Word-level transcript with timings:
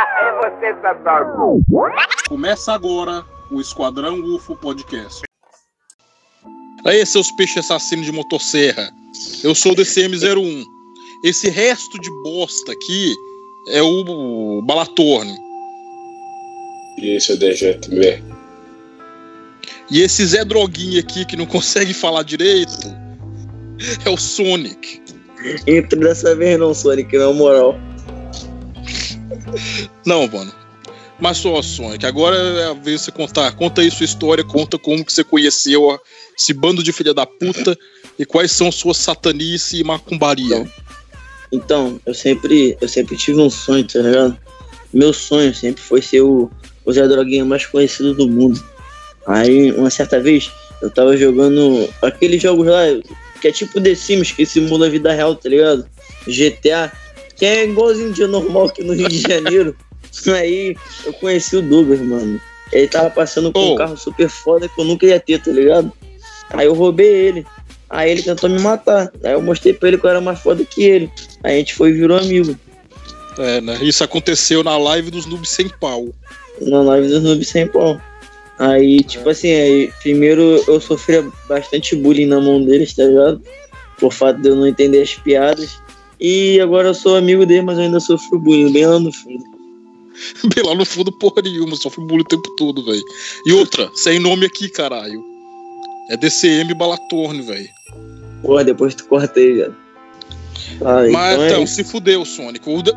É 0.00 0.50
você, 0.50 0.80
Satanás. 0.80 1.26
Começa 2.28 2.72
agora 2.72 3.24
o 3.50 3.60
Esquadrão 3.60 4.20
UFO 4.20 4.56
Podcast. 4.56 5.22
Aí, 6.84 7.04
seus 7.04 7.30
peixes 7.32 7.58
assassinos 7.58 8.06
de 8.06 8.12
motosserra. 8.12 8.90
Eu 9.44 9.54
sou 9.54 9.72
o 9.72 9.76
DCM-01. 9.76 10.64
Esse 11.22 11.50
resto 11.50 12.00
de 12.00 12.10
bosta 12.22 12.72
aqui 12.72 13.14
é 13.68 13.82
o 13.82 14.62
Balatorne. 14.62 15.36
E 16.96 17.16
esse 17.16 17.32
é 17.32 17.34
o 17.34 17.38
DJTV. 17.38 18.22
E 19.90 20.00
esse 20.00 20.24
Zé 20.24 20.44
Droguinha 20.44 21.00
aqui 21.00 21.24
que 21.26 21.36
não 21.36 21.44
consegue 21.44 21.92
falar 21.92 22.22
direito 22.22 22.78
é 24.04 24.08
o 24.08 24.16
Sonic. 24.16 25.02
Entra 25.66 25.98
dessa 25.98 26.34
vez 26.34 26.58
não, 26.58 26.72
Sonic, 26.72 27.16
na 27.18 27.32
moral. 27.32 27.78
Não, 30.04 30.26
mano. 30.28 30.52
Mas 31.20 31.36
só, 31.36 31.60
Sonic, 31.60 32.06
agora 32.06 32.36
é 32.36 32.70
a 32.70 32.72
vez 32.72 33.00
de 33.00 33.04
você 33.04 33.12
contar. 33.12 33.52
Conta 33.52 33.82
aí 33.82 33.90
sua 33.90 34.04
história, 34.04 34.42
conta 34.42 34.78
como 34.78 35.04
que 35.04 35.12
você 35.12 35.22
conheceu 35.22 36.00
esse 36.36 36.54
bando 36.54 36.82
de 36.82 36.92
filha 36.92 37.12
da 37.12 37.26
puta 37.26 37.76
e 38.18 38.24
quais 38.24 38.50
são 38.52 38.72
suas 38.72 38.96
satanice 38.96 39.78
e 39.78 39.84
macumbaria. 39.84 40.66
Então, 41.52 42.00
eu 42.06 42.14
sempre, 42.14 42.76
eu 42.80 42.88
sempre 42.88 43.16
tive 43.16 43.38
um 43.38 43.50
sonho, 43.50 43.86
tá 43.86 43.98
ligado? 43.98 44.38
Meu 44.94 45.12
sonho 45.12 45.54
sempre 45.54 45.82
foi 45.82 46.00
ser 46.00 46.22
o, 46.22 46.50
o 46.84 46.92
Zé 46.92 47.06
Droguinha 47.06 47.44
mais 47.44 47.66
conhecido 47.66 48.14
do 48.14 48.26
mundo. 48.26 48.62
Aí, 49.26 49.72
uma 49.72 49.90
certa 49.90 50.18
vez, 50.20 50.50
eu 50.80 50.90
tava 50.90 51.16
jogando 51.16 51.88
aqueles 52.00 52.40
jogos 52.40 52.66
lá, 52.66 52.82
que 53.40 53.48
é 53.48 53.52
tipo 53.52 53.80
The 53.80 53.94
Sims, 53.94 54.32
que 54.32 54.46
simula 54.46 54.86
a 54.86 54.90
vida 54.90 55.12
real, 55.12 55.34
tá 55.34 55.48
ligado? 55.48 55.86
GTA, 56.26 56.90
que 57.40 57.46
é 57.46 57.64
igualzinho 57.64 58.12
dia 58.12 58.28
normal 58.28 58.66
aqui 58.66 58.84
no 58.84 58.92
Rio 58.92 59.08
de 59.08 59.18
Janeiro. 59.18 59.74
Aí, 60.28 60.76
eu 61.06 61.12
conheci 61.14 61.56
o 61.56 61.62
Douglas, 61.62 61.98
mano. 62.00 62.38
Ele 62.70 62.86
tava 62.86 63.08
passando 63.08 63.50
com 63.50 63.58
Oh. 63.58 63.72
um 63.72 63.76
carro 63.76 63.96
super 63.96 64.28
foda 64.28 64.68
que 64.68 64.78
eu 64.78 64.84
nunca 64.84 65.06
ia 65.06 65.18
ter, 65.18 65.42
tá 65.42 65.50
ligado? 65.50 65.90
Aí 66.50 66.66
eu 66.66 66.74
roubei 66.74 67.08
ele. 67.08 67.46
Aí 67.88 68.10
ele 68.10 68.22
tentou 68.22 68.50
me 68.50 68.58
matar. 68.60 69.10
Aí 69.24 69.32
eu 69.32 69.40
mostrei 69.40 69.72
pra 69.72 69.88
ele 69.88 69.96
que 69.98 70.04
eu 70.04 70.10
era 70.10 70.20
mais 70.20 70.38
foda 70.38 70.64
que 70.64 70.82
ele. 70.82 71.10
Aí 71.42 71.54
a 71.54 71.58
gente 71.58 71.74
foi 71.74 71.88
e 71.88 71.92
virou 71.94 72.18
amigo. 72.18 72.54
É, 73.38 73.60
né? 73.62 73.78
Isso 73.80 74.04
aconteceu 74.04 74.62
na 74.62 74.76
live 74.76 75.10
dos 75.10 75.24
noobs 75.24 75.48
sem 75.48 75.68
pau. 75.68 76.08
Na 76.60 76.82
live 76.82 77.08
dos 77.08 77.22
noobs 77.22 77.48
sem 77.48 77.66
pau. 77.66 77.98
Aí, 78.58 79.02
tipo 79.02 79.28
assim, 79.30 79.50
aí, 79.50 79.90
primeiro 80.02 80.62
eu 80.68 80.78
sofria 80.80 81.26
bastante 81.48 81.96
bullying 81.96 82.26
na 82.26 82.38
mão 82.40 82.62
deles, 82.62 82.92
tá 82.92 83.04
ligado? 83.04 83.40
Por 83.98 84.12
fato 84.12 84.40
de 84.42 84.48
eu 84.50 84.56
não 84.56 84.66
entender 84.66 85.00
as 85.00 85.14
piadas. 85.14 85.78
E 86.20 86.60
agora 86.60 86.88
eu 86.88 86.94
sou 86.94 87.16
amigo 87.16 87.46
dele, 87.46 87.62
mas 87.62 87.78
eu 87.78 87.84
ainda 87.84 87.98
sofro 88.00 88.38
bullying, 88.38 88.72
bem 88.72 88.86
lá 88.86 88.98
no 88.98 89.12
fundo. 89.12 89.44
Bem 90.54 90.62
lá 90.66 90.74
no 90.74 90.84
fundo, 90.84 91.10
porra 91.12 91.40
nenhuma, 91.42 91.74
sofre 91.76 92.04
bullying 92.04 92.20
o 92.24 92.28
tempo 92.28 92.54
todo, 92.56 92.84
velho. 92.84 93.02
E 93.46 93.52
outra, 93.54 93.90
sem 93.94 94.18
nome 94.18 94.44
aqui, 94.44 94.68
caralho. 94.68 95.24
É 96.10 96.16
DCM 96.16 96.74
Balatorne, 96.74 97.40
velho. 97.40 97.68
Porra, 98.42 98.62
depois 98.64 98.94
tu 98.94 99.06
corta 99.06 99.40
aí, 99.40 99.52
velho. 99.54 99.76
Ah, 100.82 101.06
Mas 101.10 101.34
então, 101.36 101.46
então, 101.46 101.62
é 101.62 101.66
se 101.66 101.82
fudeu, 101.84 102.22
Sonic. 102.26 102.68
O, 102.68 102.82
da- 102.82 102.92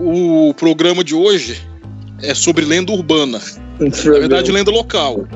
o 0.00 0.52
programa 0.54 1.04
de 1.04 1.14
hoje 1.14 1.62
é 2.22 2.34
sobre 2.34 2.64
lenda 2.64 2.90
urbana. 2.92 3.40
Na 3.78 3.88
verdade, 4.18 4.50
lenda 4.50 4.72
local. 4.72 5.28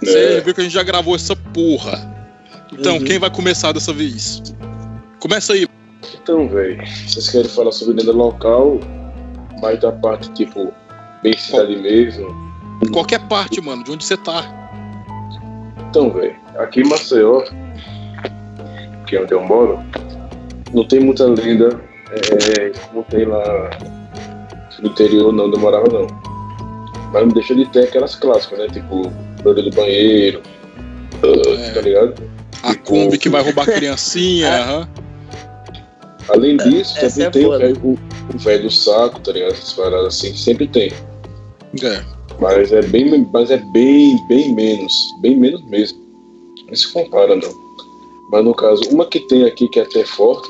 Você 0.00 0.16
É, 0.16 0.40
viu 0.40 0.54
que 0.54 0.60
a 0.60 0.64
gente 0.64 0.72
já 0.72 0.82
gravou 0.84 1.16
essa 1.16 1.34
porra. 1.34 2.08
Então, 2.72 2.98
Uhum. 2.98 3.04
quem 3.04 3.18
vai 3.18 3.30
começar 3.30 3.72
dessa 3.72 3.92
vez? 3.92 4.40
Começa 5.20 5.52
aí. 5.52 5.66
então, 6.22 6.48
velho, 6.48 6.82
vocês 7.06 7.28
querem 7.28 7.48
falar 7.48 7.72
sobre 7.72 7.94
lenda 8.00 8.12
local, 8.12 8.80
mais 9.60 9.78
da 9.80 9.92
parte, 9.92 10.30
tipo, 10.32 10.72
bem 11.22 11.36
cidade 11.36 11.76
mesmo. 11.76 12.26
Qualquer 12.92 13.20
parte, 13.28 13.60
mano, 13.60 13.84
de 13.84 13.90
onde 13.92 14.04
você 14.04 14.16
tá. 14.16 14.42
Então, 15.90 16.10
velho, 16.12 16.34
aqui 16.58 16.80
em 16.80 16.88
Maceió, 16.88 17.42
que 19.06 19.16
é 19.16 19.22
onde 19.22 19.32
eu 19.34 19.42
moro, 19.44 19.78
não 20.72 20.86
tem 20.86 21.00
muita 21.00 21.24
lenda, 21.26 21.78
é, 22.12 22.70
como 22.88 23.04
tem 23.04 23.24
lá 23.26 23.70
no 24.80 24.88
interior, 24.88 25.32
não, 25.32 25.46
onde 25.46 25.56
eu 25.56 25.60
morava, 25.60 25.86
não. 25.88 26.06
Mas 27.12 27.22
não 27.26 27.28
deixa 27.34 27.54
de 27.54 27.66
ter 27.66 27.84
aquelas 27.84 28.14
clássicas, 28.14 28.58
né? 28.60 28.66
Tipo, 28.68 29.02
Loura 29.44 29.62
do 29.62 29.70
Banheiro, 29.70 30.40
É. 31.22 31.70
tá 31.72 31.80
ligado? 31.80 32.14
A 32.62 32.70
Tipo, 32.70 32.84
Kombi 32.84 33.18
que 33.18 33.28
vai 33.28 33.42
roubar 33.42 33.66
criancinha. 33.66 34.48
aham. 34.62 34.88
Além 36.32 36.56
disso, 36.56 36.96
Essa 36.98 37.08
também 37.10 37.26
é 37.26 37.30
tem 37.30 37.46
o 37.46 37.58
velho- 37.58 37.80
o 37.82 37.98
o 38.34 38.38
velho 38.38 38.62
do 38.64 38.70
saco, 38.70 39.18
tá 39.20 39.32
ligado? 39.32 39.52
Essas 39.52 39.72
paradas 39.72 40.06
assim, 40.06 40.34
sempre 40.36 40.66
tem. 40.68 40.92
É. 41.82 42.04
Mas 42.40 42.72
é 42.72 42.80
bem, 42.82 43.28
mas 43.32 43.50
é 43.50 43.56
bem, 43.72 44.16
bem 44.28 44.54
menos. 44.54 44.92
Bem 45.20 45.36
menos 45.36 45.62
mesmo. 45.64 45.98
Não 46.68 46.74
se 46.76 46.92
compara, 46.92 47.34
não. 47.36 47.50
Mas 48.30 48.44
no 48.44 48.54
caso, 48.54 48.82
uma 48.90 49.04
que 49.06 49.20
tem 49.20 49.44
aqui 49.44 49.68
que 49.68 49.80
é 49.80 49.82
até 49.82 50.04
forte 50.04 50.48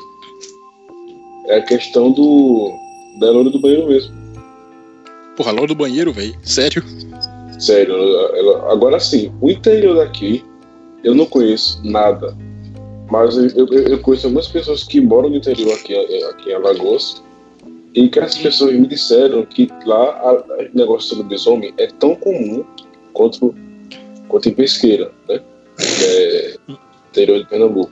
é 1.47 1.57
a 1.57 1.61
questão 1.63 2.11
do. 2.11 2.71
da 3.19 3.31
loura 3.31 3.49
do 3.49 3.59
banheiro 3.59 3.87
mesmo. 3.87 4.13
Porra, 5.35 5.51
loura 5.51 5.67
do 5.67 5.75
banheiro, 5.75 6.13
velho. 6.13 6.35
Sério? 6.43 6.83
Sério. 7.59 7.95
ela- 8.35 8.71
agora 8.71 8.99
sim, 8.99 9.31
o 9.41 9.49
interior 9.49 9.95
daqui 9.95 10.43
eu 11.03 11.15
não 11.15 11.25
conheço 11.25 11.81
nada. 11.83 12.37
Mas 13.11 13.35
eu, 13.35 13.67
eu, 13.67 13.83
eu 13.89 13.99
conheço 13.99 14.27
algumas 14.27 14.47
pessoas 14.47 14.85
que 14.85 15.01
moram 15.01 15.29
no 15.29 15.35
interior 15.35 15.73
aqui, 15.73 15.93
eh, 15.93 16.23
aqui 16.29 16.49
em 16.49 16.53
Alagoas. 16.53 17.21
E 17.93 18.07
que 18.07 18.21
as 18.21 18.37
pessoas 18.37 18.73
me 18.73 18.87
disseram 18.87 19.45
que 19.45 19.67
lá 19.85 20.33
o 20.33 20.77
negócio 20.77 21.13
do 21.17 21.23
lobisomem 21.23 21.73
é 21.77 21.87
tão 21.87 22.15
comum 22.15 22.63
quanto, 23.11 23.53
quanto 24.29 24.47
em 24.47 24.53
pesqueira, 24.53 25.11
né? 25.27 25.41
Que 25.77 26.05
é 26.05 26.55
interior 27.09 27.39
de 27.39 27.49
Pernambuco. 27.49 27.91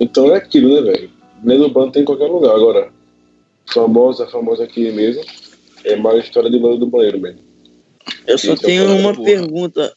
Então 0.00 0.34
é 0.34 0.38
aquilo, 0.38 0.74
né, 0.74 0.90
velho? 0.92 1.10
Lenda 1.44 1.64
urbana 1.66 1.92
tem 1.92 2.02
em 2.02 2.04
qualquer 2.04 2.26
lugar. 2.26 2.56
Agora, 2.56 2.90
famosa, 3.72 4.26
famosa 4.26 4.64
aqui 4.64 4.90
mesmo, 4.90 5.22
é 5.84 5.94
mais 5.94 6.16
a 6.16 6.20
história 6.22 6.50
de 6.50 6.58
loura 6.58 6.78
do 6.78 6.86
banheiro 6.86 7.20
mesmo. 7.20 7.38
Eu 8.26 8.38
só 8.38 8.54
Então, 8.54 8.64
tenho 8.64 8.92
uma 8.96 9.14
porra. 9.14 9.24
pergunta. 9.24 9.94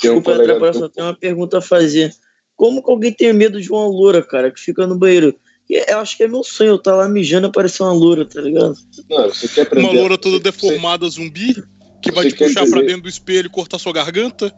Tem 0.00 0.10
um 0.10 0.14
Desculpa 0.14 0.32
colega 0.32 0.52
atrapalhar, 0.54 0.74
só 0.74 0.88
tenho 0.88 1.06
uma 1.06 1.16
pergunta 1.16 1.58
a 1.58 1.62
fazer. 1.62 2.12
Como 2.60 2.82
que 2.84 2.90
alguém 2.90 3.10
tem 3.10 3.32
medo 3.32 3.58
de 3.58 3.72
uma 3.72 3.86
loura, 3.88 4.22
cara, 4.22 4.50
que 4.50 4.60
fica 4.60 4.86
no 4.86 4.94
banheiro? 4.94 5.34
E 5.66 5.82
Eu 5.90 5.98
acho 6.00 6.14
que 6.14 6.24
é 6.24 6.28
meu 6.28 6.44
sonho, 6.44 6.72
eu 6.72 6.78
tá 6.78 6.94
lá 6.94 7.08
mijando 7.08 7.46
e 7.46 7.48
aparecer 7.48 7.82
uma 7.82 7.92
loura, 7.94 8.26
tá 8.26 8.38
ligado? 8.38 8.76
Não, 9.08 9.28
você 9.30 9.48
quer 9.48 9.62
aprender. 9.62 9.86
Uma 9.88 9.98
loura 9.98 10.18
toda 10.18 10.36
você- 10.36 10.42
deformada 10.42 11.08
zumbi 11.08 11.54
que 12.02 12.12
vai 12.12 12.24
você 12.24 12.32
te 12.32 12.36
quer 12.36 12.48
puxar 12.48 12.60
pra 12.60 12.68
entender? 12.68 12.86
dentro 12.88 13.02
do 13.04 13.08
espelho 13.08 13.46
e 13.46 13.48
cortar 13.50 13.78
sua 13.78 13.94
garganta? 13.94 14.54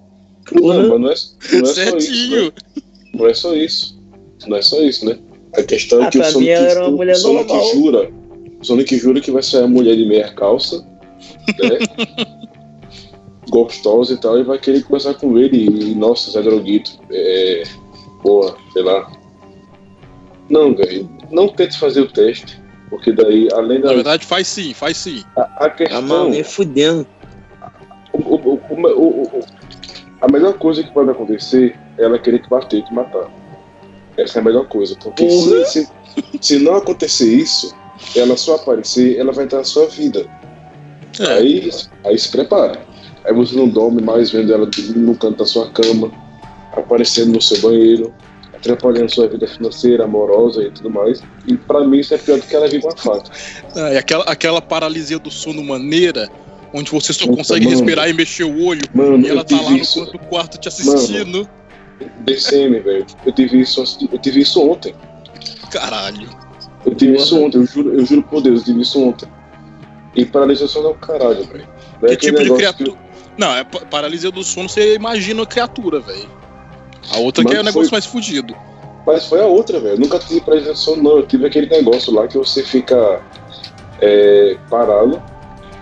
Não, 0.51 0.67
mas 0.67 0.89
não 0.89 0.95
é, 0.97 0.99
não 0.99 1.11
é 1.11 1.15
só 1.15 1.61
isso. 1.61 1.75
Certinho. 1.75 2.45
Né? 2.47 2.53
Não 3.15 3.27
é 3.29 3.35
só 3.35 3.55
isso. 3.55 4.01
Não 4.49 4.57
é 4.57 4.63
só 4.63 4.83
isso, 4.83 5.05
né? 5.07 5.19
A 5.57 5.63
questão 5.63 6.03
é 6.03 6.07
Ah, 6.07 6.11
que 6.11 6.19
o 6.19 6.21
pra 6.23 6.31
Sonic, 6.33 6.51
era 6.51 6.81
uma 6.81 6.89
o 6.89 6.97
mulher 6.97 7.15
Sonic 7.15 7.47
normal. 7.53 7.73
jura. 7.73 8.11
O 8.61 8.65
Sonic 8.65 8.99
jura 8.99 9.21
que 9.21 9.31
vai 9.31 9.45
ser 9.45 9.59
a 9.59 9.69
mulher 9.69 9.95
de 9.95 10.05
meia 10.07 10.33
calça, 10.35 10.85
né? 11.61 11.79
Gostosa 13.49 14.15
e 14.15 14.17
tal, 14.17 14.39
e 14.41 14.43
vai 14.43 14.59
querer 14.59 14.83
conversar 14.83 15.15
com 15.15 15.39
ele. 15.39 15.67
E, 15.67 15.95
nossa, 15.95 16.31
Zé 16.33 16.43
Droguito, 16.43 16.93
é. 17.11 17.63
Boa, 18.23 18.57
sei 18.73 18.83
lá. 18.83 19.11
Não, 20.49 20.75
velho. 20.75 21.09
Não 21.31 21.49
tente 21.49 21.79
fazer 21.79 22.01
o 22.03 22.09
teste. 22.13 22.61
Porque 22.91 23.11
daí, 23.13 23.49
além 23.55 23.81
da. 23.81 23.89
Na 23.89 23.95
verdade, 23.95 24.27
faz 24.27 24.47
sim, 24.49 24.75
faz 24.75 24.97
sim. 24.99 25.25
A, 25.37 25.65
a 25.67 25.71
questão. 25.71 26.29
nem 26.29 26.45
fudendo. 26.45 27.07
o- 28.13 28.19
o- 28.35 28.61
o- 28.69 28.77
o- 28.77 29.23
o- 29.23 29.41
a 30.21 30.31
melhor 30.31 30.53
coisa 30.59 30.83
que 30.83 30.93
pode 30.93 31.11
acontecer 31.11 31.75
é 31.97 32.05
ela 32.05 32.19
querer 32.19 32.41
te 32.41 32.49
bater 32.51 32.81
e 32.81 32.83
te 32.85 32.93
matar. 32.93 33.31
Essa 34.19 34.39
é 34.39 34.43
a 34.43 34.45
melhor 34.45 34.69
coisa. 34.69 34.95
Porque 35.03 35.29
se, 35.31 35.65
se, 35.65 35.89
se 36.41 36.59
não 36.59 36.77
acontecer 36.77 37.35
isso, 37.35 37.75
ela 38.15 38.37
só 38.37 38.57
aparecer, 38.57 39.17
ela 39.19 39.33
vai 39.33 39.45
entrar 39.47 39.59
na 39.59 39.65
sua 39.65 39.87
vida. 39.87 40.27
É. 41.19 41.33
Aí, 41.33 41.71
aí 42.05 42.19
se 42.19 42.31
prepara. 42.31 42.83
Aí 43.25 43.33
você 43.33 43.57
não 43.57 43.67
dorme 43.69 44.03
mais 44.03 44.31
vendo 44.31 44.53
ela 44.53 44.69
no 44.95 45.17
canto 45.17 45.39
da 45.39 45.47
sua 45.47 45.71
cama, 45.71 46.11
aparecendo 46.77 47.33
no 47.33 47.41
seu 47.43 47.61
banheiro, 47.61 48.13
atrapalhando 48.55 49.11
sua 49.13 49.29
vida 49.29 49.47
financeira, 49.47 50.05
amorosa 50.05 50.63
e 50.63 50.71
tudo 50.71 50.91
mais. 50.91 51.23
E 51.47 51.57
pra 51.57 51.85
mim 51.87 51.99
isso 51.99 52.15
é 52.15 52.19
pior 52.19 52.39
do 52.39 52.47
que 52.47 52.55
ela 52.55 52.69
vir 52.69 52.81
com 52.81 52.89
a 52.89 52.97
faca. 52.97 53.31
Ah, 53.77 53.93
e 53.93 53.97
aquela, 53.99 54.25
aquela 54.25 54.63
paralisia 54.63 55.19
do 55.19 55.31
sono 55.31 55.63
maneira, 55.65 56.29
onde 56.73 56.91
você 56.91 57.13
só 57.13 57.25
Puta, 57.27 57.37
consegue 57.39 57.65
mano. 57.67 57.77
respirar 57.77 58.09
e 58.09 58.13
mexer 58.13 58.45
o 58.45 58.65
olho, 58.65 58.83
Mano, 58.95 59.27
e 59.27 59.29
ela 59.31 59.45
tá 59.45 59.61
lá 59.61 59.71
no 59.71 59.77
isso. 59.77 60.05
do 60.07 60.19
quarto 60.19 60.59
te 60.59 60.69
assistindo. 60.69 61.49
DCM, 62.21 62.81
velho. 62.81 63.07
Eu 63.27 63.33
tive 63.33 63.61
isso, 63.61 63.85
eu 64.11 64.19
tive 64.19 64.41
isso 64.41 64.61
ontem. 64.67 64.95
Caralho. 65.71 66.29
Eu 66.85 66.95
tive 66.95 67.17
isso 67.17 67.39
ontem, 67.41 67.59
eu 67.59 67.67
juro, 67.67 67.95
eu 67.99 68.05
juro 68.05 68.23
por 68.23 68.43
Deus, 68.43 68.61
eu 68.61 68.65
tive 68.67 68.81
isso 68.83 69.01
ontem. 69.01 69.29
E 70.17 70.25
paralisação 70.25 70.85
é 70.85 70.89
o 70.89 70.95
caralho, 70.95 71.45
velho. 71.45 71.69
Que 72.01 72.07
é 72.07 72.13
aquele 72.13 72.17
tipo 72.39 72.43
de 72.45 72.55
criatura. 72.55 72.93
Não, 73.39 73.55
é 73.57 73.65
pa- 73.65 73.81
paralisia 73.91 74.31
do 74.31 74.43
sono, 74.43 74.69
você 74.69 74.95
imagina 74.97 75.43
a 75.43 75.47
criatura, 75.47 76.01
velho. 76.01 76.29
A 77.11 77.19
outra 77.19 77.45
que 77.45 77.55
é 77.55 77.61
o 77.61 77.65
negócio 77.65 77.89
foi- 77.89 77.97
mais 77.97 78.07
fudido. 78.07 78.55
Mas 79.05 79.27
foi 79.27 79.41
a 79.41 79.47
outra, 79.47 79.81
velho. 79.81 79.95
Eu 79.95 79.99
nunca 79.99 80.19
tive 80.19 80.41
paralisação, 80.41 80.97
não. 80.97 81.17
Eu 81.19 81.27
tive 81.27 81.47
aquele 81.47 81.67
negócio 81.67 82.13
lá 82.15 82.29
que 82.29 82.39
você 82.39 82.63
fica 82.63 83.21
é, 84.01 84.57
parado 84.71 85.21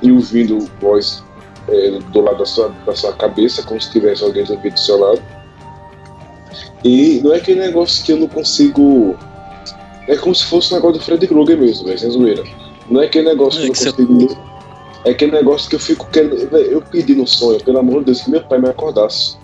e 0.02 0.10
ouvindo 0.10 0.58
voz 0.80 1.22
é, 1.68 1.90
do 2.12 2.20
lado 2.22 2.38
da 2.38 2.46
sua, 2.46 2.68
da 2.86 2.94
sua 2.94 3.12
cabeça, 3.12 3.62
como 3.62 3.80
se 3.80 3.90
tivesse 3.90 4.24
alguém 4.24 4.44
do 4.44 4.78
seu 4.78 4.98
lado. 4.98 5.20
E 6.82 7.20
não 7.22 7.34
é 7.34 7.36
aquele 7.36 7.60
negócio 7.60 8.02
que 8.04 8.12
eu 8.12 8.16
não 8.16 8.26
consigo. 8.28 9.16
É 10.08 10.16
como 10.16 10.34
se 10.34 10.44
fosse 10.44 10.72
um 10.72 10.76
negócio 10.76 10.98
do 10.98 11.04
Freddy 11.04 11.26
Krueger 11.26 11.58
mesmo, 11.58 11.86
velho, 11.86 11.98
sem 11.98 12.10
zoeira. 12.10 12.42
Não 12.90 13.02
é 13.02 13.06
aquele 13.06 13.28
negócio 13.28 13.60
É 13.60 13.70
que 13.70 13.72
que 13.72 13.88
eu 13.88 14.06
não 14.08 14.16
consigo. 14.16 14.50
É 15.04 15.10
aquele 15.10 15.32
negócio 15.32 15.68
que 15.68 15.76
eu 15.76 15.80
fico 15.80 16.06
querendo. 16.10 16.34
Eu 16.56 16.80
pedi 16.82 17.14
no 17.14 17.26
sonho, 17.26 17.62
pelo 17.62 17.78
amor 17.78 18.00
de 18.00 18.06
Deus, 18.06 18.22
que 18.22 18.30
meu 18.30 18.42
pai 18.42 18.58
me 18.58 18.68
acordasse. 18.68 19.36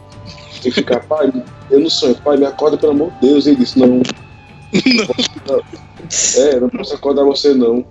E 0.65 0.71
ficar, 0.71 1.01
pai, 1.01 1.33
eu 1.71 1.81
não 1.81 1.91
sonho, 1.91 2.15
pai, 2.17 2.37
me 2.37 2.47
acorda, 2.47 2.77
pelo 2.77 2.93
amor 2.93 3.13
de 3.13 3.29
Deus. 3.29 3.47
Ele 3.47 3.57
disse, 3.57 3.79
não, 3.79 4.03
é, 6.37 6.61
não 6.61 6.69
posso 6.69 6.95
acordar 6.95 7.25
você 7.25 7.55
não. 7.55 7.85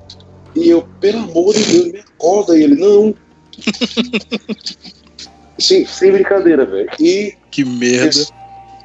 E 0.55 0.69
eu, 0.69 0.87
pelo 0.99 1.19
amor 1.19 1.53
de 1.53 1.63
Deus, 1.63 1.91
me 1.91 1.99
acorda. 1.99 2.57
E 2.57 2.63
ele, 2.63 2.75
não. 2.75 3.13
Sim, 5.57 5.85
sem 5.85 6.11
brincadeira, 6.11 6.65
velho. 6.65 6.89
E. 6.99 7.33
Que 7.51 7.63
merda. 7.63 8.21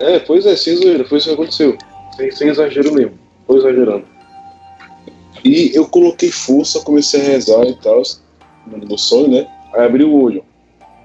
É, 0.01 0.19
pois 0.19 0.47
é, 0.47 0.57
sem 0.57 0.77
zoeira, 0.77 1.05
foi 1.05 1.19
isso 1.19 1.29
que 1.29 1.35
aconteceu. 1.35 1.77
Sem, 2.17 2.31
sem 2.31 2.49
exagero 2.49 2.93
mesmo. 2.95 3.19
Foi 3.47 3.59
exagerando. 3.59 4.05
E 5.45 5.71
eu 5.75 5.87
coloquei 5.87 6.31
força, 6.31 6.81
comecei 6.81 7.21
a 7.21 7.25
rezar 7.25 7.65
e 7.65 7.75
tal, 7.77 8.03
no 8.67 8.79
no 8.79 8.99
sonho, 8.99 9.29
né? 9.29 9.47
Aí 9.75 9.85
abri 9.85 10.05
o 10.05 10.13
olho. 10.13 10.45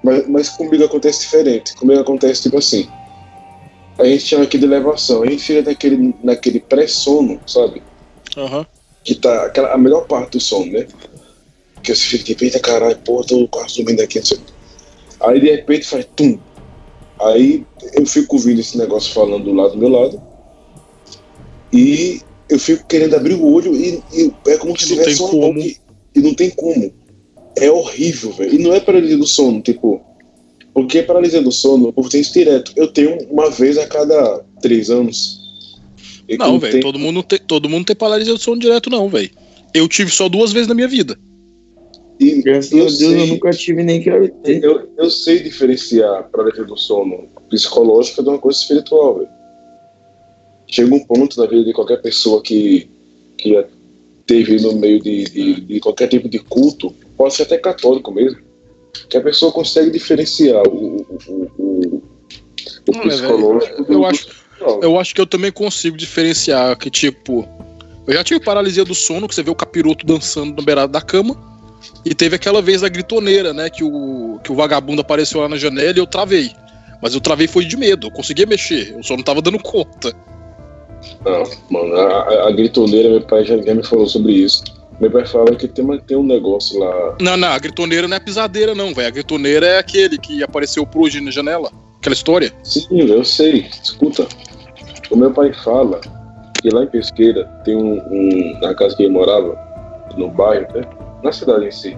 Mas, 0.06 0.28
mas 0.28 0.48
comigo 0.50 0.84
acontece 0.84 1.22
diferente. 1.22 1.74
Comigo 1.74 2.00
acontece 2.00 2.42
tipo 2.42 2.58
assim. 2.58 2.88
A 3.98 4.04
gente 4.04 4.22
chama 4.24 4.44
aqui 4.44 4.56
de 4.56 4.64
elevação. 4.64 5.24
A 5.24 5.26
gente 5.26 5.42
fica 5.42 5.68
naquele, 5.68 6.14
naquele 6.22 6.60
pré-sono, 6.60 7.40
sabe? 7.44 7.82
Aham. 8.36 8.64
que 9.02 9.16
tá 9.16 9.46
aquela, 9.46 9.72
a 9.72 9.78
melhor 9.78 10.06
parte 10.06 10.32
do 10.32 10.40
som, 10.40 10.64
né? 10.66 10.86
Que 11.82 11.92
você 11.92 12.04
fica 12.04 12.24
tipo, 12.24 12.44
eita 12.44 12.60
caralho, 12.60 12.96
pô, 12.98 13.24
tô 13.24 13.48
quase 13.48 13.78
dormindo 13.78 14.00
aqui, 14.00 14.18
não 14.18 14.26
sei. 14.26 14.38
Aí 15.20 15.40
de 15.40 15.50
repente 15.50 15.88
faz 15.88 16.06
tum. 16.14 16.38
Aí 17.20 17.66
eu 17.94 18.06
fico 18.06 18.36
ouvindo 18.36 18.60
esse 18.60 18.78
negócio 18.78 19.12
falando 19.12 19.44
do 19.44 19.54
lado 19.54 19.72
do 19.72 19.78
meu 19.78 19.88
lado. 19.88 20.22
E 21.72 22.20
eu 22.48 22.60
fico 22.60 22.86
querendo 22.86 23.16
abrir 23.16 23.34
o 23.34 23.52
olho 23.52 23.74
e, 23.74 24.00
e 24.12 24.32
é 24.46 24.56
como 24.56 24.78
se 24.78 24.86
tivesse 24.86 25.20
um 25.20 25.30
como. 25.30 25.58
E 25.60 25.80
não 26.20 26.32
tem 26.32 26.50
como. 26.50 26.92
É 27.56 27.70
horrível, 27.70 28.32
velho. 28.32 28.54
E 28.54 28.58
não 28.58 28.72
é 28.74 28.80
paralisia 28.80 29.16
do 29.16 29.26
sono, 29.26 29.60
tipo. 29.60 30.00
Porque 30.74 31.02
paralisia 31.02 31.40
do 31.40 31.50
sono, 31.50 31.92
eu 31.96 32.08
tenho 32.08 32.20
isso 32.20 32.32
direto. 32.34 32.72
Eu 32.76 32.88
tenho 32.88 33.16
uma 33.30 33.50
vez 33.50 33.78
a 33.78 33.86
cada 33.86 34.44
três 34.60 34.90
anos. 34.90 35.40
E 36.28 36.36
Não, 36.36 36.58
velho, 36.58 36.72
tem- 36.72 36.80
todo 36.82 36.98
mundo 36.98 37.22
tem, 37.22 37.38
todo 37.38 37.68
mundo 37.68 37.86
tem 37.86 37.96
paralisia 37.96 38.34
do 38.34 38.38
sono 38.38 38.60
direto, 38.60 38.90
não, 38.90 39.08
velho. 39.08 39.30
Eu 39.72 39.88
tive 39.88 40.10
só 40.10 40.28
duas 40.28 40.52
vezes 40.52 40.68
na 40.68 40.74
minha 40.74 40.88
vida. 40.88 41.18
E 42.20 42.42
Graças 42.42 42.72
eu 42.72 42.78
a 42.78 42.86
Deus 42.86 43.00
eu 43.00 43.10
sei- 43.10 43.26
nunca 43.26 43.50
tive 43.52 43.82
nem 43.82 44.02
quero 44.02 44.28
ter. 44.42 44.62
Eu, 44.62 44.88
eu 44.98 45.10
sei 45.10 45.42
diferenciar 45.42 46.28
paralisia 46.30 46.64
do 46.64 46.76
sono 46.76 47.24
psicológica 47.48 48.22
de 48.22 48.28
uma 48.28 48.38
coisa 48.38 48.58
espiritual, 48.58 49.16
velho. 49.18 49.28
Chega 50.66 50.94
um 50.94 51.04
ponto 51.04 51.38
na 51.40 51.46
vida 51.46 51.64
de 51.64 51.72
qualquer 51.72 52.02
pessoa 52.02 52.42
que, 52.42 52.88
que 53.38 53.50
já 53.54 53.64
teve 54.26 54.60
no 54.60 54.74
meio 54.74 55.00
de, 55.00 55.24
de, 55.24 55.60
de 55.60 55.80
qualquer 55.80 56.08
tipo 56.08 56.28
de 56.28 56.38
culto, 56.40 56.92
pode 57.16 57.34
ser 57.34 57.42
até 57.44 57.58
católico 57.58 58.12
mesmo, 58.12 58.38
que 59.08 59.16
a 59.16 59.20
pessoa 59.20 59.52
consegue 59.52 59.90
diferenciar 59.90 60.62
o, 60.66 61.06
o, 61.28 61.50
o, 61.58 62.02
o, 62.88 62.92
Não, 62.92 63.02
é, 63.02 63.08
psicológico 63.08 63.80
eu 63.80 63.84
do 63.84 64.06
acho-. 64.06 64.28
Eu 64.80 64.98
acho 64.98 65.14
que 65.14 65.20
eu 65.20 65.26
também 65.26 65.52
consigo 65.52 65.96
diferenciar 65.96 66.76
que, 66.78 66.90
tipo. 66.90 67.46
Eu 68.06 68.14
já 68.14 68.24
tive 68.24 68.40
paralisia 68.40 68.84
do 68.84 68.94
sono, 68.94 69.28
que 69.28 69.34
você 69.34 69.42
vê 69.42 69.50
o 69.50 69.54
capiroto 69.54 70.06
dançando 70.06 70.56
na 70.56 70.62
beirada 70.62 70.92
da 70.92 71.00
cama. 71.02 71.36
E 72.04 72.14
teve 72.14 72.36
aquela 72.36 72.62
vez 72.62 72.80
da 72.80 72.88
gritoneira, 72.88 73.52
né? 73.52 73.68
Que 73.68 73.84
o, 73.84 74.40
que 74.42 74.50
o 74.50 74.54
vagabundo 74.54 75.00
apareceu 75.02 75.40
lá 75.40 75.48
na 75.48 75.58
janela 75.58 75.92
e 75.94 75.98
eu 75.98 76.06
travei. 76.06 76.52
Mas 77.02 77.14
eu 77.14 77.20
travei 77.20 77.46
foi 77.46 77.64
de 77.66 77.76
medo, 77.76 78.06
eu 78.06 78.10
conseguia 78.10 78.46
mexer, 78.46 78.94
eu 78.96 79.02
só 79.02 79.14
não 79.16 79.22
tava 79.22 79.42
dando 79.42 79.58
conta. 79.58 80.14
Não, 81.24 81.42
mano, 81.68 81.94
a, 81.94 82.22
a- 82.22 82.48
a 82.48 82.52
gritoneira, 82.52 83.10
meu 83.10 83.20
pai 83.20 83.44
já, 83.44 83.58
já 83.58 83.74
me 83.74 83.84
falou 83.84 84.06
sobre 84.08 84.32
isso. 84.32 84.64
Meu 85.00 85.10
pai 85.10 85.26
fala 85.26 85.54
que 85.54 85.68
tem, 85.68 85.84
uma- 85.84 85.98
tem 85.98 86.16
um 86.16 86.22
negócio 86.22 86.78
lá 86.78 87.16
Não, 87.20 87.36
não, 87.36 87.48
a 87.48 87.58
gritoneira 87.58 88.08
não 88.08 88.16
é 88.16 88.20
pisadeira, 88.20 88.74
não, 88.74 88.94
velho. 88.94 89.08
A 89.08 89.10
gritoneira 89.10 89.66
é 89.66 89.78
aquele 89.78 90.16
que 90.18 90.42
apareceu 90.42 90.86
pro 90.86 91.02
hoje 91.02 91.20
na 91.20 91.30
janela. 91.30 91.70
Aquela 91.98 92.14
história. 92.14 92.52
Sim, 92.62 92.86
eu 92.90 93.24
sei. 93.24 93.66
Escuta. 93.82 94.26
O 95.10 95.16
meu 95.16 95.30
pai 95.32 95.52
fala 95.52 96.00
que 96.62 96.70
lá 96.70 96.82
em 96.84 96.86
Pesqueira 96.86 97.44
tem 97.64 97.76
um, 97.76 97.98
um- 98.10 98.58
na 98.60 98.74
casa 98.74 98.96
que 98.96 99.02
ele 99.02 99.12
morava, 99.12 99.56
no 100.16 100.30
bairro, 100.30 100.66
né? 100.74 100.82
Na 101.22 101.30
cidade 101.32 101.66
em 101.66 101.70
si, 101.70 101.96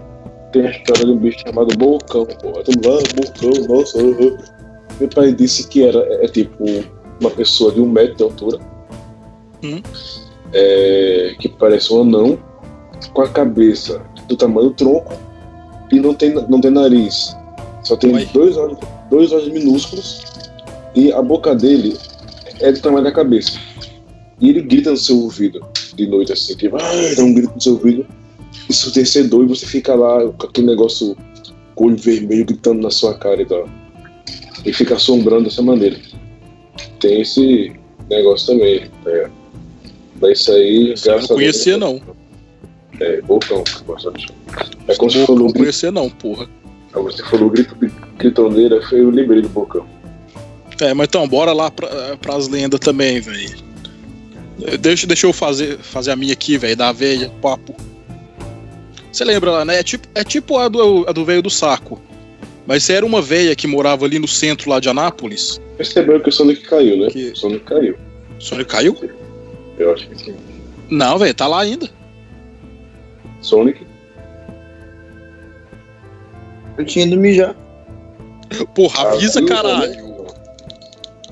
tem 0.53 0.67
a 0.67 0.71
história 0.71 1.05
de 1.05 1.11
um 1.13 1.17
bicho 1.19 1.39
chamado 1.47 1.77
Bocão, 1.77 2.27
porra. 2.27 2.63
Mundo, 2.67 2.89
ah, 2.89 3.15
Bocão, 3.15 3.77
nossa. 3.77 3.99
ah, 4.01 4.03
ah." 4.03 4.95
Meu 4.99 5.09
pai 5.09 5.33
disse 5.33 5.69
que 5.69 5.85
era 5.85 6.01
é, 6.25 6.27
tipo 6.27 6.65
uma 7.21 7.31
pessoa 7.31 7.71
de 7.73 7.81
um 7.81 7.89
metro 7.89 8.17
de 8.17 8.23
altura, 8.25 8.59
Hum. 9.63 9.81
é, 10.53 11.35
que 11.39 11.49
parece 11.49 11.93
um 11.93 12.03
anão, 12.03 12.39
com 13.13 13.23
a 13.23 13.29
cabeça 13.29 14.03
do 14.29 14.37
tamanho 14.37 14.69
do 14.69 14.75
tronco 14.75 15.13
e 15.91 16.01
não 16.01 16.15
tem, 16.15 16.35
não 16.49 16.61
tem 16.61 16.71
nariz. 16.71 17.37
Só 17.83 17.97
tem 17.97 18.13
dois 18.33 18.57
olhos, 18.57 18.79
dois 19.11 19.33
olhos 19.33 19.49
minúsculos 19.49 20.23
e 20.95 21.13
a 21.13 21.23
boca 21.23 21.55
dele 21.55 21.97
é 22.61 22.73
do 22.73 22.81
tamanho 22.81 23.05
da 23.05 23.13
cabeça. 23.13 23.59
E 24.41 24.51
ele 24.51 24.63
grita 24.63 24.91
no 24.91 24.97
seu 24.97 25.17
ouvido 25.19 25.65
de 25.95 26.07
noite 26.07 26.33
assim, 26.33 26.55
tipo, 26.57 26.77
ah, 26.77 27.15
dá 27.17 27.25
um 27.25 27.35
grito 27.35 27.55
no 27.55 27.61
seu 27.61 27.73
ouvido, 27.73 28.07
ensurdecedor, 28.69 29.45
e 29.45 29.49
você 29.49 29.67
fica 29.67 29.95
lá 29.95 30.29
com 30.33 30.47
aquele 30.47 30.67
negócio 30.69 31.17
com 31.75 31.87
olho 31.87 31.97
vermelho 31.97 32.45
gritando 32.45 32.83
na 32.83 32.91
sua 32.91 33.15
cara 33.15 33.41
e 33.41 33.47
tal. 33.47 33.69
E 34.65 34.73
fica 34.73 34.97
assombrando 34.97 35.45
dessa 35.45 35.63
maneira. 35.63 35.97
Tem 37.01 37.21
esse 37.21 37.73
negócio 38.11 38.55
também. 38.55 38.91
É. 39.07 39.31
Mas 40.21 40.41
isso 40.41 40.53
aí, 40.53 40.91
eu 40.91 40.97
não 41.07 41.15
a 41.15 41.17
Deus, 41.17 41.27
conhecia, 41.29 41.77
não. 41.77 42.01
É, 43.01 43.21
gosta 43.23 44.11
de 44.13 44.23
chamar. 44.27 44.69
É 44.89 44.95
como 44.97 45.11
se 45.11 45.25
falou 45.27 45.45
não 45.45 45.53
conhecia, 45.53 45.91
não, 45.93 46.09
porra. 46.11 46.49
Ah, 46.93 47.01
Você 47.01 47.23
falou 47.25 47.51
grito 47.51 47.75
de 47.77 47.91
gritoneira, 48.19 48.81
foi 48.89 49.01
eu 49.01 49.11
lembrei 49.11 49.43
do 49.43 49.49
bocão. 49.49 49.87
É, 50.81 50.95
mas 50.95 51.09
então, 51.09 51.27
bora 51.29 51.53
lá 51.53 51.71
pra, 51.71 51.89
pras 52.21 52.49
lendas 52.49 52.81
também, 52.81 53.21
velho. 53.21 53.57
Deixa, 54.81 55.07
deixa 55.07 55.27
eu 55.27 55.33
fazer, 55.33 55.79
fazer 55.79 56.11
a 56.11 56.17
minha 56.17 56.33
aqui, 56.33 56.57
velho, 56.59 56.77
da 56.77 56.91
velha, 56.93 57.31
papo. 57.41 57.75
Você 59.13 59.25
lembra 59.25 59.51
lá, 59.51 59.65
né? 59.65 59.79
É 59.79 59.83
tipo, 59.83 60.07
é 60.15 60.25
tipo 60.25 60.57
a 60.59 60.69
do, 60.69 61.05
a 61.09 61.13
do 61.13 61.25
velho 61.25 61.43
do 61.43 61.51
saco. 61.51 62.01
Mas 62.67 62.83
você 62.85 62.93
era 62.95 63.07
uma 63.07 63.23
velha 63.23 63.57
que 63.57 63.67
morava 63.67 64.05
ali 64.05 64.19
no 64.19 64.29
centro 64.29 64.69
lá 64.71 64.79
de 64.79 64.89
Anápolis. 64.89 65.61
Percebeu 65.77 66.21
que 66.21 66.29
o 66.29 66.33
Sonic 66.33 66.63
caiu, 66.63 66.99
né? 66.99 67.09
Que- 67.09 67.31
O 67.31 67.37
Sonic 67.37 67.65
caiu. 67.65 67.97
O 68.39 68.43
Sonic 68.43 68.71
caiu? 68.71 68.97
Eu 69.79 69.95
acho 69.95 70.09
que 70.09 70.19
sim. 70.25 70.35
Não, 70.91 71.19
velho, 71.19 71.35
tá 71.35 71.47
lá 71.47 71.61
ainda. 71.63 71.89
Sonic? 73.41 73.87
Eu 76.77 76.85
tinha 76.85 77.07
ido 77.07 77.17
mijar. 77.17 77.55
Porra, 78.75 79.11
avisa, 79.13 79.41
Ah, 79.41 79.47
caralho. 79.47 80.27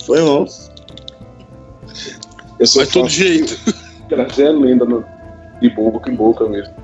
Foi 0.05 0.21
mal. 0.23 0.47
Eu 2.59 2.67
sou 2.67 2.83
Mas 2.83 2.91
todo 2.93 3.09
jeito. 3.09 3.57
Trazer 4.09 4.49
a 4.49 4.53
lenda 4.53 4.85
no- 4.85 5.05
de 5.61 5.71
boca 5.71 6.11
em 6.11 6.15
boca 6.15 6.49
mesmo. 6.49 6.75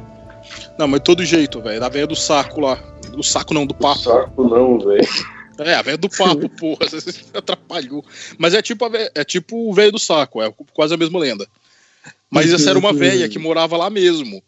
Não, 0.79 0.89
mas 0.89 1.01
todo 1.03 1.25
jeito, 1.25 1.61
velho. 1.61 1.81
Da 1.81 1.89
velha 1.89 2.07
do 2.07 2.17
saco 2.17 2.61
lá. 2.61 2.77
Do 3.11 3.23
saco 3.23 3.53
não, 3.53 3.67
do 3.67 3.75
papo. 3.75 3.99
Saco 4.01 4.45
não, 4.49 4.79
velho. 4.79 5.07
É, 5.59 5.75
a 5.75 5.83
velha 5.83 5.99
do 5.99 6.09
papo, 6.09 6.49
porra. 6.59 6.89
Você 6.89 7.21
atrapalhou. 7.35 8.05
Mas 8.39 8.55
é 8.55 8.63
tipo, 8.63 8.85
a 8.85 8.89
vé- 8.89 9.11
é 9.15 9.25
tipo 9.25 9.69
o 9.69 9.73
velho 9.75 9.93
do 9.93 9.99
saco, 9.99 10.43
é 10.43 10.53
quase 10.73 10.95
a 10.95 10.97
mesma 10.97 11.19
lenda. 11.19 11.47
Mas 12.31 12.53
essa 12.53 12.71
era 12.71 12.79
uma 12.79 12.93
velha 12.95 13.29
que 13.29 13.39
morava 13.39 13.77
lá 13.77 13.91
mesmo. 13.91 14.43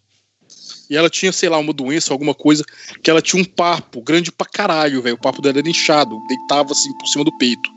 E 0.90 0.96
ela 0.96 1.08
tinha, 1.08 1.32
sei 1.32 1.48
lá, 1.48 1.58
uma 1.58 1.72
doença, 1.72 2.12
alguma 2.12 2.34
coisa, 2.34 2.64
que 3.02 3.10
ela 3.10 3.22
tinha 3.22 3.40
um 3.40 3.44
papo 3.44 4.02
grande 4.02 4.30
pra 4.30 4.46
caralho, 4.46 5.00
velho. 5.00 5.16
O 5.16 5.20
papo 5.20 5.40
dela 5.40 5.58
era 5.58 5.68
inchado, 5.68 6.20
deitava 6.28 6.72
assim 6.72 6.92
por 6.98 7.06
cima 7.06 7.24
do 7.24 7.36
peito. 7.38 7.70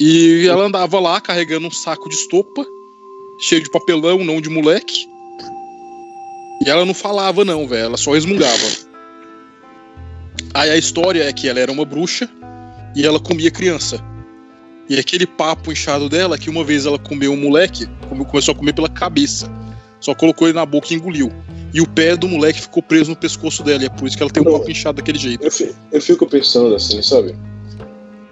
E 0.00 0.46
ela 0.48 0.64
andava 0.64 0.98
lá 0.98 1.20
carregando 1.20 1.66
um 1.66 1.70
saco 1.70 2.08
de 2.08 2.14
estopa, 2.14 2.66
cheio 3.40 3.62
de 3.62 3.70
papelão, 3.70 4.24
não 4.24 4.40
de 4.40 4.48
moleque. 4.48 5.06
E 6.64 6.68
ela 6.70 6.84
não 6.84 6.94
falava, 6.94 7.44
não, 7.44 7.66
velho. 7.66 7.86
Ela 7.86 7.96
só 7.96 8.12
resmungava. 8.12 8.66
Aí 10.54 10.70
a 10.70 10.76
história 10.76 11.24
é 11.24 11.32
que 11.32 11.48
ela 11.48 11.60
era 11.60 11.72
uma 11.72 11.84
bruxa 11.84 12.28
e 12.94 13.06
ela 13.06 13.20
comia 13.20 13.50
criança. 13.50 14.04
E 14.88 14.98
aquele 14.98 15.26
papo 15.26 15.72
inchado 15.72 16.08
dela, 16.08 16.36
que 16.36 16.50
uma 16.50 16.64
vez 16.64 16.84
ela 16.84 16.98
comeu 16.98 17.32
um 17.32 17.36
moleque, 17.36 17.86
come- 18.08 18.24
começou 18.24 18.52
a 18.52 18.56
comer 18.56 18.74
pela 18.74 18.88
cabeça. 18.88 19.50
Só 20.02 20.14
colocou 20.14 20.48
ele 20.48 20.56
na 20.56 20.66
boca 20.66 20.88
e 20.92 20.96
engoliu. 20.96 21.32
E 21.72 21.80
o 21.80 21.88
pé 21.88 22.16
do 22.16 22.28
moleque 22.28 22.60
ficou 22.60 22.82
preso 22.82 23.10
no 23.10 23.16
pescoço 23.16 23.62
dela. 23.62 23.82
E 23.84 23.86
é 23.86 23.88
por 23.88 24.06
isso 24.06 24.16
que 24.16 24.22
ela 24.22 24.30
tem 24.32 24.42
um 24.42 24.46
Não. 24.46 24.58
papo 24.58 24.70
inchado 24.70 24.96
daquele 24.96 25.16
jeito. 25.18 25.42
Eu, 25.44 25.50
fi- 25.50 25.72
eu 25.92 26.02
fico 26.02 26.26
pensando 26.26 26.74
assim, 26.74 27.00
sabe? 27.00 27.34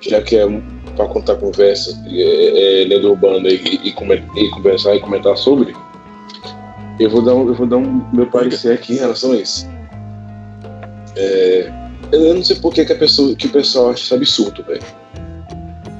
Já 0.00 0.20
que 0.20 0.36
é 0.36 0.44
um- 0.44 0.60
pra 0.96 1.06
contar 1.06 1.36
conversa, 1.36 1.96
é, 2.08 2.82
é, 2.82 2.84
lenda 2.86 3.08
urbana 3.08 3.48
e, 3.48 3.80
e, 3.84 3.92
come- 3.92 4.22
e 4.36 4.50
conversar 4.50 4.96
e 4.96 5.00
comentar 5.00 5.36
sobre, 5.36 5.72
eu 6.98 7.08
vou 7.08 7.22
dar 7.22 7.34
um, 7.34 7.46
eu 7.48 7.54
vou 7.54 7.66
dar 7.66 7.76
um 7.76 8.04
meu 8.12 8.26
parecer 8.26 8.72
aqui 8.72 8.94
em 8.94 8.96
relação 8.96 9.32
a 9.32 9.36
isso. 9.36 9.66
É, 11.16 11.72
eu 12.12 12.34
não 12.34 12.42
sei 12.42 12.56
por 12.56 12.74
que, 12.74 12.84
que, 12.84 12.92
a 12.92 12.96
pessoa, 12.96 13.34
que 13.36 13.46
o 13.46 13.50
pessoal 13.50 13.90
acha 13.90 14.02
isso 14.02 14.14
absurdo, 14.14 14.64
velho. 14.64 14.82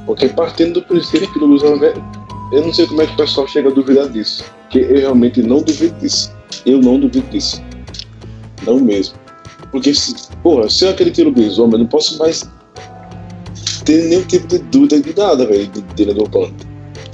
Porque 0.05 0.29
partindo 0.29 0.75
do 0.75 0.83
princípio 0.83 1.33
que 1.33 1.39
o 1.39 1.57
é 1.65 1.69
uma 1.69 1.79
eu 2.53 2.63
não 2.63 2.73
sei 2.73 2.87
como 2.87 3.03
é 3.03 3.07
que 3.07 3.13
o 3.13 3.17
pessoal 3.17 3.47
chega 3.47 3.69
a 3.69 3.73
duvidar 3.73 4.09
disso. 4.09 4.45
Porque 4.63 4.79
eu 4.79 4.99
realmente 4.99 5.43
não 5.43 5.63
duvido 5.63 5.99
disso. 6.01 6.33
Eu 6.67 6.81
não 6.81 6.99
duvido 6.99 7.27
disso. 7.31 7.63
Não 8.65 8.79
mesmo. 8.79 9.15
Porque, 9.71 9.95
se, 9.95 10.15
porra, 10.43 10.69
se 10.69 10.85
eu 10.85 10.91
acredito 10.91 11.25
no 11.25 11.31
lobisomem, 11.31 11.75
eu 11.75 11.79
não 11.79 11.87
posso 11.87 12.19
mais 12.19 12.49
ter 13.85 14.09
nenhum 14.09 14.25
tipo 14.25 14.47
de 14.49 14.59
dúvida 14.59 15.01
de 15.01 15.17
nada, 15.17 15.47
velho, 15.47 15.67
de, 15.69 15.81
de. 15.81 16.05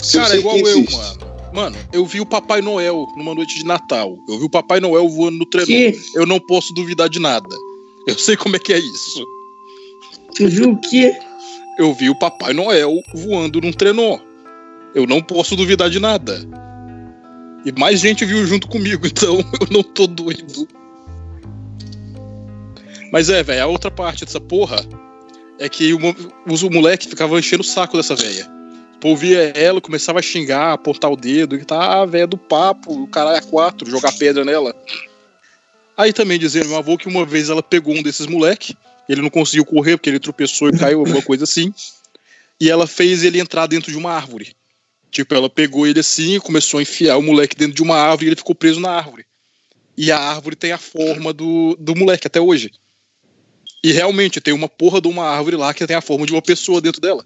Se 0.02 0.18
Cara, 0.18 0.34
é 0.34 0.38
igual 0.38 0.56
eu, 0.56 0.66
existe. 0.66 0.96
mano. 0.96 1.26
Mano, 1.52 1.76
eu 1.92 2.04
vi 2.04 2.20
o 2.20 2.26
Papai 2.26 2.60
Noel 2.60 3.06
numa 3.16 3.34
noite 3.34 3.58
de 3.58 3.64
Natal. 3.64 4.14
Eu 4.28 4.38
vi 4.38 4.44
o 4.44 4.50
Papai 4.50 4.78
Noel 4.78 5.08
voando 5.08 5.38
no 5.38 5.46
trenó. 5.46 5.66
Que? 5.66 5.98
Eu 6.14 6.26
não 6.26 6.38
posso 6.38 6.74
duvidar 6.74 7.08
de 7.08 7.18
nada. 7.18 7.48
Eu 8.06 8.16
sei 8.18 8.36
como 8.36 8.56
é 8.56 8.58
que 8.58 8.74
é 8.74 8.78
isso. 8.78 9.24
Tu 10.34 10.48
viu 10.48 10.72
o 10.72 10.80
quê? 10.82 11.16
Eu 11.78 11.94
vi 11.94 12.10
o 12.10 12.18
Papai 12.18 12.52
Noel 12.52 13.00
voando 13.14 13.60
num 13.60 13.72
trenó. 13.72 14.18
Eu 14.96 15.06
não 15.06 15.20
posso 15.20 15.54
duvidar 15.54 15.90
de 15.90 16.00
nada. 16.00 16.40
E 17.66 17.78
mais 17.78 18.00
gente 18.00 18.24
viu 18.24 18.46
junto 18.46 18.66
comigo, 18.66 19.04
então 19.06 19.40
eu 19.60 19.66
não 19.70 19.82
tô 19.82 20.06
doido. 20.06 20.66
Mas 23.12 23.28
é, 23.28 23.42
velho, 23.42 23.62
a 23.62 23.66
outra 23.66 23.90
parte 23.90 24.24
dessa 24.24 24.40
porra 24.40 24.82
é 25.58 25.68
que 25.68 25.92
o, 25.92 25.98
os 26.50 26.62
o 26.62 26.70
moleque 26.70 27.08
ficava 27.08 27.38
enchendo 27.38 27.60
o 27.60 27.66
saco 27.66 27.98
dessa 27.98 28.16
velha. 28.16 28.50
O 28.94 28.98
povo 28.98 29.16
via 29.16 29.52
ela, 29.54 29.82
começava 29.82 30.18
a 30.18 30.22
xingar, 30.22 30.72
apontar 30.72 31.12
o 31.12 31.16
dedo, 31.16 31.56
e 31.56 31.64
tá 31.66 32.00
a 32.00 32.06
velha 32.06 32.26
do 32.26 32.38
papo, 32.38 33.02
o 33.02 33.06
caralho 33.06 33.36
a 33.36 33.42
quatro, 33.42 33.90
jogar 33.90 34.12
pedra 34.12 34.46
nela. 34.46 34.74
Aí 35.94 36.10
também 36.10 36.38
dizendo 36.38 36.70
meu 36.70 36.78
avô 36.78 36.96
que 36.96 37.06
uma 37.06 37.26
vez 37.26 37.50
ela 37.50 37.62
pegou 37.62 37.94
um 37.94 38.02
desses 38.02 38.26
moleque, 38.26 38.74
ele 39.06 39.20
não 39.20 39.28
conseguiu 39.28 39.66
correr 39.66 39.98
porque 39.98 40.08
ele 40.08 40.18
tropeçou 40.18 40.70
e 40.70 40.78
caiu, 40.78 41.00
alguma 41.00 41.20
coisa 41.20 41.44
assim. 41.44 41.70
E 42.58 42.70
ela 42.70 42.86
fez 42.86 43.22
ele 43.22 43.38
entrar 43.38 43.66
dentro 43.66 43.92
de 43.92 43.98
uma 43.98 44.10
árvore. 44.10 44.56
Tipo, 45.16 45.34
ela 45.34 45.48
pegou 45.48 45.86
ele 45.86 45.98
assim 45.98 46.34
e 46.34 46.40
começou 46.40 46.76
a 46.76 46.82
enfiar 46.82 47.16
o 47.16 47.22
moleque 47.22 47.56
dentro 47.56 47.74
de 47.74 47.82
uma 47.82 47.96
árvore 47.96 48.26
e 48.26 48.28
ele 48.28 48.36
ficou 48.36 48.54
preso 48.54 48.78
na 48.78 48.90
árvore. 48.90 49.24
E 49.96 50.12
a 50.12 50.18
árvore 50.18 50.54
tem 50.54 50.72
a 50.72 50.78
forma 50.78 51.32
do, 51.32 51.74
do 51.80 51.96
moleque 51.96 52.26
até 52.26 52.38
hoje. 52.38 52.70
E 53.82 53.92
realmente 53.92 54.42
tem 54.42 54.52
uma 54.52 54.68
porra 54.68 55.00
de 55.00 55.08
uma 55.08 55.24
árvore 55.24 55.56
lá 55.56 55.72
que 55.72 55.86
tem 55.86 55.96
a 55.96 56.02
forma 56.02 56.26
de 56.26 56.32
uma 56.34 56.42
pessoa 56.42 56.82
dentro 56.82 57.00
dela. 57.00 57.24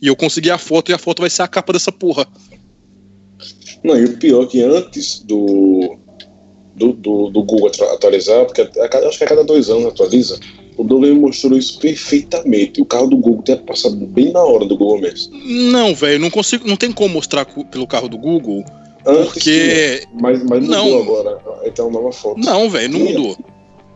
E 0.00 0.06
eu 0.06 0.14
consegui 0.14 0.52
a 0.52 0.56
foto 0.56 0.92
e 0.92 0.94
a 0.94 0.98
foto 0.98 1.18
vai 1.18 1.28
ser 1.28 1.42
a 1.42 1.48
capa 1.48 1.72
dessa 1.72 1.90
porra. 1.90 2.28
Não, 3.82 3.98
e 3.98 4.04
o 4.04 4.16
pior 4.18 4.44
é 4.44 4.46
que 4.46 4.62
antes 4.62 5.18
do, 5.18 5.98
do, 6.76 6.92
do, 6.92 7.28
do 7.28 7.42
Google 7.42 7.72
atualizar, 7.92 8.44
porque 8.44 8.60
a 8.60 8.88
cada- 8.88 9.08
acho 9.08 9.18
que 9.18 9.24
a 9.24 9.28
cada 9.28 9.42
dois 9.42 9.68
anos 9.68 9.86
atualiza, 9.86 10.38
o 10.76 10.84
Douglas 10.84 11.16
mostrou 11.16 11.58
isso 11.58 11.78
perfeitamente. 11.78 12.80
O 12.80 12.84
carro 12.84 13.08
do 13.08 13.16
Google 13.16 13.42
tem 13.42 13.56
passado 13.58 13.96
bem 13.96 14.32
na 14.32 14.40
hora 14.42 14.64
do 14.64 14.76
Google 14.76 15.00
Maps. 15.00 15.30
Não, 15.32 15.94
velho, 15.94 16.18
não 16.20 16.30
consigo, 16.30 16.66
não 16.66 16.76
tem 16.76 16.90
como 16.92 17.14
mostrar 17.14 17.44
pelo 17.44 17.86
carro 17.86 18.08
do 18.08 18.18
Google, 18.18 18.64
Antes 19.06 19.24
porque 19.32 19.40
tinha, 19.40 20.08
mas, 20.20 20.42
mas 20.44 20.60
mudou 20.60 20.68
Não. 20.76 21.02
agora. 21.02 21.38
Então, 21.64 21.90
nova 21.90 22.12
foto. 22.12 22.38
não, 22.38 22.70
velho, 22.70 22.88
não 22.92 23.00
Tinha. 23.06 23.18
mudou. 23.18 23.36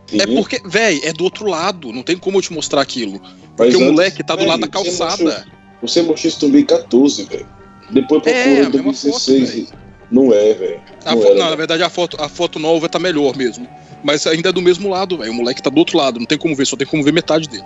Tinha, 0.05 0.23
É 0.23 0.27
porque, 0.27 0.61
velho, 0.65 0.99
é 1.03 1.13
do 1.13 1.23
outro 1.23 1.47
lado, 1.47 1.91
não 1.93 2.03
tem 2.03 2.17
como 2.17 2.37
eu 2.37 2.41
te 2.41 2.51
mostrar 2.53 2.81
aquilo. 2.81 3.19
mas 3.21 3.31
Porque 3.55 3.75
o 3.75 3.79
antes- 3.79 3.91
moleque 3.91 4.23
tá 4.23 4.35
do 4.35 4.39
velho, 4.39 4.49
lado 4.49 4.59
da 4.61 4.67
você 4.67 4.71
calçada. 4.71 5.23
mostrou- 5.23 5.45
Você 5.81 6.01
mostrou 6.01 6.27
isso 6.29 6.37
em 6.37 6.39
2014, 6.51 7.23
velho. 7.23 7.45
Depois 7.89 8.21
É, 8.25 8.31
procurou 8.31 8.43
a 8.43 8.51
em 8.51 8.55
mesma 8.57 8.71
2016. 8.71 9.69
foto, 9.69 9.77
não 10.11 10.33
é, 10.33 10.53
velho. 10.53 10.81
Não 11.05 11.35
não, 11.35 11.49
na 11.49 11.55
verdade 11.55 11.83
a 11.83 11.89
foto, 11.89 12.17
a 12.21 12.29
foto 12.29 12.59
nova 12.59 12.87
tá 12.87 12.99
melhor 12.99 13.35
mesmo. 13.35 13.67
Mas 14.03 14.25
ainda 14.27 14.49
é 14.49 14.51
do 14.51 14.61
mesmo 14.61 14.89
lado, 14.89 15.17
velho. 15.17 15.31
O 15.31 15.35
moleque 15.35 15.61
tá 15.61 15.69
do 15.69 15.77
outro 15.77 15.97
lado, 15.97 16.19
não 16.19 16.25
tem 16.25 16.37
como 16.37 16.55
ver, 16.55 16.65
só 16.65 16.77
tem 16.77 16.87
como 16.87 17.03
ver 17.03 17.11
metade 17.11 17.49
dele. 17.49 17.65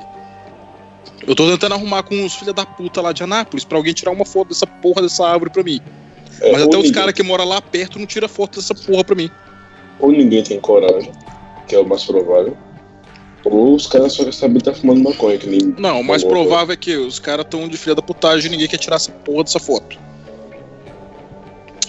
Eu 1.28 1.36
tô 1.36 1.50
tentando 1.50 1.76
arrumar 1.76 2.04
com 2.04 2.26
os 2.26 2.34
filha 2.34 2.54
da 2.54 2.66
puta 2.66 3.02
lá 3.02 3.12
de 3.12 3.24
Anápolis 3.24 3.64
pra 3.64 3.78
alguém 3.78 3.94
tirar 3.94 4.12
uma 4.12 4.26
foto 4.26 4.50
dessa 4.50 4.66
porra 4.66 5.02
dessa 5.04 5.28
árvore 5.28 5.52
pra 5.52 5.64
mim. 5.64 5.80
É, 6.40 6.52
Mas 6.52 6.64
até 6.64 6.78
os 6.78 6.90
caras 6.90 7.14
que 7.14 7.22
moram 7.22 7.46
lá 7.46 7.62
perto 7.62 8.00
não 8.00 8.08
tiram 8.08 8.28
foto 8.28 8.60
dessa 8.60 8.74
porra 8.74 9.04
pra 9.04 9.16
mim. 9.16 9.30
Ou 10.00 10.12
ninguém 10.12 10.42
tem 10.42 10.60
coragem, 10.60 11.12
que 11.68 11.76
é 11.76 11.80
o 11.80 11.88
mais 11.88 12.04
provável. 12.04 12.58
Ou 13.46 13.76
os 13.76 13.88
caras 13.88 14.14
só 14.14 14.20
querem 14.20 14.32
saber 14.32 14.60
que 14.60 14.66
tá 14.66 14.74
fumando 14.74 15.02
maconha, 15.02 15.38
que 15.38 15.48
nem. 15.48 15.76
Não, 15.78 16.02
o 16.02 16.04
mais 16.04 16.24
provável 16.24 16.74
é 16.74 16.78
que 16.78 16.96
os 16.96 17.20
caras 17.20 17.46
tão 17.50 17.68
de 17.68 17.78
filha 17.78 17.96
da 17.96 18.02
putagem 18.02 18.48
e 18.48 18.52
ninguém 18.52 18.68
quer 18.68 18.78
tirar 18.78 18.96
essa 18.96 19.12
porra 19.12 19.44
dessa 19.44 19.60
foto. 19.60 19.98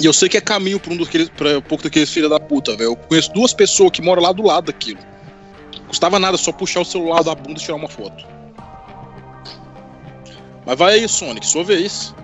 E 0.00 0.06
eu 0.06 0.12
sei 0.12 0.28
que 0.28 0.36
é 0.36 0.40
caminho 0.40 0.80
pra 0.80 0.92
um 0.92 0.96
daqueles, 0.96 1.28
pra 1.28 1.58
um 1.58 1.62
pouco 1.62 1.84
daqueles 1.84 2.10
filha 2.10 2.28
da 2.28 2.40
puta, 2.40 2.72
velho. 2.72 2.90
Eu 2.90 2.96
conheço 2.96 3.32
duas 3.32 3.52
pessoas 3.52 3.90
que 3.90 4.02
moram 4.02 4.22
lá 4.22 4.32
do 4.32 4.42
lado 4.42 4.66
daquilo. 4.66 4.98
Custava 5.86 6.18
nada 6.18 6.36
só 6.36 6.50
puxar 6.52 6.80
o 6.80 6.84
celular 6.84 7.22
da 7.22 7.34
bunda 7.34 7.60
e 7.60 7.62
tirar 7.62 7.76
uma 7.76 7.88
foto. 7.88 8.24
Mas 10.64 10.78
vai 10.78 10.94
aí, 10.94 11.08
Sonic, 11.08 11.46
sua 11.46 11.64
vez. 11.64 12.14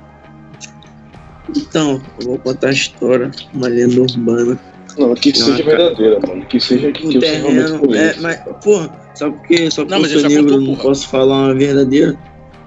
Então, 1.56 2.02
eu 2.20 2.26
vou 2.26 2.38
contar 2.38 2.68
a 2.68 2.72
história, 2.72 3.30
uma 3.52 3.68
lenda 3.68 4.00
urbana. 4.00 4.58
Não, 4.96 5.14
que 5.14 5.32
seja 5.32 5.62
cara. 5.62 5.76
verdadeira, 5.76 6.20
mano. 6.26 6.46
Que 6.46 6.60
seja 6.60 6.90
que, 6.92 7.06
Um 7.06 7.10
que 7.10 7.20
você 7.20 7.36
realmente 7.36 7.70
terreno. 7.72 7.94
É, 7.94 8.16
mas, 8.20 8.40
porra, 8.62 8.90
só 9.14 9.30
porque, 9.30 9.70
só 9.70 9.82
porque 9.82 9.94
Não, 9.94 10.00
mas 10.00 10.12
eu 10.12 10.20
sou 10.20 10.28
negro, 10.28 10.44
contou, 10.44 10.56
eu 10.56 10.60
não 10.60 10.74
porra. 10.74 10.88
posso 10.88 11.08
falar 11.08 11.36
uma 11.36 11.54
verdadeira. 11.54 12.18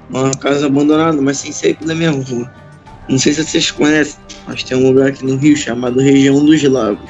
Uma 0.09 0.31
casa 0.31 0.65
abandonada, 0.65 1.21
mas 1.21 1.37
sem 1.37 1.51
sair 1.51 1.77
da 1.85 1.95
minha 1.95 2.11
rua. 2.11 2.51
Não 3.09 3.17
sei 3.17 3.33
se 3.33 3.43
vocês 3.43 3.71
conhecem, 3.71 4.15
mas 4.47 4.63
tem 4.63 4.77
um 4.77 4.87
lugar 4.89 5.09
aqui 5.09 5.25
no 5.25 5.35
Rio 5.35 5.55
chamado 5.55 5.99
Região 5.99 6.43
dos 6.45 6.61
Lagos. 6.63 7.09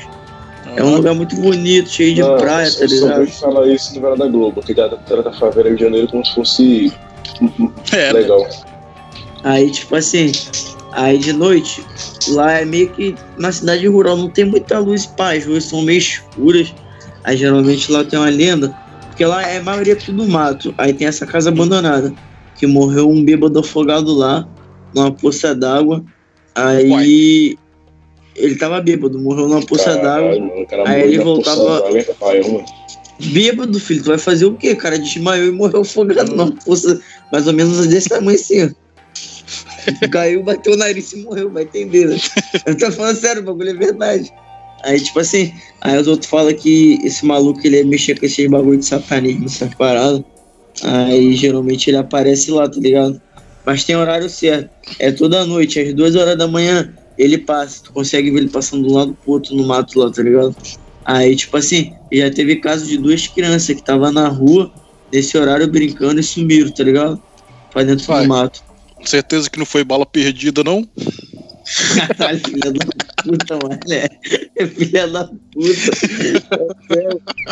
É 0.75 0.83
um 0.83 0.95
lugar 0.95 1.13
muito 1.13 1.35
bonito, 1.35 1.89
cheio 1.89 2.15
de 2.15 2.21
Não, 2.21 2.37
praia, 2.37 2.67
eu 2.67 2.71
tá 2.71 2.77
só 2.79 2.85
ligado? 2.85 3.19
vejo 3.19 3.31
falar 3.33 3.67
isso 3.67 3.93
no 3.93 4.01
Vera 4.01 4.15
da 4.15 4.27
Globo, 4.27 4.61
que 4.61 4.73
trata 4.73 5.21
da 5.21 5.33
favela 5.33 5.67
Rio 5.67 5.77
de 5.77 5.83
Janeiro 5.83 6.07
como 6.07 6.25
se 6.25 6.33
fosse 6.33 6.93
É, 7.91 8.13
legal. 8.13 8.47
Aí, 9.43 9.69
tipo 9.69 9.95
assim, 9.95 10.31
aí 10.93 11.17
de 11.17 11.33
noite, 11.33 11.83
lá 12.29 12.53
é 12.53 12.65
meio 12.65 12.89
que 12.91 13.15
na 13.37 13.51
cidade 13.51 13.85
rural, 13.87 14.15
não 14.15 14.29
tem 14.29 14.45
muita 14.45 14.79
luz, 14.79 15.05
pá, 15.05 15.33
as 15.33 15.45
ruas 15.45 15.65
são 15.65 15.81
meio 15.81 15.97
escuras. 15.97 16.73
Aí 17.23 17.35
geralmente 17.37 17.91
lá 17.91 18.03
tem 18.03 18.17
uma 18.17 18.29
lenda, 18.29 18.73
porque 19.07 19.25
lá 19.25 19.43
é 19.43 19.57
a 19.57 19.63
maioria 19.63 19.95
tudo 19.95 20.25
mato. 20.27 20.73
Aí 20.77 20.93
tem 20.93 21.07
essa 21.07 21.25
casa 21.25 21.49
abandonada, 21.49 22.13
que 22.55 22.65
morreu 22.65 23.09
um 23.09 23.23
bêbado 23.25 23.59
afogado 23.59 24.13
lá, 24.13 24.47
numa 24.93 25.11
poça 25.11 25.55
d'água. 25.55 26.03
Aí 26.55 27.57
ele 28.35 28.55
tava 28.55 28.81
bêbado, 28.81 29.19
morreu 29.19 29.47
numa 29.47 29.65
poça 29.65 29.97
d'água. 29.97 30.35
O 30.35 30.87
Aí 30.87 31.01
ele 31.03 31.19
voltava-. 31.19 31.83
Bêbado, 33.19 33.79
filho, 33.79 34.03
tu 34.03 34.09
vai 34.09 34.17
fazer 34.17 34.45
o 34.45 34.55
quê? 34.55 34.75
Cara, 34.75 34.97
desmaiou 34.97 35.47
e 35.47 35.51
morreu 35.51 35.81
afogado 35.81 36.35
numa 36.35 36.51
poça 36.51 36.99
mais 37.31 37.45
ou 37.45 37.53
menos 37.53 37.85
desse 37.87 38.09
tamanho 38.09 38.35
assim, 38.35 38.65
ó. 38.65 38.69
Caiu, 40.11 40.43
bateu 40.43 40.73
o 40.73 40.77
nariz 40.77 41.11
e 41.13 41.17
morreu, 41.17 41.49
vai 41.51 41.63
entender, 41.63 42.07
né? 42.07 42.17
Eu 42.65 42.77
tô 42.77 42.91
falando 42.91 43.15
sério, 43.15 43.41
o 43.41 43.45
bagulho 43.45 43.69
é 43.69 43.73
verdade. 43.73 44.31
Aí, 44.83 44.99
tipo 44.99 45.19
assim, 45.19 45.53
aí 45.81 45.99
os 45.99 46.07
outros 46.07 46.29
falam 46.29 46.53
que 46.53 46.99
esse 47.03 47.25
maluco 47.25 47.59
ele 47.63 47.77
ia 47.77 47.85
mexer 47.85 48.19
com 48.19 48.25
esses 48.25 48.49
bagulho 48.49 48.79
de 48.79 48.85
satanismo, 48.85 49.45
essas 49.45 49.73
paradas. 49.75 50.23
Aí 50.83 51.33
geralmente 51.33 51.89
ele 51.89 51.97
aparece 51.97 52.49
lá, 52.49 52.67
tá 52.67 52.79
ligado? 52.79 53.21
Mas 53.65 53.83
tem 53.83 53.95
horário 53.95 54.29
certo. 54.29 54.69
É 54.99 55.11
toda 55.11 55.45
noite, 55.45 55.79
às 55.79 55.93
duas 55.93 56.15
horas 56.15 56.37
da 56.37 56.47
manhã, 56.47 56.93
ele 57.17 57.37
passa. 57.37 57.81
Tu 57.83 57.93
consegue 57.93 58.31
ver 58.31 58.39
ele 58.39 58.49
passando 58.49 58.85
de 58.85 58.91
um 58.91 58.95
lado 58.95 59.15
pro 59.21 59.33
outro 59.33 59.55
no 59.55 59.65
mato 59.65 59.99
lá, 59.99 60.11
tá 60.11 60.23
ligado? 60.23 60.55
Aí, 61.05 61.35
tipo 61.35 61.55
assim, 61.57 61.93
já 62.11 62.29
teve 62.31 62.57
caso 62.57 62.85
de 62.85 62.97
duas 62.97 63.27
crianças 63.27 63.75
que 63.75 63.83
tava 63.83 64.11
na 64.11 64.27
rua, 64.27 64.71
nesse 65.11 65.37
horário, 65.37 65.67
brincando 65.67 66.19
e 66.19 66.23
sumiram, 66.23 66.71
tá 66.71 66.83
ligado? 66.83 67.21
Pra 67.71 67.83
dentro 67.83 68.05
Vai. 68.05 68.23
do 68.23 68.29
mato. 68.29 68.63
certeza 69.05 69.49
que 69.49 69.59
não 69.59 69.65
foi 69.65 69.83
bala 69.83 70.05
perdida, 70.05 70.63
não? 70.63 70.87
Caralho, 72.17 72.39
filha 72.45 72.71
da 72.71 72.85
puta, 73.23 73.59
mano. 73.63 73.79
É, 73.89 74.67
filha 74.67 75.07
da 75.07 75.25
puta. 75.25 75.91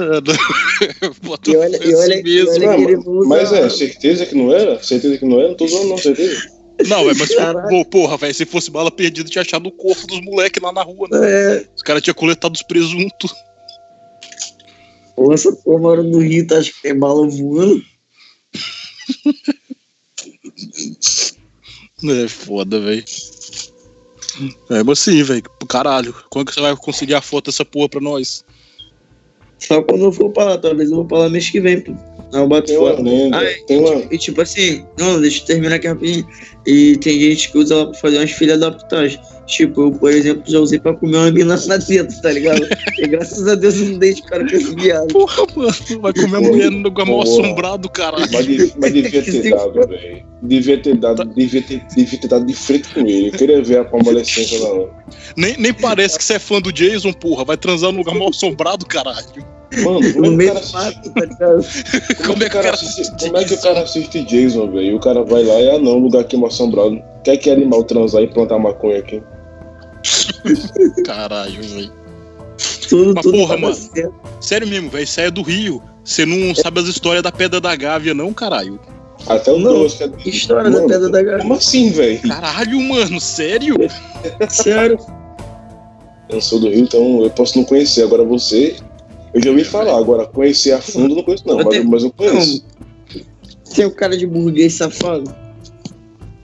Bota 1.22 1.50
E 1.50 1.56
olha, 1.56 1.76
e 1.84 1.94
olha, 1.94 2.22
mesmo. 2.22 2.50
olha 2.50 2.96
Não, 2.96 3.26
Mas 3.26 3.52
é, 3.52 3.68
certeza 3.68 4.26
que 4.26 4.34
não 4.34 4.52
era? 4.52 4.82
Certeza 4.82 5.18
que 5.18 5.24
não 5.24 5.38
era? 5.38 5.48
Não 5.48 5.54
tô 5.56 5.66
zoando, 5.66 5.88
não, 5.88 5.98
certeza. 5.98 6.60
Não, 6.86 7.04
velho, 7.04 7.18
mas 7.18 7.30
pô, 7.68 7.84
porra, 7.84 8.16
velho, 8.16 8.34
se 8.34 8.46
fosse 8.46 8.70
bala 8.70 8.90
perdida, 8.90 9.28
tinha 9.28 9.42
achado 9.42 9.66
o 9.66 9.72
corpo 9.72 10.06
dos 10.06 10.20
moleques 10.22 10.62
lá 10.62 10.72
na 10.72 10.82
rua, 10.82 11.08
né? 11.10 11.18
É, 11.22 11.66
Os 11.76 11.82
caras 11.82 12.02
tinham 12.02 12.14
coletado 12.14 12.54
os 12.54 12.62
presuntos. 12.62 13.34
pô, 15.14 15.32
essa 15.32 15.52
porra 15.52 15.78
mora 15.78 16.02
no 16.02 16.18
Rio, 16.18 16.46
tá 16.46 16.56
acho 16.58 16.72
que 16.72 16.82
tem 16.82 16.98
bala 16.98 17.26
voando. 17.28 17.82
É 22.02 22.28
foda, 22.28 22.80
velho. 22.80 23.04
É, 24.70 24.82
mas 24.82 24.98
sim, 25.00 25.22
velho. 25.22 25.42
Caralho. 25.68 26.14
Quando 26.30 26.46
que 26.46 26.54
você 26.54 26.60
vai 26.60 26.74
conseguir 26.76 27.14
a 27.14 27.20
foto 27.20 27.46
dessa 27.50 27.64
porra 27.64 27.88
pra 27.90 28.00
nós? 28.00 28.42
Só 29.60 29.82
quando 29.82 30.04
eu 30.04 30.12
for 30.12 30.30
pra 30.30 30.44
lá, 30.44 30.58
talvez 30.58 30.90
eu 30.90 30.96
vou 30.96 31.06
pra 31.06 31.18
lá 31.18 31.28
mês 31.28 31.50
que 31.50 31.60
vem, 31.60 31.80
pô. 31.80 31.94
Bato 32.30 32.66
Tem 32.66 32.78
uma 32.78 32.96
fora. 32.96 33.02
Ah, 33.32 33.64
tem 33.66 33.78
uma. 33.78 34.02
E 34.10 34.18
tipo 34.18 34.40
assim, 34.40 34.84
não, 34.98 35.20
deixa 35.20 35.42
eu 35.42 35.46
terminar 35.46 35.76
aqui 35.76 35.88
rapidinho. 35.88 36.26
E 36.66 36.96
tem 36.98 37.18
gente 37.18 37.50
que 37.50 37.58
usa 37.58 37.74
ela 37.74 37.86
pra 37.86 38.00
fazer 38.00 38.18
umas 38.18 38.30
filhas 38.30 38.62
adaptadas. 38.62 39.18
Tipo, 39.46 39.82
eu, 39.82 39.92
por 39.92 40.12
exemplo, 40.12 40.44
já 40.46 40.60
usei 40.60 40.78
pra 40.78 40.94
comer 40.94 41.16
uma 41.16 41.30
mina 41.32 41.56
na 41.66 41.78
teta, 41.78 42.14
tá 42.22 42.30
ligado? 42.30 42.64
E 42.98 43.08
graças 43.08 43.48
a 43.48 43.56
Deus 43.56 43.76
eu 43.78 43.86
não 43.86 43.98
dei 43.98 44.14
de 44.14 44.22
cara 44.22 44.48
com 44.48 44.54
esse 44.54 44.74
viado. 44.76 45.08
Porra, 45.08 45.44
mano. 45.56 45.74
Vai 46.00 46.12
comer 46.12 46.36
a 46.36 46.40
mulher 46.40 46.70
no 46.70 46.82
lugar 46.82 47.04
mal 47.04 47.22
assombrado, 47.22 47.88
caralho. 47.90 48.28
Mas, 48.32 48.74
mas 48.76 48.92
devia 48.92 49.22
ter 49.22 49.50
dado, 49.50 49.88
velho. 49.88 50.24
Devia 50.42 50.78
ter 50.80 50.96
dado, 50.96 51.24
devia 51.34 51.62
ter, 51.62 51.82
devia 51.94 52.20
ter 52.20 52.28
dado 52.28 52.46
de 52.46 52.54
frente 52.54 52.94
com 52.94 53.00
ele. 53.00 53.28
Eu 53.28 53.32
queria 53.32 53.62
ver 53.62 53.80
a 53.80 53.84
convalescência 53.84 54.60
na 54.60 54.68
hora. 54.68 54.90
Nem, 55.36 55.56
nem 55.56 55.74
parece 55.74 56.16
que 56.16 56.24
você 56.24 56.34
é 56.34 56.38
fã 56.38 56.60
do 56.60 56.72
Jason, 56.72 57.12
porra. 57.12 57.44
Vai 57.44 57.56
transar 57.56 57.90
no 57.90 57.98
lugar 57.98 58.14
mal 58.14 58.28
assombrado, 58.28 58.86
caralho. 58.86 59.59
Mano, 59.84 60.00
No 60.00 60.12
como 60.14 60.26
é 60.26 60.30
que 60.30 60.36
meio 60.36 60.50
o 60.50 60.54
cara 60.54 60.60
do 60.60 60.64
assiste, 60.64 60.74
mato, 60.74 61.10
tá 61.10 61.20
ligado? 61.20 61.66
como 62.26 62.42
é 62.42 62.48
que 62.48 62.56
o 62.56 62.62
cara 62.62 62.70
assiste, 62.74 63.24
como 63.24 63.36
é 63.36 63.44
que 63.44 63.54
o 63.54 63.60
cara 63.62 63.82
assiste 63.82 64.22
Jason, 64.24 64.70
velho? 64.70 64.96
O 64.96 65.00
cara 65.00 65.22
vai 65.22 65.44
lá 65.44 65.60
e, 65.60 65.70
ah 65.70 65.78
não, 65.78 65.98
lugar 65.98 66.20
aqui 66.22 66.36
é 66.36 66.46
assombrado. 66.46 67.00
Quer 67.22 67.36
que 67.36 67.50
animal 67.50 67.84
transar 67.84 68.22
e 68.22 68.26
plantar 68.26 68.58
maconha 68.58 68.98
aqui? 68.98 69.22
Caralho, 71.04 71.62
velho. 71.62 71.92
Tudo, 72.88 73.14
Mas 73.14 73.22
tudo 73.24 73.38
porra, 73.38 73.54
dar 73.54 73.60
mano. 73.60 73.74
certo. 73.74 74.14
Sério 74.40 74.66
mesmo, 74.66 74.90
velho. 74.90 75.06
Você 75.06 75.20
é 75.22 75.30
do 75.30 75.42
Rio. 75.42 75.82
Você 76.02 76.26
não 76.26 76.54
sabe 76.54 76.80
as 76.80 76.86
histórias 76.86 77.22
da 77.22 77.30
Pedra 77.30 77.60
da 77.60 77.76
Gávea, 77.76 78.14
não, 78.14 78.32
caralho. 78.32 78.80
Até 79.26 79.52
o 79.52 79.58
Não, 79.58 79.84
é 79.84 79.88
Que 80.18 80.30
história 80.30 80.64
da 80.64 80.70
Mano, 80.70 80.88
pedra 80.88 81.08
da 81.10 81.22
garra. 81.22 81.42
Como 81.42 81.54
assim, 81.54 81.90
velho? 81.90 82.20
Caralho, 82.22 82.80
mano. 82.80 83.20
Sério? 83.20 83.76
Sério. 84.48 84.98
Eu 86.28 86.34
não 86.36 86.40
sou 86.40 86.60
do 86.60 86.68
Rio, 86.68 86.80
então 86.80 87.22
eu 87.22 87.30
posso 87.30 87.58
não 87.58 87.64
conhecer. 87.64 88.02
Agora 88.02 88.24
você, 88.24 88.76
eu 89.34 89.42
já 89.42 89.50
ouvi 89.50 89.64
falar. 89.64 89.96
Agora, 89.96 90.26
conhecer 90.26 90.72
a 90.72 90.80
fundo, 90.80 91.14
não 91.14 91.22
conheço, 91.22 91.44
não. 91.46 91.58
Eu 91.58 91.64
Mas, 91.64 91.74
tenho- 91.76 91.88
mas 91.90 92.02
eu 92.04 92.10
conheço. 92.12 92.64
Tem 93.74 93.84
o 93.86 93.90
cara 93.94 94.16
de 94.16 94.26
burguês 94.26 94.74
safado. 94.74 95.32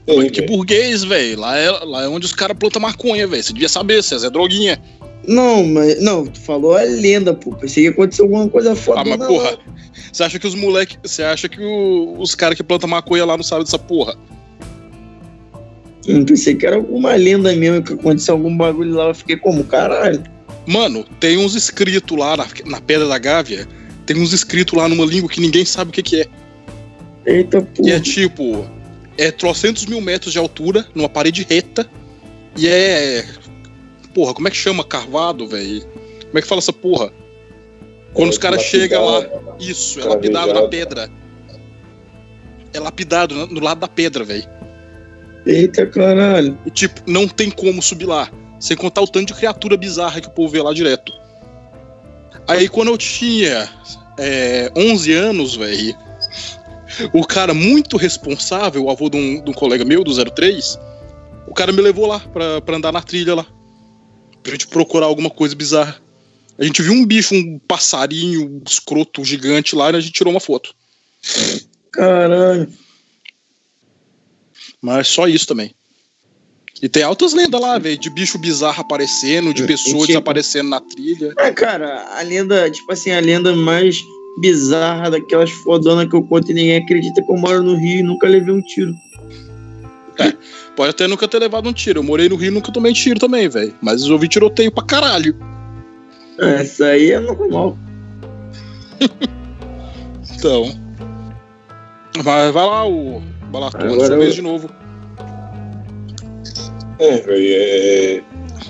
Tem, 0.06 0.16
Mas 0.18 0.30
que 0.30 0.40
velho. 0.42 0.52
burguês, 0.56 1.02
velho. 1.02 1.40
Lá 1.40 1.58
é, 1.58 1.70
lá 1.84 2.04
é 2.04 2.08
onde 2.08 2.26
os 2.26 2.32
caras 2.32 2.56
plantam 2.56 2.80
maconha, 2.80 3.26
velho. 3.26 3.42
Você 3.42 3.52
devia 3.52 3.68
saber, 3.68 4.02
César. 4.04 4.28
É 4.28 4.30
droguinha. 4.30 4.80
Não, 5.26 5.66
mas. 5.66 6.00
Não, 6.00 6.24
tu 6.24 6.38
falou 6.40 6.76
a 6.76 6.82
lenda, 6.82 7.34
pô. 7.34 7.50
Pensei 7.56 7.82
que 7.82 7.88
aconteceu 7.88 8.26
alguma 8.26 8.48
coisa 8.48 8.76
foda. 8.76 9.00
Ah, 9.00 9.04
mas 9.04 9.26
porra. 9.26 9.58
Você 10.12 10.22
acha 10.22 10.38
que 10.38 10.46
os 10.46 10.54
moleques. 10.54 10.96
Você 11.02 11.24
acha 11.24 11.48
que 11.48 11.60
o- 11.60 12.14
os 12.20 12.36
caras 12.36 12.56
que 12.56 12.62
plantam 12.62 12.88
maconha 12.88 13.24
lá 13.24 13.36
não 13.36 13.42
sabem 13.42 13.64
dessa 13.64 13.78
porra? 13.80 14.14
Eu 16.06 16.24
pensei 16.24 16.54
que 16.54 16.64
era 16.64 16.76
alguma 16.76 17.14
lenda 17.16 17.52
mesmo, 17.56 17.82
que 17.82 17.94
aconteceu 17.94 18.34
algum 18.34 18.56
bagulho 18.56 18.94
lá. 18.94 19.08
Eu 19.08 19.14
fiquei 19.14 19.36
como, 19.36 19.64
caralho. 19.64 20.22
Mano, 20.66 21.04
tem 21.20 21.36
uns 21.38 21.54
escritos 21.54 22.16
lá 22.18 22.36
na, 22.36 22.46
na 22.64 22.80
Pedra 22.80 23.06
da 23.06 23.18
Gávea. 23.18 23.66
Tem 24.04 24.18
uns 24.20 24.32
escritos 24.32 24.76
lá 24.76 24.88
numa 24.88 25.04
língua 25.04 25.28
que 25.30 25.40
ninguém 25.40 25.64
sabe 25.64 25.90
o 25.90 25.92
que, 25.92 26.02
que 26.02 26.20
é. 26.22 26.26
Eita 27.24 27.58
E 27.82 27.90
é 27.90 27.92
porra. 27.94 28.00
tipo. 28.00 28.66
É 29.18 29.30
trocentos 29.30 29.86
mil 29.86 30.00
metros 30.00 30.32
de 30.32 30.38
altura, 30.38 30.86
numa 30.94 31.08
parede 31.08 31.46
reta. 31.48 31.88
E 32.56 32.68
é. 32.68 33.24
Porra, 34.14 34.34
como 34.34 34.46
é 34.48 34.50
que 34.50 34.56
chama? 34.56 34.84
Carvado, 34.84 35.46
velho? 35.48 35.82
Como 36.26 36.38
é 36.38 36.42
que 36.42 36.48
fala 36.48 36.58
essa 36.60 36.72
porra? 36.72 37.12
Quando 38.12 38.30
os 38.30 38.38
caras 38.38 38.62
chegam 38.62 39.04
lá. 39.04 39.26
Isso, 39.60 40.00
é 40.00 40.04
lapidado 40.04 40.52
na 40.54 40.68
pedra. 40.68 41.10
É 42.72 42.80
lapidado 42.80 43.34
no- 43.34 43.46
no 43.46 43.60
lado 43.60 43.78
da 43.80 43.88
pedra, 43.88 44.24
velho. 44.24 44.44
Eita 45.46 45.86
caralho. 45.86 46.58
E, 46.66 46.70
tipo, 46.70 47.00
não 47.06 47.26
tem 47.28 47.50
como 47.50 47.80
subir 47.80 48.06
lá. 48.06 48.30
Sem 48.58 48.76
contar 48.76 49.02
o 49.02 49.06
tanto 49.06 49.28
de 49.28 49.34
criatura 49.34 49.76
bizarra 49.76 50.20
que 50.20 50.28
o 50.28 50.32
povo 50.32 50.48
vê 50.48 50.62
lá 50.62 50.72
direto. 50.72 51.12
Aí 52.48 52.68
quando 52.68 52.88
eu 52.88 52.98
tinha 52.98 53.68
é, 54.18 54.70
11 54.76 55.12
anos, 55.12 55.56
velho, 55.56 55.96
o 57.12 57.26
cara 57.26 57.52
muito 57.52 57.96
responsável, 57.96 58.84
o 58.84 58.90
avô 58.90 59.10
de 59.10 59.16
um, 59.16 59.42
de 59.42 59.50
um 59.50 59.54
colega 59.54 59.84
meu, 59.84 60.02
do 60.02 60.30
03, 60.30 60.78
o 61.46 61.54
cara 61.54 61.72
me 61.72 61.82
levou 61.82 62.06
lá 62.06 62.20
pra, 62.20 62.60
pra 62.60 62.76
andar 62.76 62.92
na 62.92 63.02
trilha 63.02 63.34
lá. 63.34 63.46
Pra 64.42 64.52
gente 64.52 64.68
procurar 64.68 65.06
alguma 65.06 65.30
coisa 65.30 65.54
bizarra. 65.54 66.00
A 66.58 66.64
gente 66.64 66.82
viu 66.82 66.92
um 66.92 67.04
bicho, 67.04 67.34
um 67.34 67.58
passarinho 67.58 68.46
um 68.46 68.62
escroto 68.66 69.24
gigante 69.24 69.76
lá 69.76 69.90
e 69.90 69.96
a 69.96 70.00
gente 70.00 70.12
tirou 70.12 70.32
uma 70.32 70.40
foto. 70.40 70.74
Caralho. 71.92 72.72
Mas 74.80 75.08
só 75.08 75.26
isso 75.26 75.46
também. 75.46 75.74
E 76.82 76.88
tem 76.88 77.02
altas 77.02 77.32
lendas 77.32 77.60
lá, 77.60 77.78
velho, 77.78 77.96
de 77.96 78.10
bicho 78.10 78.36
bizarro 78.38 78.80
aparecendo, 78.80 79.54
de 79.54 79.62
É, 79.62 79.66
pessoas 79.66 79.92
tipo- 79.94 80.06
desaparecendo 80.08 80.68
na 80.68 80.80
trilha. 80.80 81.32
Ah, 81.38 81.50
cara, 81.50 82.06
a 82.18 82.22
lenda, 82.22 82.70
tipo 82.70 82.92
assim, 82.92 83.10
a 83.10 83.20
lenda 83.20 83.54
mais 83.56 84.04
bizarra 84.38 85.10
daquelas 85.10 85.50
fodonas 85.50 86.06
que 86.08 86.14
eu 86.14 86.22
conto 86.22 86.50
e 86.50 86.54
ninguém 86.54 86.76
acredita 86.76 87.22
que 87.22 87.32
eu 87.32 87.36
moro 87.36 87.62
no 87.62 87.74
Rio 87.76 88.00
e 88.00 88.02
nunca 88.02 88.28
levei 88.28 88.52
um 88.52 88.60
tiro. 88.60 88.94
Pode 90.76 90.90
até 90.90 91.06
nunca 91.08 91.26
ter 91.26 91.38
levado 91.38 91.66
um 91.66 91.72
tiro. 91.72 92.00
Eu 92.00 92.02
morei 92.02 92.28
no 92.28 92.36
Rio 92.36 92.48
e 92.48 92.54
nunca 92.54 92.70
tomei 92.70 92.92
tiro 92.92 93.18
também, 93.18 93.48
velho. 93.48 93.74
Mas 93.80 94.02
eu 94.04 94.12
ouvi 94.12 94.28
tiroteio 94.28 94.70
pra 94.70 94.84
caralho. 94.84 95.34
É, 96.38 96.60
Essa 96.60 96.88
aí 96.88 97.12
é 97.12 97.20
normal. 97.20 97.78
Então. 100.38 100.70
Vai, 102.22 102.52
vai 102.52 102.66
lá, 102.66 102.86
o 102.86 103.22
Balatona, 103.50 104.06
sua 104.06 104.16
eu- 104.16 104.30
de 104.30 104.42
novo. 104.42 104.70
É, 106.98 107.16
velho, 107.18 107.46
é. 107.54 108.22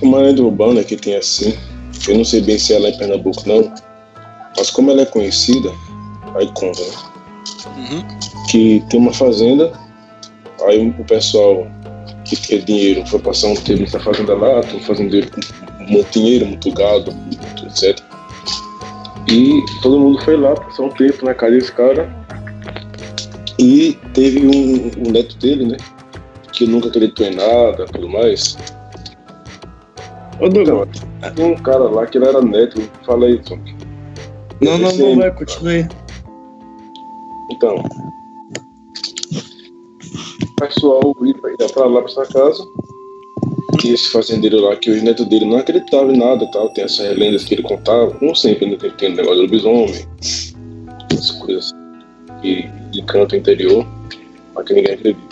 Uma 0.02 0.18
lenda 0.18 0.42
urbana 0.42 0.82
que 0.82 0.96
tem 0.96 1.16
assim. 1.16 1.56
Eu 2.08 2.18
não 2.18 2.24
sei 2.24 2.40
bem 2.40 2.58
se 2.58 2.74
ela 2.74 2.88
é 2.88 2.90
em 2.90 2.98
Pernambuco, 2.98 3.42
não. 3.46 3.72
Mas 4.56 4.70
como 4.70 4.90
ela 4.90 5.02
é 5.02 5.06
conhecida, 5.06 5.70
aí 6.34 6.46
conta, 6.54 6.80
né? 6.80 6.92
Uhum. 7.76 8.04
Que 8.48 8.82
tem 8.90 9.00
uma 9.00 9.12
fazenda, 9.12 9.72
aí 10.66 10.88
o 10.98 11.04
pessoal 11.04 11.66
que 12.24 12.36
quer 12.36 12.64
dinheiro 12.64 13.06
foi 13.06 13.20
passar 13.20 13.48
um 13.48 13.54
tempo 13.54 13.80
nessa 13.80 14.00
fazenda 14.00 14.34
lá, 14.34 14.62
tem 14.62 14.78
um 14.78 14.82
fazendeiro 14.82 15.30
com 15.30 15.40
muito 15.84 16.10
dinheiro, 16.10 16.46
muito 16.46 16.70
gado, 16.72 17.12
muito 17.12 17.66
etc. 17.66 17.98
E 19.28 19.60
todo 19.82 19.98
mundo 19.98 20.20
foi 20.22 20.36
lá 20.36 20.54
passar 20.54 20.84
um 20.84 20.90
tempo 20.90 21.24
na 21.24 21.34
casa 21.34 21.52
desse 21.52 21.72
cara. 21.72 22.08
E 23.58 23.98
teve 24.12 24.46
um, 24.46 24.90
um 25.06 25.10
neto 25.10 25.36
dele, 25.38 25.66
né? 25.66 25.76
Que 26.56 26.66
nunca 26.66 26.88
acreditou 26.88 27.26
em 27.26 27.34
nada 27.34 27.84
tudo 27.84 28.08
mais. 28.08 28.56
Ô, 30.40 30.48
Douglas. 30.48 30.88
Então, 31.18 31.34
tinha 31.34 31.46
um 31.46 31.56
cara 31.56 31.84
lá 31.84 32.06
que 32.06 32.16
ele 32.18 32.26
era 32.26 32.40
neto. 32.40 32.80
Fala 33.04 33.26
aí, 33.26 33.38
Tom. 33.42 33.58
Não, 34.62 34.78
não, 34.78 34.96
não, 34.96 35.16
vai, 35.16 35.30
continue 35.34 35.74
aí. 35.74 35.88
Então, 37.52 37.76
o 40.42 40.56
pessoal 40.56 41.14
ia 41.22 41.68
pra 41.68 41.84
lá, 41.84 42.02
pra 42.02 42.10
essa 42.10 42.26
casa. 42.32 42.66
E 43.84 43.92
esse 43.92 44.08
fazendeiro 44.08 44.60
lá, 44.60 44.74
que 44.76 44.90
o 44.90 45.02
neto 45.02 45.24
dele 45.26 45.44
não 45.44 45.58
acreditava 45.58 46.10
em 46.10 46.16
nada 46.16 46.50
tal. 46.52 46.70
Tem 46.70 46.84
essas 46.84 47.16
lendas 47.16 47.44
que 47.44 47.54
ele 47.54 47.62
contava. 47.62 48.12
Como 48.12 48.34
sempre, 48.34 48.66
né? 48.70 48.76
Tem, 48.76 48.90
tem 48.92 49.12
o 49.12 49.16
negócio 49.16 49.36
do 49.36 49.42
lobisomem. 49.42 50.06
Essas 51.12 51.30
coisas 51.32 51.70
que, 52.40 52.66
de 52.90 53.02
canto 53.02 53.36
interior. 53.36 53.86
Mas 54.54 54.66
que 54.66 54.72
ninguém 54.72 54.94
acredita. 54.94 55.25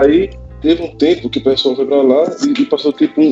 Aí, 0.00 0.30
teve 0.60 0.82
um 0.82 0.96
tempo 0.96 1.28
que 1.28 1.38
o 1.38 1.44
pessoal 1.44 1.76
foi 1.76 1.86
pra 1.86 2.02
lá 2.02 2.24
e, 2.46 2.62
e 2.62 2.66
passou 2.66 2.92
tipo 2.92 3.20
um. 3.20 3.30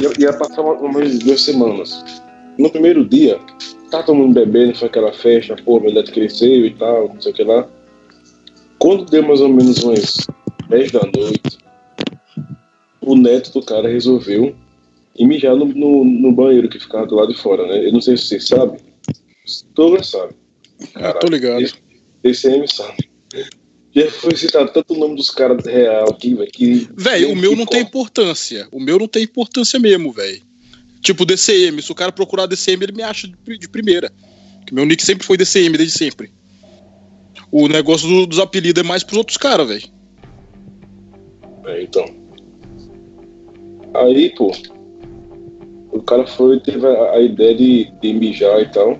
Ia, 0.00 0.12
ia 0.18 0.32
passar 0.32 0.60
uma- 0.62 0.74
umas 0.74 1.18
duas 1.20 1.42
semanas. 1.42 2.04
No 2.58 2.68
primeiro 2.70 3.04
dia, 3.08 3.38
tá 3.90 4.02
todo 4.02 4.16
mundo 4.16 4.34
bebendo, 4.34 4.76
foi 4.76 4.88
aquela 4.88 5.12
festa, 5.12 5.56
pô, 5.64 5.80
meu 5.80 5.92
neto 5.92 6.12
cresceu 6.12 6.66
e 6.66 6.70
tal, 6.74 7.08
não 7.08 7.20
sei 7.20 7.32
o 7.32 7.34
que 7.34 7.44
lá. 7.44 7.66
Quando 8.78 9.04
deu 9.06 9.22
mais 9.22 9.40
ou 9.40 9.48
menos 9.48 9.82
umas 9.82 10.26
10 10.68 10.90
da 10.92 11.00
noite, 11.00 11.58
o 13.00 13.14
neto 13.16 13.52
do 13.52 13.62
cara 13.64 13.88
resolveu 13.88 14.54
ir 15.16 15.26
mijar 15.26 15.54
no, 15.56 15.64
no, 15.66 16.04
no 16.04 16.32
banheiro 16.32 16.68
que 16.68 16.78
ficava 16.78 17.06
do 17.06 17.14
lado 17.14 17.32
de 17.32 17.40
fora, 17.40 17.66
né? 17.66 17.86
Eu 17.86 17.92
não 17.92 18.00
sei 18.00 18.16
se 18.16 18.24
vocês 18.26 18.46
sabem. 18.48 18.78
Todos 19.74 20.10
sabem. 20.10 20.36
Ah, 20.94 21.12
tô 21.14 21.28
ligado. 21.28 21.60
Esse, 21.62 21.74
esse 22.24 22.58
me 22.58 22.68
sabe. 22.68 23.08
Já 23.94 24.10
foi 24.10 24.34
citado 24.36 24.70
tanto 24.72 24.94
o 24.94 24.98
nome 24.98 25.16
dos 25.16 25.30
caras 25.30 25.64
real 25.66 26.08
aqui, 26.10 26.34
velho. 26.34 26.50
que- 26.50 26.88
Velho, 26.96 27.30
o 27.32 27.36
meu 27.36 27.50
não 27.50 27.66
tem 27.66 27.82
corta. 27.82 27.88
importância. 27.88 28.68
O 28.72 28.80
meu 28.80 28.98
não 28.98 29.06
tem 29.08 29.22
importância 29.24 29.78
mesmo, 29.78 30.10
velho. 30.12 30.40
Tipo 31.02 31.26
DCM. 31.26 31.82
Se 31.82 31.92
o 31.92 31.94
cara 31.94 32.10
procurar 32.12 32.46
DCM, 32.46 32.84
ele 32.84 32.92
me 32.92 33.02
acha 33.02 33.28
de, 33.28 33.68
primeira. 33.68 34.10
Que 34.66 34.72
meu 34.74 34.86
nick 34.86 35.04
sempre 35.04 35.26
foi 35.26 35.36
DCM, 35.36 35.76
desde 35.76 35.98
sempre. 35.98 36.30
O 37.50 37.68
negócio 37.68 38.08
do- 38.08 38.26
dos 38.26 38.38
apelidos 38.38 38.82
é 38.82 38.86
mais 38.86 39.02
pros 39.02 39.18
outros 39.18 39.36
caras, 39.36 39.68
velho. 39.68 39.82
É, 41.66 41.82
então. 41.82 42.06
Aí, 43.94 44.30
pô, 44.34 44.52
o 45.92 46.00
cara 46.02 46.26
foi 46.26 46.58
teve 46.60 46.86
a, 46.86 47.12
a 47.12 47.20
ideia 47.20 47.54
de, 47.54 47.92
de 48.00 48.12
mijar 48.14 48.60
e 48.62 48.68
tal. 48.72 48.98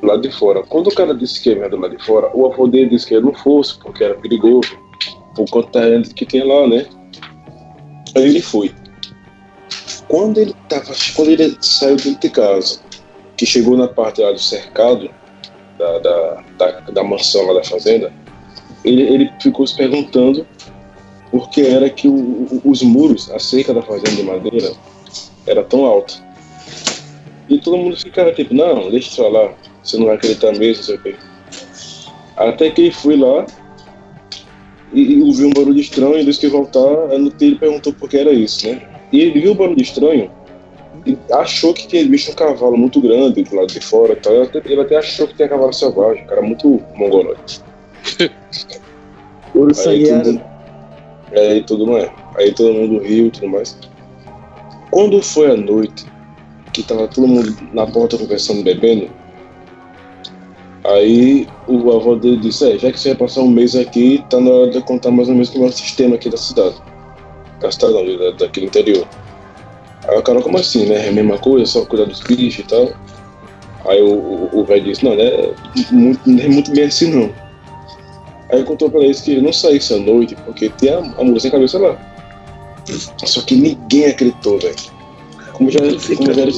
Do 0.00 0.06
lado 0.06 0.22
de 0.22 0.30
fora. 0.30 0.62
Quando 0.62 0.88
o 0.88 0.94
cara 0.94 1.14
disse 1.14 1.42
que 1.42 1.54
mijar 1.54 1.70
do 1.70 1.76
lado 1.78 1.96
de 1.96 2.04
fora, 2.04 2.30
o 2.34 2.46
avô 2.46 2.66
dele 2.66 2.90
disse 2.90 3.06
que 3.06 3.14
ele 3.14 3.26
não 3.26 3.34
fosse, 3.34 3.78
porque 3.78 4.04
era 4.04 4.14
perigoso. 4.14 4.76
Por 5.34 5.48
conta 5.50 5.80
da 5.80 6.02
que 6.14 6.24
tinha 6.26 6.44
lá, 6.44 6.66
né? 6.66 6.86
Aí 8.14 8.24
ele 8.24 8.40
foi. 8.40 8.74
Quando 10.08 10.38
ele 10.38 10.54
tava. 10.68 10.94
Quando 11.14 11.30
ele 11.30 11.56
saiu 11.60 11.96
de 11.96 12.30
casa, 12.30 12.80
que 13.36 13.44
chegou 13.44 13.76
na 13.76 13.88
parte 13.88 14.20
lá 14.20 14.32
do 14.32 14.38
cercado 14.38 15.10
da, 15.78 15.98
da, 15.98 16.44
da, 16.58 16.80
da 16.80 17.04
mansão 17.04 17.46
lá 17.46 17.54
da 17.54 17.64
fazenda, 17.64 18.12
ele, 18.84 19.02
ele 19.02 19.30
ficou 19.40 19.66
se 19.66 19.76
perguntando 19.76 20.46
por 21.30 21.50
que 21.50 21.60
era 21.62 21.90
que 21.90 22.08
o- 22.08 22.62
os 22.64 22.82
muros, 22.82 23.30
a 23.30 23.38
cerca 23.38 23.74
da 23.74 23.82
fazenda 23.82 24.10
de 24.10 24.22
madeira, 24.22 24.72
era 25.46 25.62
tão 25.62 25.84
alta. 25.84 26.14
E 27.48 27.58
todo 27.58 27.76
mundo 27.76 27.96
ficava 27.96 28.32
tipo, 28.32 28.54
não, 28.54 28.90
deixa 28.90 29.10
isso 29.10 29.22
lá, 29.28 29.52
você 29.86 29.98
não 29.98 30.06
vai 30.06 30.16
acreditar 30.16 30.52
mesmo, 30.52 30.76
não 30.76 30.82
sei 30.82 30.94
o 30.96 31.02
quê. 31.02 31.16
Até 32.36 32.70
que 32.70 32.82
ele 32.82 32.90
foi 32.90 33.16
lá 33.16 33.46
e, 34.92 35.14
e 35.14 35.22
ouviu 35.22 35.48
um 35.48 35.52
barulho 35.52 35.80
estranho, 35.80 36.18
e 36.18 36.24
disse 36.24 36.40
que 36.40 36.46
ia 36.46 36.52
voltar, 36.52 37.10
aí 37.10 37.18
no 37.18 37.30
perguntou 37.30 37.92
por 37.92 38.08
que 38.08 38.18
era 38.18 38.32
isso, 38.32 38.66
né? 38.68 38.82
E 39.12 39.20
ele 39.20 39.40
viu 39.40 39.52
o 39.52 39.54
barulho 39.54 39.80
estranho 39.80 40.30
e 41.06 41.16
achou 41.32 41.72
que 41.72 41.86
tinha 41.86 42.04
visto 42.08 42.32
um 42.32 42.34
cavalo 42.34 42.76
muito 42.76 43.00
grande 43.00 43.42
do 43.44 43.54
lado 43.54 43.68
de 43.68 43.80
fora 43.80 44.12
e 44.12 44.16
tal. 44.16 44.32
Ele 44.32 44.42
até, 44.42 44.62
ele 44.64 44.80
até 44.80 44.96
achou 44.96 45.28
que 45.28 45.34
tinha 45.34 45.48
cavalo 45.48 45.72
selvagem, 45.72 46.24
um 46.24 46.26
cara 46.26 46.42
muito 46.42 46.82
mongoloide. 46.96 47.60
Ouro 49.54 49.72
Aí 49.86 50.12
mundo, 50.12 50.42
aí 51.32 51.62
todo 51.62 51.86
mundo, 51.86 52.10
aí 52.36 52.52
todo 52.52 52.74
mundo 52.74 52.98
riu 52.98 53.26
e 53.26 53.30
tudo 53.30 53.48
mais. 53.48 53.78
Quando 54.90 55.22
foi 55.22 55.50
a 55.50 55.56
noite, 55.56 56.04
que 56.72 56.82
tava 56.82 57.08
todo 57.08 57.26
mundo 57.26 57.56
na 57.72 57.86
porta 57.86 58.18
conversando, 58.18 58.62
bebendo, 58.62 59.08
aí 60.94 61.48
o 61.66 61.90
avô 61.92 62.16
dele 62.16 62.36
disse, 62.38 62.70
é, 62.72 62.78
já 62.78 62.90
que 62.92 62.98
você 62.98 63.10
vai 63.10 63.18
passar 63.18 63.40
um 63.42 63.48
mês 63.48 63.74
aqui, 63.74 64.24
tá 64.30 64.40
na 64.40 64.50
hora 64.50 64.70
de 64.70 64.80
contar 64.82 65.10
mais 65.10 65.28
ou 65.28 65.34
menos 65.34 65.50
como 65.50 65.64
é 65.64 65.68
o 65.68 65.72
sistema 65.72 66.16
aqui 66.16 66.28
da 66.28 66.36
cidade. 66.36 66.76
Da 67.60 67.70
cidade 67.70 67.94
não, 67.94 68.18
da, 68.18 68.30
daquele 68.32 68.66
interior. 68.66 69.06
Aí 70.08 70.18
o 70.18 70.22
cara, 70.22 70.40
como 70.42 70.58
assim, 70.58 70.86
né? 70.86 71.06
É 71.06 71.08
a 71.08 71.12
mesma 71.12 71.38
coisa, 71.38 71.66
só 71.66 71.84
cuidar 71.84 72.04
dos 72.04 72.20
bichos 72.20 72.60
e 72.64 72.68
tal. 72.68 72.90
Aí 73.86 74.02
o- 74.02 74.64
velho 74.64 74.84
disse, 74.84 75.04
não, 75.04 75.14
né? 75.14 75.30
Muito, 75.90 76.20
não 76.28 76.42
é 76.42 76.48
muito 76.48 76.70
bem 76.72 76.84
assim 76.84 77.10
não. 77.10 77.30
Aí 78.50 78.62
contou 78.64 78.90
pra 78.90 79.00
eles 79.00 79.20
que 79.20 79.40
não 79.40 79.52
saísse 79.52 79.94
à 79.94 79.98
noite, 79.98 80.36
porque 80.44 80.68
tem 80.68 80.90
a, 80.90 80.98
a 80.98 81.24
mulher 81.24 81.40
sem 81.40 81.50
cabeça 81.50 81.78
lá. 81.78 81.96
Só 83.24 83.40
que 83.42 83.56
ninguém 83.56 84.06
acreditou, 84.06 84.58
velho. 84.58 84.76
Como 85.52 85.70
já, 85.70 85.80
como, 86.16 86.32
já 86.32 86.42
era, 86.42 86.50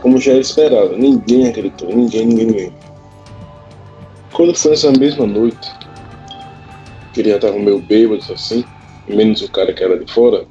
como 0.00 0.18
já 0.18 0.32
era 0.32 0.40
esperado, 0.40 0.96
ninguém 0.96 1.48
acreditou, 1.48 1.88
ninguém, 1.88 2.26
ninguém, 2.26 2.46
ninguém. 2.46 2.72
Quando 4.32 4.54
foi 4.54 4.72
nessa 4.72 4.90
mesma 4.92 5.26
noite, 5.26 5.70
que 7.12 7.20
ele 7.20 7.30
já 7.30 7.38
tava 7.38 7.58
meio 7.58 7.80
bêbado 7.80 8.24
assim, 8.32 8.64
menos 9.08 9.42
o 9.42 9.50
cara 9.50 9.72
que 9.72 9.82
era 9.82 9.98
de 9.98 10.10
fora, 10.10 10.46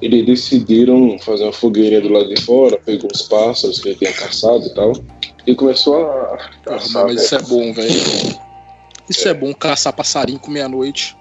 eles 0.00 0.24
decidiram 0.26 1.18
fazer 1.18 1.44
uma 1.44 1.52
fogueirinha 1.52 2.00
do 2.00 2.08
lado 2.08 2.28
de 2.28 2.40
fora, 2.42 2.78
pegou 2.78 3.08
os 3.12 3.22
pássaros 3.22 3.80
que 3.80 3.88
ele 3.88 3.98
tinha 3.98 4.12
caçado 4.12 4.64
e 4.64 4.74
tal, 4.74 4.92
e 5.46 5.54
começou 5.54 5.96
a, 5.96 6.38
caçar. 6.62 7.04
mas 7.04 7.16
né? 7.16 7.22
isso 7.22 7.34
é 7.34 7.42
bom, 7.42 7.72
velho. 7.72 8.38
Isso 9.08 9.28
é. 9.28 9.34
bom, 9.34 9.52
caçar 9.54 9.92
passarinho 9.92 10.38
com 10.38 10.50
meia-noite. 10.50 11.16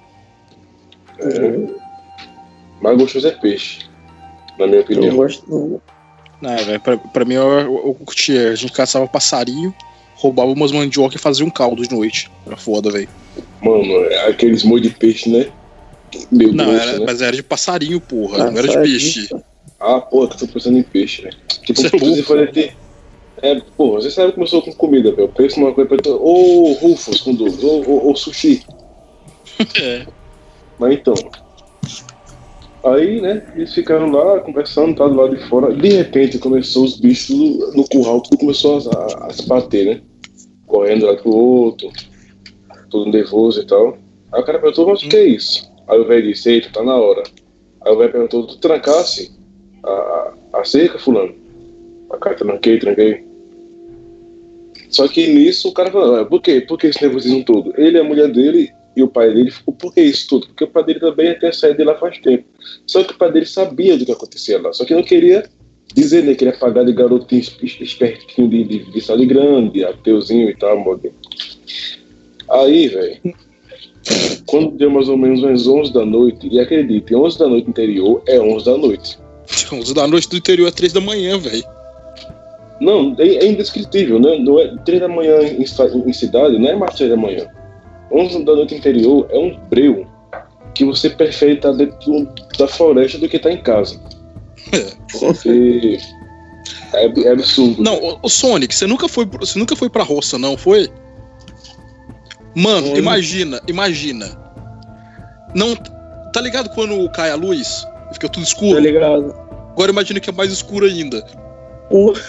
É. 1.20 1.88
Mais 2.82 2.98
gostoso 2.98 3.28
é 3.28 3.32
peixe, 3.32 3.90
na 4.60 4.68
minha 4.68 4.80
Eu 4.80 4.84
opinião. 4.84 5.08
não 5.08 5.18
gosto 5.18 5.82
não. 6.42 6.50
Não, 6.56 6.58
velho, 6.66 6.80
pra, 6.80 6.98
pra 6.98 7.26
mim 7.26 7.36
eu, 7.36 7.50
eu, 7.50 7.88
eu 7.88 7.98
curtia. 8.06 8.52
A 8.52 8.56
gente 8.56 8.72
caçava 8.72 9.08
passarinho, 9.08 9.74
roubava 10.16 10.52
umas 10.52 10.72
mandioca 10.72 11.16
e 11.16 11.20
fazia 11.20 11.46
um 11.46 11.50
caldo 11.50 11.82
de 11.82 11.94
noite. 11.94 12.30
Era 12.46 12.58
foda, 12.58 12.92
velho. 12.92 13.10
Mano, 13.62 13.94
é 14.06 14.30
aqueles 14.30 14.64
molho 14.64 14.84
de 14.84 14.90
peixe, 14.92 15.30
né? 15.30 15.48
Meu 16.32 16.54
Não, 16.54 16.66
Deus, 16.66 16.82
era, 16.82 17.00
né? 17.00 17.06
mas 17.06 17.22
era 17.22 17.36
de 17.36 17.44
passarinho, 17.44 18.00
porra. 18.00 18.50
não 18.52 18.58
era 18.58 18.68
de 18.68 18.80
peixe. 18.80 19.30
Ah, 19.80 20.00
porra, 20.00 20.30
que 20.30 20.36
eu 20.36 20.48
tô 20.48 20.54
pensando 20.54 20.78
em 20.78 20.84
peixe, 20.84 21.22
velho. 21.22 21.38
Tipo, 21.64 21.82
Você 21.82 21.88
é 21.88 21.90
peixe 21.90 22.06
louco, 22.06 22.24
pode 22.24 22.52
ter. 22.52 22.76
É, 23.42 23.62
porra, 23.78 24.02
você 24.02 24.10
sabe 24.10 24.30
que 24.30 24.36
começou 24.36 24.62
com 24.62 24.74
comida, 24.74 25.12
velho. 25.12 25.30
Pensa 25.30 25.60
numa 25.60 25.74
coisa 25.74 25.88
pra 25.88 25.98
ter. 25.98 26.10
Ou 26.10 26.74
Rufus 26.74 27.22
com 27.22 27.36
Douglas, 27.36 27.64
ou, 27.64 27.88
ou, 27.88 28.06
ou 28.08 28.16
sushi. 28.16 28.64
É. 29.82 30.06
Mas 30.78 30.94
então. 30.94 31.16
Aí, 32.94 33.22
né, 33.22 33.42
eles 33.56 33.74
ficaram 33.74 34.10
lá 34.12 34.40
conversando, 34.40 34.96
tá 34.96 35.08
do 35.08 35.16
lado 35.16 35.36
de 35.36 35.44
fora. 35.48 35.74
De 35.74 35.90
repente 35.90 36.38
começou 36.40 36.84
os 36.86 37.00
bichos 37.00 37.38
no 37.76 37.88
curral, 37.88 38.22
tudo 38.22 38.38
começou 38.40 38.80
a, 38.92 39.28
a- 39.28 39.34
se 39.34 39.48
bater, 39.48 39.86
né? 39.86 40.02
Correndo 40.66 41.06
lá 41.06 41.16
pro 41.16 41.34
outro, 41.36 41.90
todo 42.90 43.10
nervoso 43.12 43.62
e 43.62 43.66
tal. 43.66 43.98
Aí 44.32 44.42
o 44.42 44.46
cara 44.46 44.60
perguntou, 44.60 44.88
mas 44.88 45.02
o 45.02 45.10
que 45.10 45.16
é 45.16 45.26
isso? 45.26 45.70
Aí 45.88 46.00
o 46.00 46.06
velho 46.06 46.28
disse, 46.28 46.50
eita, 46.52 46.70
tá 46.72 46.84
na 46.84 46.96
hora. 46.96 47.24
Aí 47.82 47.92
o 47.94 47.98
velho 47.98 48.12
perguntou, 48.12 48.46
tu 48.46 48.58
trancasse 48.58 49.32
a, 49.84 49.90
a, 50.54 50.60
a 50.62 50.66
cerca, 50.66 51.00
fulano? 51.00 51.34
A 52.12 52.18
cara, 52.18 52.36
tranquei, 52.36 52.80
tranquei. 52.80 53.26
Só 54.90 55.08
que 55.08 55.28
nisso 55.28 55.70
o 55.70 55.74
cara 55.74 55.92
falou, 55.92 56.16
"Ah, 56.16 56.26
por 56.26 56.42
quê? 56.42 56.62
Por 56.62 56.78
que 56.78 56.88
esse 56.88 57.02
nervosismo 57.02 57.44
todo? 57.44 57.74
Ele 57.78 57.98
e 57.98 58.02
a 58.02 58.04
mulher 58.04 58.32
dele 58.32 58.72
e 58.98 59.04
o 59.04 59.08
pai 59.08 59.34
dele 59.34 59.52
ficou, 59.52 59.74
por 59.74 59.94
que 59.94 60.02
isso 60.02 60.28
tudo? 60.28 60.48
Porque 60.48 60.64
o 60.64 60.68
pai 60.68 60.84
dele 60.84 61.00
também 61.00 61.38
tinha 61.38 61.54
saído 61.54 61.78
de 61.78 61.84
lá 61.84 61.96
faz 61.96 62.18
tempo. 62.20 62.46
Só 62.86 63.04
que 63.04 63.14
o 63.14 63.18
pai 63.18 63.32
dele 63.32 63.46
sabia 63.46 63.96
do 63.98 64.06
que 64.06 64.12
acontecia 64.12 64.60
lá, 64.62 64.74
só 64.74 64.84
que 64.84 64.94
não 64.96 65.04
queria 65.04 65.44
dizer, 65.94 66.24
né? 66.24 66.36
Queria 66.36 66.54
pagar 66.58 66.84
de 66.84 66.92
garotinho 66.94 67.40
es- 67.42 67.56
espertinho 67.80 68.50
de, 68.50 68.64
de, 68.64 68.92
de 68.92 69.02
sala 69.02 69.24
grande, 69.26 69.86
ateuzinho 69.86 70.50
e 70.50 70.56
tal, 70.56 70.78
modo. 70.80 71.12
Aí, 72.50 72.88
velho, 72.88 73.18
quando 74.46 74.72
deu 74.72 74.90
mais 74.90 75.10
ou 75.10 75.18
menos 75.18 75.44
umas 75.44 75.68
11 75.68 75.94
da 75.94 76.06
noite, 76.06 76.48
e 76.52 76.60
acredite, 76.60 77.14
11 77.16 77.38
da 77.40 77.48
noite 77.48 77.70
interior 77.70 78.22
é 78.28 78.40
11 78.40 78.66
da 78.66 78.78
noite. 78.78 79.20
11 79.72 79.94
da 79.94 80.08
noite 80.08 80.30
do 80.30 80.38
interior 80.38 80.68
é 80.68 80.72
3 80.72 80.94
da 80.94 81.02
manhã, 81.02 81.38
velho. 81.38 81.64
Não, 82.80 83.16
é, 83.18 83.28
é 83.28 83.48
indescritível, 83.48 84.20
né? 84.20 84.38
Não 84.40 84.60
é 84.60 84.76
3 84.86 85.02
da 85.02 85.08
manhã 85.08 85.42
em, 85.42 85.62
em 85.64 86.14
cidade, 86.14 86.60
não 86.60 86.70
é 86.70 86.76
mais 86.76 86.96
3 86.96 87.10
da 87.10 87.18
manhã. 87.18 87.48
11 88.12 88.44
da 88.44 88.56
noite 88.56 88.76
interior 88.76 89.28
é 89.30 89.38
um 89.38 89.60
breu 89.70 90.08
que 90.74 90.86
você 90.86 91.10
prefere 91.10 91.54
estar 91.54 91.72
dentro 91.74 91.98
de 92.00 92.12
um- 92.12 92.28
da 92.58 92.68
floresta 92.68 93.18
do 93.18 93.28
que 93.28 93.38
estar 93.38 93.52
em 93.52 93.62
casa. 93.62 94.00
Porque 95.20 95.98
é, 96.94 97.06
é 97.22 97.32
absurdo. 97.32 97.82
Não, 97.82 98.20
ô, 98.22 98.30
Sonic, 98.30 98.74
você 98.76 98.86
nunca 98.88 99.08
foi, 99.08 99.26
você 99.26 99.58
nunca 99.58 99.76
foi 99.76 99.90
pra 99.90 100.04
roça, 100.04 100.38
não 100.38 100.58
foi? 100.58 100.90
Mano, 102.56 102.88
Foi. 102.90 103.00
imagina, 103.00 103.62
imagina. 103.68 104.36
Não, 105.54 105.76
tá 105.76 106.42
ligado 106.42 106.70
quando 106.72 107.08
cai 107.12 107.30
a 107.32 107.36
luz? 107.36 107.86
Fica 108.14 108.28
tudo 108.30 108.44
Tá 108.44 108.50
escuro. 108.50 108.80
ligado? 108.80 109.34
Agora 109.72 109.92
imagina 109.92 110.20
que 110.20 110.30
é 110.30 110.34
mais 110.34 110.52
escuro 110.52 110.86
ainda. 110.86 111.22
Pô. 111.90 112.14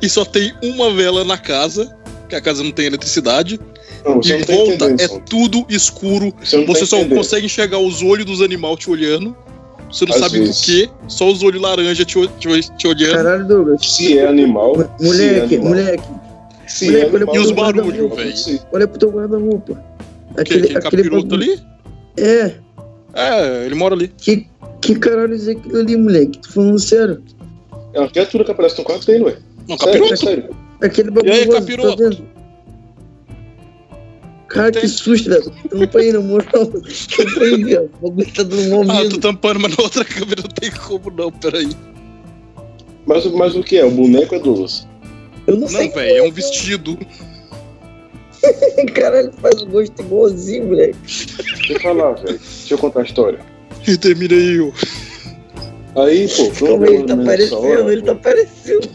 E 0.00 0.08
só 0.08 0.24
tem 0.26 0.52
uma 0.62 0.92
vela 0.92 1.24
na 1.24 1.38
casa, 1.38 1.96
que 2.28 2.36
a 2.36 2.40
casa 2.40 2.62
não 2.62 2.70
tem 2.70 2.84
eletricidade. 2.86 3.58
Não, 4.04 4.16
você 4.22 4.34
e 4.34 4.38
não 4.38 4.46
tá 4.46 4.52
volta 4.52 4.72
entendendo. 4.72 5.00
é 5.00 5.08
tudo 5.28 5.66
escuro. 5.68 6.32
Você, 6.42 6.56
não 6.58 6.66
Você 6.66 6.80
tá 6.80 6.86
só 6.86 6.96
entendendo. 6.98 7.16
consegue 7.18 7.46
enxergar 7.46 7.78
os 7.78 8.02
olhos 8.02 8.26
dos 8.26 8.40
animais 8.42 8.76
te 8.78 8.90
olhando. 8.90 9.34
Você 9.90 10.04
não 10.06 10.14
Às 10.14 10.20
sabe 10.20 10.38
vezes. 10.40 10.58
por 10.60 10.64
quê, 10.66 10.90
só 11.08 11.30
os 11.30 11.42
olhos 11.42 11.62
laranja 11.62 12.04
te, 12.04 12.14
te, 12.38 12.76
te 12.76 12.86
olhando. 12.88 13.14
Caralho, 13.14 13.46
Douglas. 13.46 13.80
Se 13.94 14.18
é 14.18 14.26
animal. 14.26 14.74
É 14.82 15.04
Moleque, 15.04 15.54
animal. 15.56 15.68
moleque, 15.68 16.04
Se 16.66 16.86
moleque, 16.86 17.04
é 17.12 17.16
animal, 17.16 17.34
E 17.34 17.38
os 17.38 17.50
barulhos, 17.52 18.16
velho. 18.16 18.60
Olha 18.72 18.88
pro 18.88 18.98
teu 18.98 19.10
guarda-roupa. 19.10 19.74
Que, 20.34 20.40
Aquele, 20.40 20.68
que 20.68 20.76
aquele 20.78 21.02
capiroto 21.04 21.34
ali? 21.36 21.60
É, 22.16 22.52
É, 23.14 23.66
ele 23.66 23.74
mora 23.76 23.94
ali. 23.94 24.08
que, 24.08 24.48
que 24.80 24.96
caralho 24.96 25.34
é 25.34 25.52
aquilo 25.52 25.78
ali, 25.78 25.96
moleque? 25.96 26.38
Tô 26.40 26.48
falando 26.50 26.78
sério. 26.80 27.22
É 27.92 28.00
uma 28.00 28.10
criatura 28.10 28.44
que 28.44 28.50
aparece 28.50 28.78
no 28.78 28.84
quarto 28.84 29.06
dele, 29.06 29.22
ué. 29.24 29.36
Não, 29.68 29.78
Sério, 29.78 29.92
capiroto. 30.02 30.12
é 30.12 30.16
sério. 30.16 30.56
Aquele 30.82 31.10
bagulho 31.12 31.32
E 31.32 31.36
aí, 31.38 31.48
capiroto? 31.48 32.10
tá? 32.10 32.16
Cara, 34.54 34.70
que 34.70 34.88
susto, 34.88 35.28
velho. 35.28 35.52
Tampa 35.68 35.98
aí, 35.98 36.12
na 36.12 36.20
moral. 36.20 36.66
Tampa 36.66 37.40
aí, 37.42 37.64
velho. 37.64 37.90
O 38.00 38.10
bagulho 38.10 38.32
tá 38.34 38.42
dando 38.44 38.84
mal 38.86 38.96
Ah, 38.96 39.08
tô 39.10 39.18
tampando, 39.18 39.60
mas 39.60 39.76
na 39.76 39.82
outra 39.82 40.04
câmera 40.04 40.42
não 40.42 40.48
tem 40.48 40.70
como 40.70 41.10
não, 41.10 41.30
peraí. 41.32 41.68
Mas, 43.04 43.26
mas 43.26 43.56
o 43.56 43.62
que 43.62 43.76
é? 43.78 43.84
O 43.84 43.90
boneco 43.90 44.34
é 44.34 44.38
Douglas. 44.38 44.86
Eu 45.46 45.54
não, 45.54 45.62
Não, 45.62 45.68
sei. 45.68 45.88
velho, 45.90 46.18
é 46.18 46.22
um 46.22 46.30
vestido. 46.32 46.96
Caralho, 48.94 49.32
faz 49.40 49.60
o 49.60 49.66
gosto 49.66 50.00
igualzinho, 50.00 50.66
moleque. 50.68 50.96
Deixa 51.06 51.72
eu 51.72 51.80
falar, 51.80 52.12
velho. 52.12 52.38
Deixa 52.38 52.74
eu 52.74 52.78
contar 52.78 53.00
a 53.00 53.04
história. 53.04 53.40
E 53.86 53.96
termina 53.98 54.34
aí, 54.34 54.60
ó. 54.60 54.70
Aí, 56.02 56.26
pô, 56.28 56.66
um 56.76 56.84
ele 56.86 57.04
tá 57.04 57.14
aparecendo, 57.14 57.58
hora, 57.60 57.92
ele 57.92 58.02
tá 58.02 58.12
aparecendo. 58.12 58.88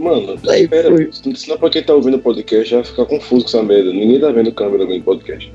Mano, 0.00 0.38
Aí 0.48 0.66
pera, 0.66 0.88
foi. 0.90 1.10
senão 1.34 1.58
pra 1.58 1.68
quem 1.68 1.82
tá 1.82 1.92
ouvindo 1.94 2.16
o 2.16 2.20
podcast 2.20 2.70
já 2.70 2.82
fica 2.82 3.04
confuso 3.04 3.42
com 3.42 3.48
essa 3.50 3.62
merda. 3.62 3.90
Ninguém 3.92 4.18
tá 4.18 4.30
vendo 4.32 4.50
câmera 4.50 4.86
no 4.86 5.02
podcast. 5.02 5.52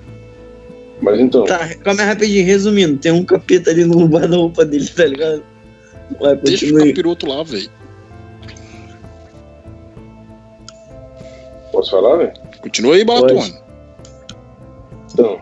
Mas 1.02 1.20
então, 1.20 1.46
Tá, 1.46 1.74
calma 1.76 2.04
aí 2.04 2.08
rapidinho, 2.08 2.46
resumindo, 2.46 2.98
tem 3.00 3.12
um 3.12 3.26
capeta 3.26 3.72
ali 3.72 3.84
no 3.84 4.06
guarda-roupa 4.08 4.64
dele, 4.64 4.88
tá 4.88 5.06
ligado? 5.06 5.44
Vai, 6.22 6.36
Deixa 6.38 6.68
o 6.74 6.78
capiroto 6.78 7.28
lá, 7.28 7.42
velho. 7.44 7.70
posso 11.72 11.92
falar, 11.92 12.18
velho? 12.18 12.34
Continua 12.62 12.96
aí, 12.96 13.04
Balatone. 13.04 13.54
Então, 15.14 15.40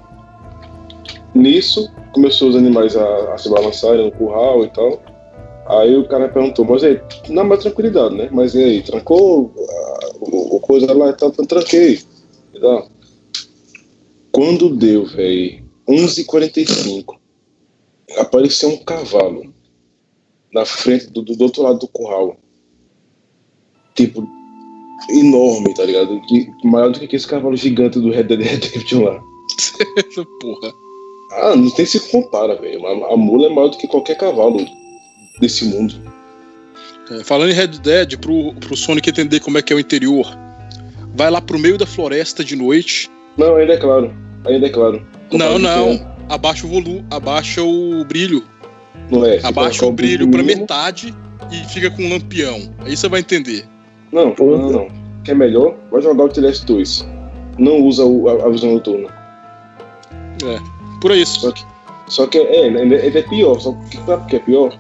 nisso, 1.36 1.92
começou 2.14 2.50
os 2.50 2.56
animais 2.56 2.96
a, 2.96 3.34
a 3.34 3.38
se 3.38 3.50
balançarem 3.50 4.06
no 4.06 4.12
curral 4.14 4.64
e 4.64 4.70
tal. 4.70 5.02
Aí 5.66 5.96
o 5.96 6.08
cara 6.08 6.28
perguntou, 6.28 6.66
mas 6.66 6.84
aí, 6.84 7.02
na 7.30 7.44
mais 7.44 7.62
tranquilidade, 7.62 8.16
né? 8.16 8.30
Mas 8.32 8.54
e 8.54 8.64
aí, 8.64 8.82
trancou 8.82 9.54
ah, 9.58 10.10
o, 10.20 10.60
coisa 10.60 10.92
lá 10.94 11.10
e 11.10 11.14
tal? 11.14 11.30
Então, 11.30 11.46
tranquei. 11.46 12.02
E 12.54 12.60
tal. 12.60 12.88
Quando 14.32 14.76
deu, 14.76 15.06
velho, 15.06 15.64
11h45, 15.88 17.16
apareceu 18.18 18.70
um 18.70 18.78
cavalo 18.78 19.54
na 20.54 20.66
frente 20.66 21.08
do, 21.08 21.22
do, 21.22 21.44
outro 21.44 21.64
lado 21.64 21.80
do 21.80 21.88
curral. 21.88 22.36
Tipo, 23.96 24.28
enorme, 25.10 25.74
tá 25.74 25.86
ligado? 25.86 26.20
Que, 26.28 26.50
maior 26.64 26.92
do 26.92 27.00
que 27.00 27.16
esse 27.16 27.28
cavalo 27.28 27.56
gigante 27.56 28.00
do 28.00 28.12
Red 28.12 28.24
Dead 28.24 28.42
Redemption 28.42 29.04
lá. 29.04 29.22
Essa 29.98 30.26
porra. 30.42 30.74
Ah, 31.32 31.56
não 31.56 31.70
tem 31.72 31.86
se 31.86 32.00
compara, 32.12 32.56
velho. 32.56 32.86
A, 32.86 33.14
a 33.14 33.18
mula 33.18 33.48
é 33.48 33.50
maior 33.50 33.70
do 33.70 33.78
que 33.78 33.88
qualquer 33.88 34.18
cavalo 34.18 34.66
desse 35.40 35.66
mundo. 35.66 35.96
É, 37.12 37.24
falando 37.24 37.52
em 37.52 37.54
Red 37.54 37.68
Dead, 37.68 38.18
pro, 38.18 38.54
pro 38.56 38.76
Sonic 38.78 39.10
entender 39.10 39.40
como 39.40 39.58
é 39.58 39.62
que 39.62 39.74
é 39.74 39.76
o 39.76 39.80
interior, 39.80 40.26
vai 41.16 41.30
lá 41.30 41.42
pro 41.42 41.60
meio 41.60 41.78
da 41.78 41.86
floresta 41.86 42.44
de 42.44 42.56
noite. 42.56 43.10
Não, 43.38 43.56
ainda 43.56 43.74
é 43.74 43.78
claro. 43.78 44.14
Ainda 44.46 44.68
é 44.68 44.70
claro. 44.70 45.06
Não, 45.32 45.58
não. 45.60 46.14
Abaixa 46.30 46.66
o 46.66 46.70
volume, 46.70 47.06
abaixa 47.12 47.62
o 47.62 48.04
brilho. 48.06 48.44
Não 49.12 49.26
é. 49.26 49.40
Abaixa 49.44 49.86
o 49.86 49.92
brilho 49.92 50.30
pra 50.30 50.42
mínimo- 50.42 50.62
metade 50.62 51.14
e 51.52 51.56
fica 51.74 51.90
com 51.92 52.04
um 52.04 52.10
lampião. 52.10 52.74
Aí 52.80 52.96
você 52.96 53.10
vai 53.10 53.20
entender. 53.20 53.66
Não, 54.12 54.32
Porra. 54.32 54.58
não, 54.62 54.72
não. 54.72 54.88
Quer 55.26 55.36
melhor? 55.36 55.76
Vai 55.92 56.02
jogar 56.02 56.24
o 56.26 56.30
Teleste 56.30 56.66
2. 56.66 57.06
Não 57.58 57.82
usa 57.82 58.04
o- 58.06 58.30
a, 58.30 58.46
a 58.46 58.50
visão 58.50 58.74
noturna. 58.74 59.10
Por 61.02 61.12
isso. 61.12 61.42
Só 61.42 61.52
que, 61.52 61.64
só 62.08 62.28
que 62.28 62.38
é, 62.38 62.68
ele, 62.68 62.96
ele 62.96 63.20
é 63.20 63.22
pior. 63.24 63.60
Só 63.60 63.74
que 63.90 63.98
sabe 63.98 64.22
por 64.24 64.28
que 64.28 64.36
é 64.38 64.40
pior? 64.40 64.78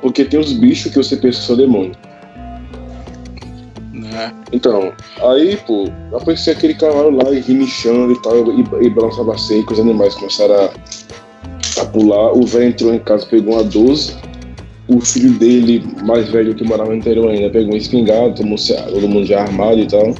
Porque 0.00 0.24
tem 0.24 0.40
os 0.40 0.52
bichos 0.52 0.92
que 0.92 0.98
você 0.98 1.16
pensa 1.16 1.40
que 1.40 1.46
são 1.46 1.56
demônio. 1.56 1.92
Né? 3.92 4.34
Então, 4.52 4.92
aí, 5.22 5.56
pô, 5.66 5.88
apareceu 6.14 6.52
aquele 6.52 6.74
cavalo 6.74 7.10
lá 7.10 7.30
e 7.30 7.40
rinichando 7.40 8.12
e 8.12 8.22
tal, 8.22 8.36
e, 8.52 8.86
e 8.86 8.90
balançava 8.90 9.36
seco, 9.36 9.72
os 9.72 9.80
animais 9.80 10.14
começaram 10.14 10.54
a, 10.54 11.82
a 11.82 11.84
pular. 11.86 12.32
O 12.32 12.46
velho 12.46 12.68
entrou 12.68 12.94
em 12.94 12.98
casa, 12.98 13.26
pegou 13.26 13.54
uma 13.54 13.64
12. 13.64 14.16
O 14.88 15.00
filho 15.00 15.38
dele, 15.38 15.86
mais 16.02 16.28
velho 16.28 16.54
que 16.54 16.64
morava 16.64 16.90
no 16.90 16.96
interior 16.96 17.30
ainda, 17.30 17.50
pegou 17.50 17.74
um 17.74 17.76
espingarda, 17.76 18.34
todo 18.34 18.46
mundo, 18.46 18.60
todo 18.90 19.08
mundo 19.08 19.26
já 19.26 19.42
armado 19.42 19.78
e 19.78 19.86
tal. 19.86 20.14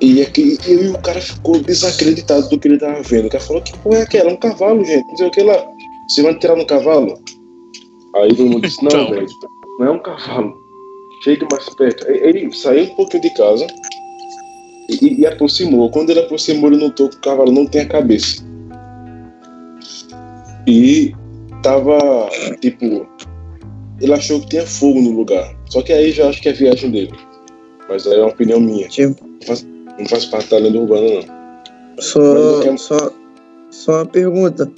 E, 0.00 0.20
aqui, 0.20 0.58
e 0.68 0.88
o 0.88 0.98
cara 0.98 1.18
ficou 1.18 1.58
desacreditado 1.60 2.48
do 2.50 2.58
que 2.58 2.68
ele 2.68 2.76
tava 2.76 3.00
vendo. 3.02 3.26
O 3.26 3.30
cara 3.30 3.42
falou: 3.42 3.62
Que 3.62 3.78
porra 3.78 3.98
é 3.98 4.02
aquela? 4.02 4.30
É 4.30 4.32
um 4.34 4.36
cavalo, 4.36 4.84
gente. 4.84 5.06
Não 5.08 5.16
sei 5.16 5.26
o 5.28 5.30
que 5.30 5.42
lá. 5.42 5.64
Você 6.06 6.22
vai 6.22 6.34
tirar 6.38 6.56
no 6.56 6.66
cavalo? 6.66 7.18
Aí 8.14 8.34
todo 8.34 8.46
mundo 8.50 8.62
disse: 8.62 8.82
Não, 8.82 8.90
Então. 8.90 9.10
velho, 9.10 9.26
não 9.78 9.86
é 9.86 9.90
um 9.90 9.98
cavalo. 9.98 10.62
Chega 11.22 11.46
mais 11.50 11.68
perto. 11.74 12.06
Ele 12.08 12.52
saiu 12.52 12.84
um 12.84 12.94
pouquinho 12.94 13.22
de 13.22 13.30
casa 13.34 13.66
e, 14.88 15.20
e 15.20 15.26
aproximou. 15.26 15.90
Quando 15.90 16.10
ele 16.10 16.20
aproximou, 16.20 16.70
ele 16.70 16.82
notou 16.82 17.08
que 17.08 17.16
o 17.16 17.20
cavalo 17.20 17.50
não 17.50 17.66
tem 17.66 17.80
a 17.82 17.88
cabeça. 17.88 18.42
E 20.66 21.14
tava, 21.62 21.98
tipo, 22.60 23.06
ele 24.00 24.12
achou 24.12 24.40
que 24.40 24.48
tinha 24.48 24.66
fogo 24.66 25.00
no 25.00 25.10
lugar. 25.10 25.54
Só 25.66 25.82
que 25.82 25.92
aí 25.92 26.10
já 26.12 26.28
acho 26.28 26.40
que 26.42 26.48
é 26.48 26.52
viagem 26.52 26.90
dele. 26.90 27.12
Mas 27.88 28.06
aí 28.06 28.14
é 28.18 28.20
uma 28.20 28.30
opinião 28.30 28.60
minha. 28.60 28.88
Tipo, 28.88 29.16
Não 29.98 30.06
faz 30.08 30.24
parte 30.26 30.50
da 30.50 30.58
lenda 30.58 30.78
urbana, 30.78 31.06
não. 31.26 31.34
Só, 32.02 32.60
quero- 32.62 32.78
só, 32.78 33.10
só 33.70 33.92
uma 33.92 34.06
pergunta. 34.06 34.70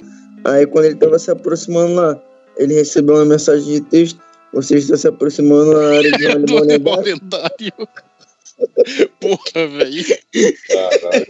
Aí 0.45 0.65
quando 0.67 0.85
ele 0.85 0.95
tava 0.95 1.17
se 1.17 1.31
aproximando 1.31 1.95
lá, 1.95 2.21
ele 2.57 2.73
recebeu 2.73 3.15
uma 3.15 3.25
mensagem 3.25 3.73
de 3.75 3.81
texto. 3.81 4.19
Você 4.53 4.77
está 4.77 4.97
se 4.97 5.07
aproximando 5.07 5.73
na 5.73 5.97
área 5.97 6.11
de 6.11 6.25
embaixo. 6.75 7.09
inventário. 7.09 7.73
Porra, 9.19 9.67
velho. 9.67 10.05
Caralho. 10.67 11.27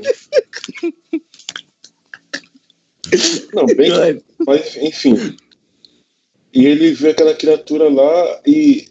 Não, 3.54 3.66
bem, 3.66 3.90
Vai, 3.92 4.22
Mas, 4.46 4.78
enfim. 4.78 5.36
E 6.54 6.66
ele 6.66 6.92
vê 6.92 7.10
aquela 7.10 7.34
criatura 7.34 7.90
lá 7.90 8.42
e 8.46 8.88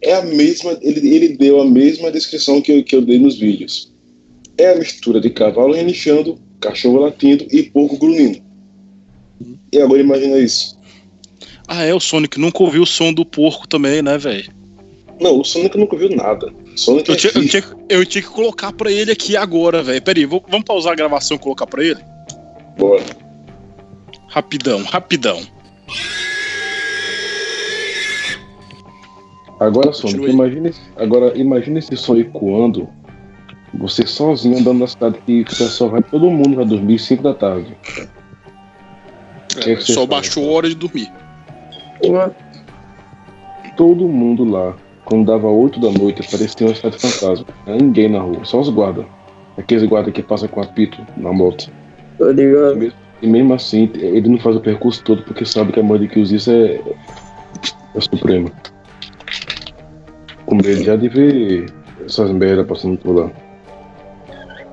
é 0.00 0.14
a 0.14 0.22
mesma. 0.22 0.78
Ele, 0.82 1.14
ele 1.14 1.28
deu 1.36 1.60
a 1.60 1.64
mesma 1.64 2.10
descrição 2.10 2.60
que 2.60 2.72
eu, 2.72 2.84
que 2.84 2.96
eu 2.96 3.02
dei 3.02 3.18
nos 3.18 3.38
vídeos. 3.38 3.92
É 4.58 4.70
a 4.70 4.76
mistura 4.76 5.20
de 5.20 5.30
cavalo 5.30 5.74
relinchando, 5.74 6.38
cachorro 6.60 6.98
latindo 6.98 7.46
e 7.50 7.62
porco 7.62 7.96
grunhindo. 7.96 8.42
E 9.72 9.80
agora 9.80 10.00
imagina 10.00 10.38
isso. 10.38 10.78
Ah, 11.68 11.84
é, 11.84 11.94
o 11.94 12.00
Sonic 12.00 12.38
nunca 12.38 12.62
ouviu 12.62 12.82
o 12.82 12.86
som 12.86 13.12
do 13.12 13.24
porco 13.24 13.66
também, 13.66 14.02
né, 14.02 14.18
velho? 14.18 14.52
Não, 15.20 15.40
o 15.40 15.44
Sonic 15.44 15.78
nunca 15.78 15.96
viu 15.96 16.10
nada. 16.10 16.52
Sonic 16.76 17.08
Eu, 17.08 17.14
é 17.14 17.18
tinha- 17.18 17.32
eu, 17.34 17.48
tinha, 17.48 17.64
eu 17.88 18.06
tinha 18.06 18.22
que 18.22 18.28
colocar 18.28 18.72
pra 18.72 18.90
ele 18.90 19.12
aqui 19.12 19.36
agora, 19.36 19.82
velho. 19.82 20.02
Pera 20.02 20.18
aí, 20.18 20.26
vou- 20.26 20.44
vamos 20.48 20.64
pausar 20.64 20.92
a 20.92 20.96
gravação 20.96 21.36
e 21.36 21.40
colocar 21.40 21.66
pra 21.66 21.84
ele? 21.84 22.00
Bora. 22.76 23.04
Rapidão, 24.28 24.82
rapidão. 24.82 25.40
Agora, 29.60 29.92
Sonic, 29.92 30.24
esse- 30.68 30.80
agora 30.96 31.38
imagina 31.38 31.78
esse 31.78 31.96
som 31.96 32.16
ecoando. 32.16 32.88
Você 33.74 34.06
sozinho 34.06 34.58
andando 34.58 34.80
na 34.80 34.86
cidade 34.86 35.18
que 35.24 35.42
o 35.42 35.44
pessoal 35.46 35.90
vai, 35.90 36.02
todo 36.02 36.28
mundo 36.30 36.56
vai 36.56 36.64
dormir 36.64 36.98
5 36.98 37.22
da 37.22 37.32
tarde. 37.32 37.74
É, 39.64 39.76
você 39.76 39.92
só 39.92 40.04
baixou 40.04 40.48
a 40.48 40.52
hora 40.52 40.68
de 40.68 40.74
dormir. 40.74 41.10
Porra. 42.02 42.34
Todo 43.76 44.06
mundo 44.06 44.44
lá, 44.44 44.76
quando 45.04 45.26
dava 45.26 45.48
8 45.48 45.80
da 45.80 45.90
noite, 45.90 46.28
parecia 46.30 46.66
uma 46.66 46.74
cidade 46.74 46.98
fantasma. 46.98 47.46
Não 47.66 47.76
ninguém 47.76 48.08
na 48.08 48.20
rua, 48.20 48.44
só 48.44 48.60
os 48.60 48.68
guardas. 48.68 49.06
Aqueles 49.56 49.84
guardas 49.84 50.12
que 50.12 50.22
passam 50.22 50.48
com 50.48 50.60
apito 50.60 51.04
na 51.16 51.32
moto. 51.32 51.70
Tô 52.18 52.30
ligado. 52.30 52.92
E 53.20 53.26
mesmo 53.26 53.54
assim, 53.54 53.90
ele 53.94 54.28
não 54.28 54.38
faz 54.38 54.56
o 54.56 54.60
percurso 54.60 55.02
todo 55.04 55.22
porque 55.22 55.44
sabe 55.44 55.72
que 55.72 55.80
a 55.80 55.82
mãe 55.82 56.00
de 56.00 56.08
que 56.08 56.18
usa 56.18 56.36
isso 56.36 56.50
é, 56.50 56.80
é 57.94 58.00
suprema. 58.00 58.50
Com 60.44 60.56
medo 60.56 60.82
já 60.82 60.96
de 60.96 61.08
ver 61.08 61.72
essas 62.04 62.30
merdas 62.32 62.66
passando 62.66 62.98
por 62.98 63.12
lá. 63.14 63.30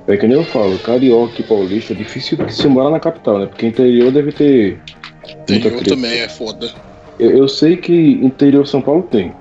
É 0.08 0.16
que 0.16 0.26
nem 0.26 0.36
eu 0.36 0.44
falo, 0.44 0.76
carioca 0.78 1.40
e 1.40 1.44
paulista 1.44 1.92
é 1.92 1.96
difícil 1.96 2.36
de 2.38 2.52
se 2.52 2.66
morar 2.66 2.90
na 2.90 2.98
capital, 2.98 3.38
né? 3.38 3.46
Porque 3.46 3.66
interior 3.66 4.10
deve 4.10 4.32
ter. 4.32 4.80
Interior 5.48 5.84
também 5.84 6.18
é 6.18 6.28
foda. 6.28 6.72
Eu, 7.20 7.30
eu 7.36 7.48
sei 7.48 7.76
que 7.76 7.92
interior 8.22 8.66
São 8.66 8.80
Paulo 8.80 9.02
tem. 9.02 9.32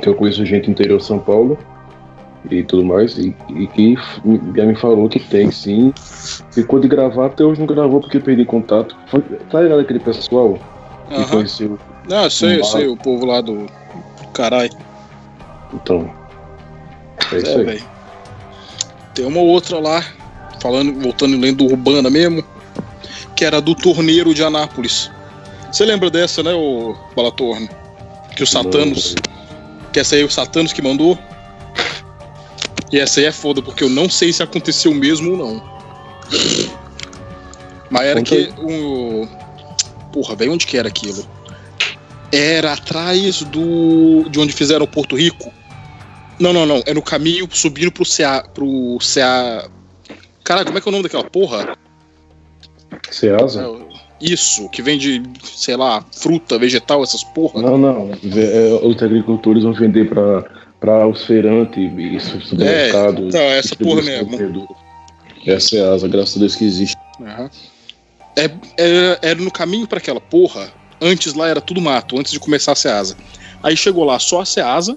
Que 0.00 0.08
eu 0.08 0.14
conheço 0.14 0.44
gente 0.46 0.70
interior 0.70 1.00
São 1.00 1.18
Paulo 1.18 1.58
e 2.50 2.62
tudo 2.62 2.84
mais, 2.84 3.16
e, 3.16 3.34
e 3.50 3.66
que 3.68 3.94
já 4.54 4.64
me 4.66 4.74
falou 4.74 5.08
que 5.08 5.20
tem 5.20 5.50
sim. 5.50 5.92
Ficou 6.52 6.80
de 6.80 6.88
gravar, 6.88 7.26
até 7.26 7.44
hoje 7.44 7.60
não 7.60 7.66
gravou 7.66 8.00
porque 8.00 8.18
perdi 8.20 8.44
contato. 8.44 8.96
Foi, 9.06 9.20
tá 9.50 9.60
ligado 9.60 9.80
aquele 9.80 10.00
pessoal 10.00 10.58
que 11.08 11.14
Aham. 11.14 11.26
conheceu? 11.26 11.78
Não, 12.08 12.24
eu 12.24 12.30
sei, 12.30 12.60
Um 12.60 12.64
sei, 12.64 12.86
o 12.86 12.96
povo 12.96 13.26
lá 13.26 13.40
do. 13.40 13.66
Caralho. 14.32 14.70
Então. 15.72 16.10
É 17.32 17.36
isso 17.38 17.46
É, 17.46 17.56
aí. 17.56 17.64
velho. 17.64 17.82
Tem 19.14 19.24
uma 19.26 19.40
outra 19.40 19.78
lá, 19.78 20.04
falando, 20.60 21.00
voltando 21.00 21.34
em 21.34 21.40
lenda 21.40 21.62
urbana 21.62 22.10
mesmo, 22.10 22.44
que 23.36 23.44
era 23.44 23.60
do 23.60 23.74
torneiro 23.74 24.34
de 24.34 24.42
Anápolis. 24.42 25.10
Você 25.74 25.84
lembra 25.84 26.08
dessa, 26.08 26.40
né, 26.40 26.54
o 26.54 26.94
Balatorno? 27.16 27.68
Que 28.36 28.44
o 28.44 28.46
Satanos. 28.46 29.16
Que 29.92 29.98
essa 29.98 30.14
aí 30.14 30.22
é 30.22 30.24
o 30.24 30.30
Satanos 30.30 30.72
que 30.72 30.80
mandou. 30.80 31.18
E 32.92 33.00
essa 33.00 33.18
aí 33.18 33.26
é 33.26 33.32
foda, 33.32 33.60
porque 33.60 33.82
eu 33.82 33.90
não 33.90 34.08
sei 34.08 34.32
se 34.32 34.40
aconteceu 34.40 34.94
mesmo 34.94 35.32
ou 35.32 35.36
não. 35.36 35.80
Mas 37.90 38.02
era 38.02 38.20
Conta 38.20 38.36
que 38.36 38.54
o. 38.56 39.26
Porra, 40.12 40.36
velho, 40.36 40.52
onde 40.52 40.64
que 40.64 40.78
era 40.78 40.86
aquilo? 40.86 41.26
Era 42.30 42.74
atrás 42.74 43.42
do. 43.42 44.28
de 44.30 44.38
onde 44.38 44.52
fizeram 44.52 44.84
o 44.84 44.88
Porto 44.88 45.16
Rico. 45.16 45.52
Não, 46.38 46.52
não, 46.52 46.64
não. 46.64 46.84
É 46.86 46.94
no 46.94 47.02
caminho 47.02 47.48
subindo 47.50 47.90
pro 47.90 48.04
CA. 48.04 48.44
pro 48.54 48.96
CA. 49.00 49.68
Caralho, 50.44 50.66
como 50.66 50.78
é 50.78 50.80
que 50.80 50.88
é 50.88 50.90
o 50.90 50.92
nome 50.92 51.02
daquela 51.02 51.24
porra? 51.24 51.76
Ceasa? 53.10 53.62
É, 53.62 53.93
Isso, 54.24 54.68
que 54.70 54.80
vende, 54.80 55.22
sei 55.44 55.76
lá, 55.76 56.02
fruta, 56.12 56.58
vegetal, 56.58 57.02
essas 57.02 57.22
porra. 57.22 57.60
Não, 57.60 57.76
não. 57.76 58.10
É, 58.10 58.86
os 58.86 59.02
agricultores 59.02 59.62
vão 59.62 59.74
vender 59.74 60.08
pra, 60.08 60.42
pra 60.80 61.06
os 61.06 61.24
feirantes 61.24 61.76
e 61.76 62.20
supermercados. 62.20 63.34
é 63.34 63.58
essa 63.58 63.76
porra 63.76 64.00
mesmo. 64.02 64.66
Essa 65.46 65.76
é 65.76 65.80
a 65.82 65.92
asa, 65.92 66.08
graças 66.08 66.36
a 66.36 66.40
Deus 66.40 66.56
que 66.56 66.64
existe. 66.64 66.96
Aham. 67.20 67.50
É, 68.36 68.44
é- 68.78 69.18
era 69.22 69.40
no 69.40 69.50
caminho 69.50 69.86
pra 69.86 69.98
aquela 69.98 70.20
porra. 70.20 70.72
Antes 71.00 71.34
lá 71.34 71.48
era 71.48 71.60
tudo 71.60 71.80
mato, 71.82 72.18
antes 72.18 72.32
de 72.32 72.40
começar 72.40 72.72
a 72.72 72.76
Ceasa. 72.76 73.16
Aí 73.62 73.76
chegou 73.76 74.04
lá 74.04 74.18
só 74.18 74.40
a 74.40 74.46
Ceasa. 74.46 74.96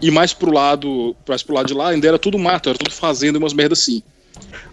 E 0.00 0.10
mais 0.10 0.32
pro 0.32 0.50
lado, 0.50 1.14
mais 1.28 1.42
pro 1.42 1.54
lado 1.54 1.66
de 1.66 1.74
lá 1.74 1.90
ainda 1.90 2.08
era 2.08 2.18
tudo 2.18 2.38
mato, 2.38 2.70
era 2.70 2.78
tudo 2.78 2.90
fazenda 2.90 3.36
e 3.36 3.38
umas 3.38 3.52
merda 3.52 3.74
assim. 3.74 4.02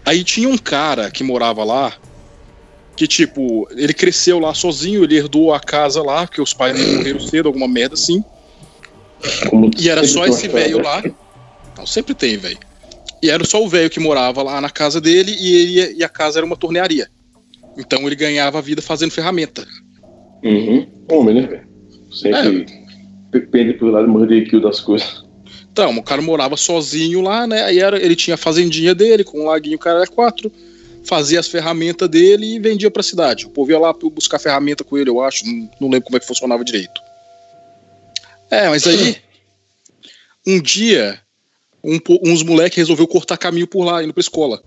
Aí 0.06 0.24
tinha 0.24 0.48
um 0.48 0.58
cara 0.58 1.12
que 1.12 1.22
morava 1.22 1.66
lá, 1.66 1.92
que 2.98 3.08
tipo, 3.08 3.68
ele 3.72 3.94
cresceu 3.94 4.40
lá 4.40 4.56
sozinho, 4.56 5.04
ele 5.04 5.16
herdou 5.16 5.54
a 5.54 5.60
casa 5.60 6.02
lá, 6.02 6.26
porque 6.26 6.42
os 6.42 6.52
pais 6.52 6.76
dele 6.76 6.98
morreram 6.98 7.20
cedo, 7.20 7.46
alguma 7.48 7.68
merda 7.68 7.94
assim. 7.94 8.24
Como 9.50 9.70
E 9.78 9.88
era 9.88 10.04
só 10.06 10.26
esse 10.26 10.48
velho 10.48 10.82
lá. 10.82 11.04
Não, 11.78 11.86
sempre 11.86 12.16
tem, 12.16 12.38
velho. 12.38 12.58
E 13.22 13.30
era 13.30 13.46
só 13.46 13.64
o 13.64 13.70
velho 13.70 13.90
que 13.90 14.00
morava 14.00 14.42
lá 14.42 14.60
na 14.60 14.72
casa 14.72 15.00
dele 15.00 15.36
e, 15.40 15.56
ele, 15.56 15.94
e 15.98 16.04
a 16.04 16.10
casa 16.10 16.40
era 16.40 16.46
uma 16.46 16.58
tornearia. 16.58 17.08
Então 17.78 18.02
ele 18.08 18.16
ganhava 18.16 18.58
a 18.58 18.62
vida 18.62 18.82
fazendo 18.82 19.12
ferramenta. 19.12 19.64
Uhum. 20.44 20.88
Homem, 21.12 21.36
né, 21.36 21.42
velho? 21.42 21.68
Sempre 22.12 22.66
É. 23.32 23.40
pende 23.40 23.74
pro 23.74 23.92
lado 23.92 24.08
kill 24.50 24.60
das 24.60 24.80
coisas. 24.80 25.24
Então, 25.72 25.96
o 25.96 26.04
cara 26.04 26.24
morava 26.24 26.58
sozinho 26.58 27.22
lá, 27.22 27.46
né? 27.46 27.64
Aí 27.64 27.78
era, 27.78 28.04
ele 28.04 28.16
tinha 28.16 28.34
a 28.34 28.38
fazendinha 28.38 28.96
dele, 28.96 29.24
com 29.24 29.42
um 29.42 29.46
laguinho, 29.46 29.76
o 29.76 29.80
cara 29.80 30.00
era 30.00 30.08
quatro. 30.08 30.52
Fazia 31.08 31.40
as 31.40 31.48
ferramentas 31.48 32.10
dele 32.10 32.56
e 32.56 32.60
vendia 32.60 32.92
pra 32.92 33.02
cidade. 33.02 33.46
O 33.46 33.50
povo 33.50 33.72
ia 33.72 33.80
lá 33.80 33.94
buscar 33.94 34.40
ferramenta 34.40 34.84
com 34.84 34.98
ele, 34.98 35.10
eu 35.10 35.22
acho. 35.22 35.46
Não, 35.46 35.72
não 35.80 35.90
lembro 35.90 36.04
como 36.04 36.18
é 36.18 36.20
que 36.20 36.28
funcionava 36.28 36.66
direito. 36.66 37.02
É, 38.52 38.68
mas 38.70 38.86
aí. 38.86 39.18
Um 40.50 40.62
dia, 40.62 41.22
um 41.84 42.00
uns 42.24 42.42
moleques 42.42 42.78
resolveu 42.78 43.06
cortar 43.06 43.36
caminho 43.36 43.68
por 43.68 43.84
lá, 43.84 44.02
indo 44.02 44.14
pra 44.14 44.22
escola. 44.22 44.64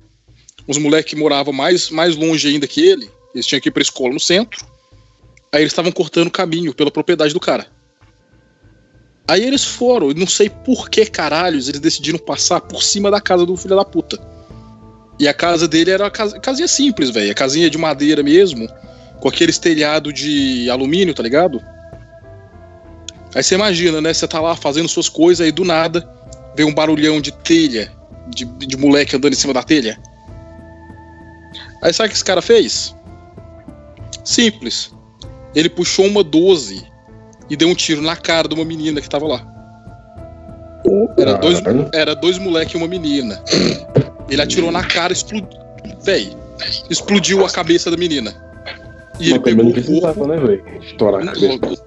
Uns 0.68 0.76
moleques 0.76 1.14
que 1.14 1.18
moravam 1.18 1.54
mais, 1.54 1.88
mais 1.88 2.14
longe 2.16 2.48
ainda 2.48 2.66
que 2.66 2.86
ele, 2.86 3.10
eles 3.34 3.46
tinham 3.46 3.62
que 3.62 3.70
ir 3.70 3.72
pra 3.72 3.80
escola 3.80 4.12
no 4.12 4.20
centro. 4.20 4.62
Aí 5.50 5.62
eles 5.62 5.72
estavam 5.72 5.90
cortando 5.90 6.30
caminho 6.30 6.74
pela 6.74 6.90
propriedade 6.90 7.32
do 7.32 7.40
cara. 7.40 7.66
Aí 9.26 9.42
eles 9.42 9.64
foram, 9.64 10.10
e 10.10 10.14
não 10.14 10.26
sei 10.26 10.50
por 10.50 10.90
que 10.90 11.06
caralhos 11.06 11.68
eles 11.68 11.80
decidiram 11.80 12.18
passar 12.18 12.60
por 12.60 12.82
cima 12.82 13.10
da 13.10 13.20
casa 13.20 13.46
do 13.46 13.56
filho 13.56 13.76
da 13.76 13.84
puta. 13.84 14.18
E 15.20 15.28
a 15.28 15.34
casa 15.34 15.68
dele 15.68 15.90
era 15.90 16.04
uma 16.04 16.10
casa, 16.10 16.40
casinha 16.40 16.66
simples, 16.66 17.10
velho. 17.10 17.30
A 17.30 17.34
casinha 17.34 17.68
de 17.68 17.76
madeira 17.76 18.22
mesmo, 18.22 18.66
com 19.20 19.28
aqueles 19.28 19.58
telhado 19.58 20.10
de 20.14 20.70
alumínio, 20.70 21.12
tá 21.12 21.22
ligado? 21.22 21.62
Aí 23.34 23.42
você 23.42 23.54
imagina, 23.54 24.00
né? 24.00 24.14
Você 24.14 24.26
tá 24.26 24.40
lá 24.40 24.56
fazendo 24.56 24.88
suas 24.88 25.10
coisas, 25.10 25.44
aí 25.44 25.52
do 25.52 25.62
nada 25.62 26.08
vem 26.56 26.64
um 26.64 26.72
barulhão 26.72 27.20
de 27.20 27.32
telha, 27.32 27.92
de, 28.28 28.46
de 28.46 28.78
moleque 28.78 29.14
andando 29.14 29.34
em 29.34 29.36
cima 29.36 29.52
da 29.52 29.62
telha. 29.62 30.00
Aí 31.82 31.92
sabe 31.92 32.06
o 32.06 32.10
que 32.10 32.16
esse 32.16 32.24
cara 32.24 32.40
fez? 32.40 32.96
Simples. 34.24 34.90
Ele 35.54 35.68
puxou 35.68 36.06
uma 36.06 36.24
12 36.24 36.82
e 37.50 37.56
deu 37.56 37.68
um 37.68 37.74
tiro 37.74 38.00
na 38.00 38.16
cara 38.16 38.48
de 38.48 38.54
uma 38.54 38.64
menina 38.64 39.02
que 39.02 39.08
tava 39.08 39.26
lá. 39.26 39.46
Era 41.18 41.34
dois, 41.34 41.62
era 41.92 42.14
dois 42.14 42.38
moleques 42.38 42.72
e 42.72 42.76
uma 42.78 42.88
menina. 42.88 43.42
Ele 44.30 44.40
atirou 44.40 44.70
na 44.70 44.84
cara 44.84 45.12
explodiu. 45.12 45.48
Véi, 46.02 46.34
explodiu 46.88 47.44
a 47.44 47.50
cabeça 47.50 47.90
da 47.90 47.96
menina. 47.96 48.34
E 49.18 49.30
ele 49.30 49.38
Mas 49.38 49.54
também 49.54 49.72
pegou 49.72 49.98
o 49.98 50.00
corpo. 50.00 50.26
né, 50.26 50.36
velho? 50.36 50.64
Estourar 50.82 51.22
a 51.22 51.26
cabeça. 51.26 51.82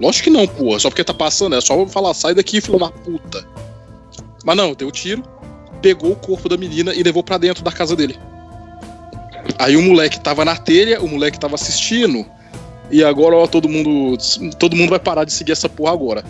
Lógico 0.00 0.24
que 0.24 0.30
não, 0.30 0.46
porra. 0.48 0.80
Só 0.80 0.88
porque 0.88 1.04
tá 1.04 1.14
passando, 1.14 1.54
é 1.54 1.60
só 1.60 1.86
falar, 1.86 2.14
sai 2.14 2.34
daqui, 2.34 2.60
filho 2.60 2.78
da 2.78 2.88
puta. 2.88 3.46
Mas 4.44 4.56
não, 4.56 4.74
deu 4.74 4.90
tiro, 4.90 5.22
pegou 5.80 6.12
o 6.12 6.16
corpo 6.16 6.48
da 6.48 6.56
menina 6.56 6.92
e 6.92 7.02
levou 7.02 7.22
pra 7.22 7.38
dentro 7.38 7.62
da 7.62 7.70
casa 7.70 7.94
dele. 7.94 8.18
Aí 9.58 9.76
o 9.76 9.82
moleque 9.82 10.18
tava 10.20 10.44
na 10.44 10.56
telha, 10.56 11.00
o 11.00 11.08
moleque 11.08 11.38
tava 11.38 11.54
assistindo. 11.54 12.24
E 12.90 13.02
agora, 13.04 13.36
ó, 13.36 13.46
todo 13.46 13.68
mundo. 13.68 14.16
Todo 14.58 14.76
mundo 14.76 14.90
vai 14.90 14.98
parar 14.98 15.24
de 15.24 15.32
seguir 15.32 15.52
essa 15.52 15.68
porra 15.68 15.92
agora. 15.92 16.24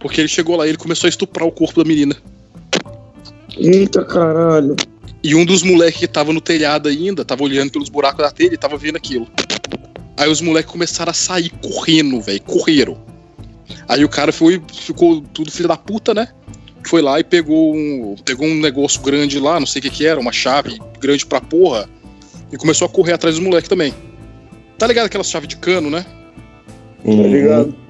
Porque 0.00 0.20
ele 0.20 0.28
chegou 0.28 0.56
lá 0.56 0.66
e 0.66 0.70
ele 0.70 0.78
começou 0.78 1.06
a 1.06 1.10
estuprar 1.10 1.46
o 1.46 1.52
corpo 1.52 1.82
da 1.82 1.88
menina. 1.88 2.16
Eita 3.56 4.04
caralho. 4.04 4.76
E 5.22 5.34
um 5.34 5.44
dos 5.44 5.62
moleques 5.62 6.00
que 6.00 6.08
tava 6.08 6.32
no 6.32 6.40
telhado 6.40 6.88
ainda, 6.88 7.24
tava 7.24 7.44
olhando 7.44 7.70
pelos 7.70 7.88
buracos 7.88 8.24
da 8.24 8.30
telha 8.30 8.54
e 8.54 8.58
tava 8.58 8.76
vendo 8.76 8.96
aquilo. 8.96 9.28
Aí 10.16 10.28
os 10.30 10.40
moleques 10.40 10.70
começaram 10.70 11.10
a 11.10 11.14
sair 11.14 11.50
correndo, 11.62 12.20
velho. 12.20 12.42
Correram. 12.42 12.98
Aí 13.88 14.04
o 14.04 14.08
cara 14.08 14.32
foi, 14.32 14.60
ficou 14.72 15.20
tudo 15.32 15.50
filho 15.50 15.68
da 15.68 15.76
puta, 15.76 16.12
né? 16.12 16.28
Foi 16.86 17.00
lá 17.00 17.20
e 17.20 17.24
pegou 17.24 17.74
um, 17.74 18.16
pegou 18.24 18.46
um 18.46 18.60
negócio 18.60 19.00
grande 19.00 19.38
lá, 19.38 19.60
não 19.60 19.66
sei 19.66 19.78
o 19.78 19.82
que 19.82 19.90
que 19.90 20.06
era, 20.06 20.18
uma 20.18 20.32
chave 20.32 20.80
grande 21.00 21.24
pra 21.24 21.40
porra. 21.40 21.88
E 22.50 22.56
começou 22.56 22.86
a 22.86 22.88
correr 22.88 23.12
atrás 23.12 23.36
dos 23.36 23.44
moleques 23.44 23.68
também. 23.68 23.94
Tá 24.76 24.86
ligado 24.86 25.06
aquelas 25.06 25.30
chaves 25.30 25.48
de 25.48 25.56
cano, 25.56 25.88
né? 25.88 26.04
Uhum. 27.04 27.22
Tá 27.22 27.28
ligado? 27.28 27.81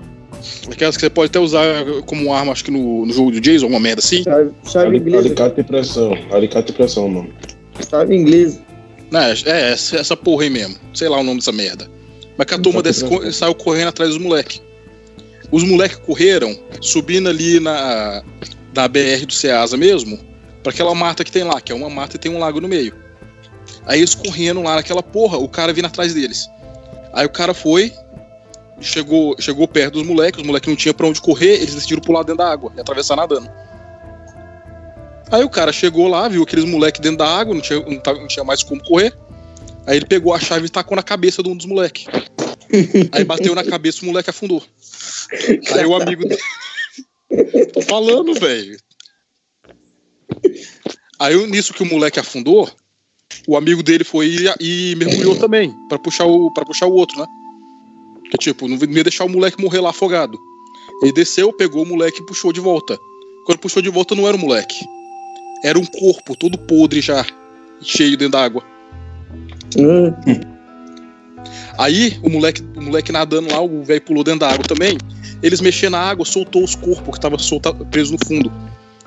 Aquelas 0.71 0.97
que 0.97 1.03
você 1.03 1.11
pode 1.11 1.31
até 1.31 1.39
usar 1.39 1.85
como 2.07 2.33
arma, 2.33 2.53
acho 2.53 2.65
que 2.65 2.71
no, 2.71 3.07
no 3.07 3.13
jogo 3.13 3.31
do 3.31 3.41
Jason, 3.41 3.65
alguma 3.67 3.81
merda 3.81 4.01
assim. 4.01 4.23
Chave, 4.23 4.51
chave 4.67 4.97
inglesa. 4.97 5.27
Alicate 5.27 5.61
e 5.61 5.65
pressão. 5.65 6.19
Alicate 6.31 6.71
e 6.71 6.75
pressão, 6.75 7.09
mano. 7.09 7.31
Chave 7.89 8.15
inglesa. 8.17 8.61
É, 9.13 9.51
é 9.51 9.73
essa, 9.73 9.97
essa 9.97 10.17
porra 10.17 10.45
aí 10.45 10.51
mesmo. 10.51 10.77
Sei 10.95 11.09
lá 11.09 11.19
o 11.21 11.23
nome 11.23 11.39
dessa 11.41 11.53
merda. 11.53 11.89
Mas 12.37 12.47
que 12.47 12.55
a 12.55 12.59
turma 12.59 12.83
desse 12.83 13.05
co- 13.05 13.31
saiu 13.31 13.55
correndo 13.55 13.89
atrás 13.89 14.11
dos 14.11 14.19
moleques. 14.23 14.63
Os 15.51 15.63
moleques 15.65 15.99
correram, 15.99 16.59
subindo 16.81 17.29
ali 17.29 17.61
na, 17.61 18.23
na 18.75 18.89
BR 18.89 19.27
do 19.27 19.35
Ceasa 19.35 19.77
mesmo, 19.77 20.19
pra 20.63 20.73
aquela 20.73 20.95
mata 20.95 21.23
que 21.25 21.31
tem 21.31 21.45
lá, 21.45 21.61
que 21.61 21.71
é 21.71 21.75
uma 21.75 21.91
mata 21.91 22.17
e 22.17 22.19
tem 22.19 22.33
um 22.33 22.39
lago 22.39 22.59
no 22.59 22.69
meio. 22.69 22.95
Aí 23.85 23.99
eles 24.01 24.15
correndo 24.15 24.63
lá 24.63 24.77
naquela 24.77 25.03
porra, 25.03 25.37
o 25.37 25.47
cara 25.47 25.73
vindo 25.75 25.85
atrás 25.87 26.15
deles. 26.15 26.49
Aí 27.13 27.27
o 27.27 27.31
cara 27.31 27.53
foi, 27.53 27.93
chegou, 28.83 29.35
chegou 29.39 29.67
perto 29.69 29.95
dos 29.95 30.07
moleques, 30.07 30.41
os 30.41 30.47
moleques 30.47 30.69
não 30.69 30.77
tinham 30.77 30.95
pra 30.95 31.07
onde 31.07 31.21
correr, 31.21 31.55
eles 31.57 31.75
decidiram 31.75 32.03
pular 32.03 32.23
dentro 32.23 32.39
da 32.39 32.51
água 32.51 32.73
e 32.77 32.81
atravessar 32.81 33.17
nadando. 33.17 33.51
Aí 35.31 35.43
o 35.45 35.49
cara 35.51 35.73
chegou 35.73 36.09
lá, 36.09 36.29
viu 36.29 36.43
aqueles 36.43 36.65
moleques 36.65 37.01
dentro 37.01 37.19
da 37.19 37.27
água, 37.29 37.55
não 37.55 37.61
tinha, 37.63 37.81
não, 37.81 37.99
tava- 37.99 38.19
não 38.21 38.29
tinha 38.29 38.45
mais 38.45 38.63
como 38.63 38.83
correr. 38.83 39.17
Aí 39.87 39.97
ele 39.97 40.07
pegou 40.07 40.35
a 40.35 40.39
chave 40.39 40.67
e 40.67 40.69
tacou 40.69 40.95
na 40.97 41.03
cabeça 41.03 41.43
de 41.43 41.49
um 41.49 41.57
dos 41.57 41.67
moleques. 41.67 42.05
Aí 43.13 43.25
bateu 43.25 43.55
na 43.55 43.65
cabeça, 43.65 44.03
o 44.03 44.07
moleque 44.07 44.31
afundou. 44.31 44.63
Aí 45.73 45.87
o 45.87 45.95
amigo 45.97 46.25
dele. 46.29 46.41
Tô 47.73 47.81
falando, 47.81 48.35
velho. 48.35 48.79
Aí 51.19 51.47
nisso 51.47 51.73
que 51.73 51.83
o 51.83 51.87
moleque 51.87 52.19
afundou, 52.21 52.71
o 53.47 53.57
amigo 53.57 53.83
dele 53.83 54.05
foi 54.05 54.27
e, 54.61 54.91
e 54.93 54.97
mergulhou 54.97 55.37
também, 55.39 55.73
pra 55.89 55.99
puxar 55.99 56.27
o 56.27 56.53
para 56.53 56.65
puxar 56.65 56.87
o 56.87 56.93
outro, 56.95 57.19
né? 57.19 57.27
Que 58.33 58.39
tipo, 58.39 58.67
não 58.67 58.79
ia 58.79 59.05
deixar 59.05 59.27
o 59.27 59.29
moleque 59.29 59.61
morrer 59.61 59.81
lá 59.81 59.91
afogado. 59.91 60.41
Ele 61.03 61.13
desceu, 61.13 61.53
pegou 61.53 61.83
o 61.83 61.87
moleque 61.87 62.23
e 62.23 62.25
puxou 62.25 62.51
de 62.51 62.61
volta. 62.61 62.99
Quando 63.45 63.59
puxou 63.59 63.83
de 63.83 63.91
volta 63.91 64.15
não 64.15 64.27
era 64.27 64.35
o 64.35 64.41
moleque. 64.41 64.87
Era 65.63 65.79
um 65.79 65.85
corpo 65.85 66.35
todo 66.35 66.57
podre 66.57 67.03
já, 67.03 67.27
cheio 67.83 68.17
dentro 68.17 68.33
d'água. 68.33 68.65
Hum, 69.77 70.15
Aí 71.77 72.19
o 72.23 72.31
moleque, 72.31 72.63
o 72.75 72.81
moleque 72.81 73.13
nadando 73.13 73.53
lá, 73.53 73.61
o 73.61 73.85
velho 73.85 74.01
pulou 74.01 74.25
dentro 74.25 74.41
da 74.41 74.49
água 74.49 74.65
também. 74.65 74.97
Eles 75.43 75.61
mexendo 75.61 75.93
na 75.93 76.01
água, 76.01 76.25
soltou 76.25 76.65
os 76.65 76.75
corpos 76.75 77.15
que 77.15 77.21
tava 77.21 77.37
solta, 77.37 77.75
preso 77.75 78.13
no 78.13 78.27
fundo. 78.27 78.51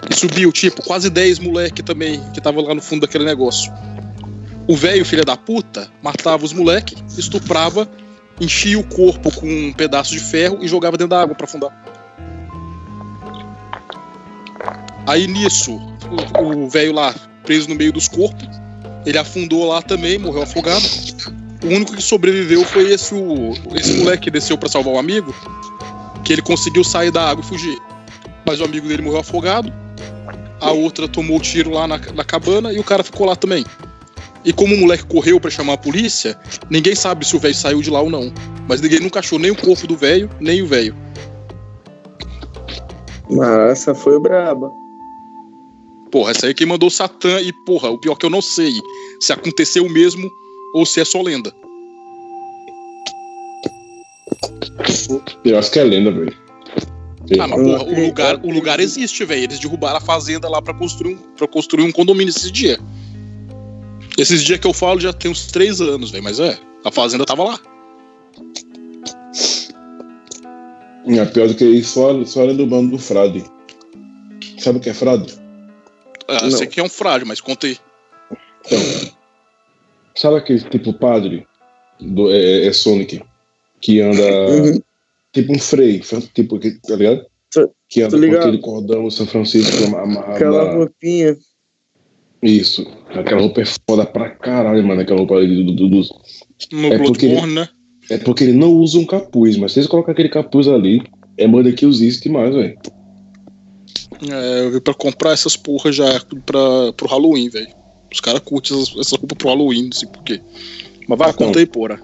E 0.07 0.13
subiu, 0.13 0.51
tipo, 0.51 0.83
quase 0.83 1.09
10 1.09 1.39
moleque 1.39 1.81
também 1.81 2.21
que 2.31 2.39
tava 2.39 2.61
lá 2.61 2.75
no 2.75 2.81
fundo 2.81 3.01
daquele 3.01 3.25
negócio. 3.25 3.73
O 4.67 4.75
velho, 4.75 5.03
filho 5.03 5.25
da 5.25 5.35
puta, 5.35 5.91
matava 6.03 6.45
os 6.45 6.53
moleque, 6.53 6.95
estuprava, 7.17 7.89
enchia 8.39 8.77
o 8.79 8.83
corpo 8.83 9.31
com 9.33 9.47
um 9.47 9.73
pedaço 9.73 10.11
de 10.11 10.19
ferro 10.19 10.59
e 10.61 10.67
jogava 10.67 10.97
dentro 10.97 11.09
da 11.11 11.21
água 11.21 11.35
pra 11.35 11.45
afundar. 11.45 11.71
Aí 15.07 15.27
nisso, 15.27 15.79
o- 16.41 16.63
o 16.65 16.69
velho 16.69 16.93
lá, 16.93 17.13
preso 17.43 17.69
no 17.69 17.75
meio 17.75 17.93
dos 17.93 18.07
corpos, 18.07 18.47
ele 19.05 19.17
afundou 19.17 19.65
lá 19.67 19.81
também, 19.81 20.17
morreu 20.17 20.41
afogado. 20.43 20.83
O 21.63 21.67
único 21.67 21.95
que 21.95 22.01
sobreviveu 22.01 22.63
foi 22.65 22.91
esse, 22.91 23.13
o, 23.13 23.53
esse 23.75 23.93
moleque 23.97 24.23
que 24.25 24.31
desceu 24.31 24.57
pra 24.57 24.67
salvar 24.69 24.93
o 24.93 24.97
amigo, 24.99 25.33
que 26.23 26.33
ele 26.33 26.41
conseguiu 26.41 26.83
sair 26.83 27.11
da 27.11 27.29
água 27.29 27.43
e 27.43 27.47
fugir. 27.47 27.77
Mas 28.45 28.59
o 28.59 28.65
amigo 28.65 28.87
dele 28.87 29.01
morreu 29.03 29.19
afogado, 29.19 29.71
a 30.59 30.71
outra 30.71 31.07
tomou 31.07 31.39
tiro 31.39 31.69
lá 31.71 31.87
na, 31.87 31.97
na 32.13 32.23
cabana 32.23 32.73
e 32.73 32.79
o 32.79 32.83
cara 32.83 33.03
ficou 33.03 33.25
lá 33.27 33.35
também. 33.35 33.63
E 34.45 34.53
como 34.53 34.75
o 34.75 34.77
moleque 34.77 35.05
correu 35.05 35.39
pra 35.39 35.49
chamar 35.49 35.73
a 35.73 35.77
polícia, 35.77 36.37
ninguém 36.69 36.95
sabe 36.95 37.25
se 37.25 37.35
o 37.35 37.39
velho 37.39 37.55
saiu 37.55 37.81
de 37.81 37.89
lá 37.89 37.99
ou 37.99 38.09
não. 38.09 38.31
Mas 38.69 38.79
ninguém 38.79 38.99
nunca 38.99 39.19
achou 39.19 39.39
nem 39.39 39.51
o 39.51 39.55
corpo 39.55 39.87
do 39.87 39.97
velho, 39.97 40.29
nem 40.39 40.61
o 40.61 40.67
velho. 40.67 40.95
Essa 43.71 43.95
foi 43.95 44.19
braba. 44.19 44.71
Porra, 46.11 46.31
essa 46.31 46.45
aí 46.45 46.51
é 46.51 46.53
quem 46.53 46.67
mandou 46.67 46.87
o 46.87 46.91
Satã 46.91 47.41
e, 47.41 47.51
porra, 47.65 47.89
o 47.89 47.97
pior 47.97 48.15
que 48.15 48.25
eu 48.25 48.29
não 48.29 48.41
sei 48.41 48.71
se 49.19 49.33
aconteceu 49.33 49.89
mesmo 49.89 50.29
ou 50.73 50.85
se 50.85 51.01
é 51.01 51.05
só 51.05 51.21
lenda. 51.21 51.51
Eu 55.43 55.57
acho 55.57 55.71
que 55.71 55.79
é 55.79 55.83
lenda, 55.83 56.11
velho. 56.11 56.35
Ah, 57.39 57.47
mas 57.47 57.61
porra, 57.61 57.83
o 57.83 58.05
lugar, 58.05 58.45
o 58.45 58.51
lugar 58.51 58.79
existe, 58.79 59.25
velho. 59.25 59.43
Eles 59.43 59.59
derrubaram 59.59 59.97
a 59.97 60.01
fazenda 60.01 60.47
lá 60.47 60.61
pra 60.61 60.73
construir 60.73 61.15
um, 61.15 61.17
pra 61.35 61.47
construir 61.47 61.83
um 61.83 61.91
condomínio 61.91 62.29
esses 62.29 62.51
dias. 62.51 62.77
Esses 64.17 64.43
dias 64.43 64.59
que 64.59 64.67
eu 64.67 64.73
falo 64.73 64.99
já 64.99 65.11
tem 65.11 65.29
uns 65.29 65.47
três 65.47 65.81
anos, 65.81 66.11
velho. 66.11 66.23
Mas 66.23 66.39
é, 66.39 66.57
a 66.83 66.91
fazenda 66.91 67.25
tava 67.25 67.43
lá. 67.43 67.59
É 71.07 71.25
pior 71.25 71.47
do 71.47 71.55
que 71.55 71.63
isso, 71.65 71.93
só, 71.93 72.25
só 72.25 72.43
lendo 72.43 72.57
do 72.57 72.67
bando 72.67 72.91
do 72.91 72.97
frade. 72.99 73.43
Sabe 74.57 74.79
o 74.79 74.81
que 74.81 74.89
é 74.89 74.93
frade? 74.93 75.33
Ah, 76.27 76.39
Não. 76.41 76.47
esse 76.47 76.63
aqui 76.63 76.79
é 76.79 76.83
um 76.83 76.89
frágil, 76.89 77.27
mas 77.27 77.39
contei. 77.39 77.77
Então, 78.65 78.79
sabe 80.15 80.37
aquele 80.37 80.61
tipo 80.61 80.91
padre 80.93 81.45
do 81.99 82.31
é, 82.31 82.65
é 82.65 82.73
Sonic 82.73 83.21
que 83.79 84.01
anda 84.01 84.23
Uhum. 84.49 84.81
tipo 85.31 85.53
um 85.53 85.59
freio, 85.59 86.01
tipo 86.33 86.57
que 86.57 86.71
tá 86.81 86.95
ligado? 86.95 87.25
Tô- 87.51 87.69
Que 87.87 88.01
anda 88.01 88.17
com 88.17 88.23
ligado. 88.23 88.41
aquele 88.41 88.57
cordão 88.57 89.09
São 89.11 89.27
Francisco 89.27 89.83
amarrado. 89.95 90.31
Aquela 90.33 90.65
na- 90.65 90.73
roupinha. 90.73 91.37
Isso, 92.41 92.85
aquela 93.09 93.41
roupa 93.41 93.61
é 93.61 93.65
foda 93.89 94.05
pra 94.05 94.29
caralho, 94.29 94.85
mano. 94.85 95.01
Aquela 95.01 95.19
roupa 95.19 95.35
ali 95.35 95.63
do, 95.63 95.71
do, 95.73 95.89
do- 95.89 96.01
No 96.71 96.87
É 96.93 96.97
porque- 96.97 97.27
Bloodborne, 97.27 97.53
né? 97.55 97.67
É 98.09 98.17
porque 98.19 98.43
ele 98.43 98.53
não 98.53 98.71
usa 98.71 98.99
um 98.99 99.05
capuz, 99.05 99.57
mas 99.57 99.71
se 99.71 99.79
eles 99.79 99.89
colocar 99.89 100.11
aquele 100.11 100.29
capuz 100.29 100.67
ali, 100.67 101.01
é 101.37 101.47
manda 101.47 101.71
que 101.71 101.85
use 101.87 102.07
isso 102.07 102.21
demais, 102.21 102.53
velho. 102.53 102.77
É, 104.31 104.79
pra 104.79 104.93
comprar 104.93 105.31
essas 105.31 105.57
porras 105.57 105.95
já 105.95 106.21
pra, 106.45 106.93
pro 106.95 107.07
Halloween, 107.07 107.49
velho. 107.49 107.67
Os 108.13 108.19
caras 108.21 108.41
curtem 108.41 108.77
essas, 108.79 108.95
essas 108.99 109.11
roupas 109.19 109.37
pro 109.37 109.47
Halloween, 109.49 109.85
não 109.85 109.91
sei 109.91 110.07
porquê. 110.07 110.39
Mas 111.07 111.17
vai, 111.17 111.31
Então. 111.31 111.47
conta 111.47 111.59
aí, 111.59 111.65
porra. 111.65 111.99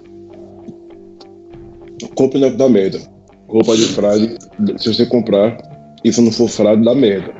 Compre 2.16 2.40
não 2.40 2.54
da 2.56 2.68
merda. 2.68 3.00
Roupa 3.48 3.76
de 3.76 3.84
frade, 3.84 4.36
se 4.78 4.92
você 4.92 5.06
comprar, 5.06 5.56
e 6.04 6.12
se 6.12 6.20
não 6.20 6.32
for 6.32 6.48
frade, 6.48 6.82
dá 6.84 6.94
merda. 6.94 7.32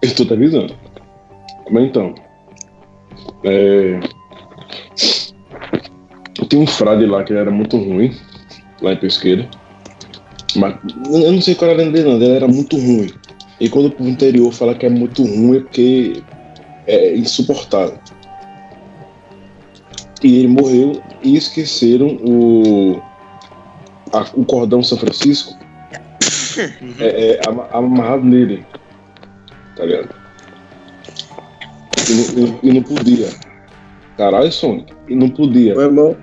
Eu 0.00 0.14
tô 0.14 0.24
te 0.24 0.32
avisando. 0.32 0.74
Mas 1.70 1.84
então. 1.84 2.14
É... 3.44 4.00
Tem 6.48 6.58
um 6.58 6.66
frade 6.66 7.06
lá 7.06 7.22
que 7.22 7.32
ele 7.32 7.40
era 7.40 7.50
muito 7.50 7.76
ruim, 7.76 8.14
lá 8.82 8.92
em 8.92 8.96
Pesqueira. 8.96 9.48
Mas 10.56 10.74
eu 11.06 11.32
não 11.32 11.40
sei 11.40 11.54
qual 11.54 11.70
era 11.70 11.84
dele, 11.90 12.08
não. 12.08 12.16
Ele 12.16 12.30
era 12.34 12.48
muito 12.48 12.76
ruim. 12.76 13.10
E 13.60 13.68
quando 13.68 13.94
o 14.00 14.08
interior 14.08 14.50
fala 14.52 14.74
que 14.74 14.86
é 14.86 14.90
muito 14.90 15.22
ruim 15.22 15.58
é 15.58 15.60
porque 15.60 16.22
é 16.86 17.14
insuportável. 17.16 17.98
E 20.22 20.38
ele 20.38 20.48
morreu 20.48 21.00
e 21.22 21.36
esqueceram 21.36 22.08
o, 22.22 23.00
a- 24.12 24.26
o 24.34 24.44
cordão 24.44 24.82
São 24.82 24.98
Francisco 24.98 25.56
é, 26.98 27.34
é, 27.34 27.40
ama- 27.48 27.68
amarrado 27.72 28.24
nele. 28.24 28.64
Tá 29.76 29.84
ligado? 29.84 30.19
E 32.10 32.14
não, 32.14 32.46
e- 32.46 32.58
e 32.62 32.72
não 32.72 32.82
podia. 32.82 33.28
Caralho, 34.16 34.50
Sonic. 34.52 34.92
E 35.08 35.14
não 35.14 35.28
podia. 35.30 35.74
Mal. 35.90 36.16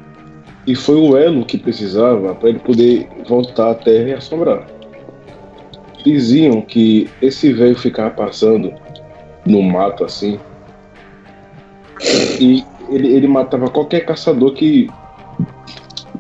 E 0.65 0.75
foi 0.75 0.95
o 0.97 1.15
elo 1.17 1.45
que 1.45 1.57
precisava 1.57 2.35
para 2.35 2.49
ele 2.49 2.59
poder 2.59 3.07
voltar 3.27 3.71
à 3.71 3.75
Terra 3.75 4.09
e 4.09 4.13
assombrar. 4.13 4.67
Diziam 6.03 6.61
que 6.61 7.09
esse 7.21 7.51
velho 7.53 7.75
ficava 7.77 8.09
passando 8.11 8.73
no 9.45 9.61
mato 9.61 10.03
assim. 10.03 10.37
E 12.39 12.63
ele, 12.89 13.07
ele 13.13 13.27
matava 13.27 13.69
qualquer 13.69 14.01
caçador 14.01 14.53
que 14.53 14.89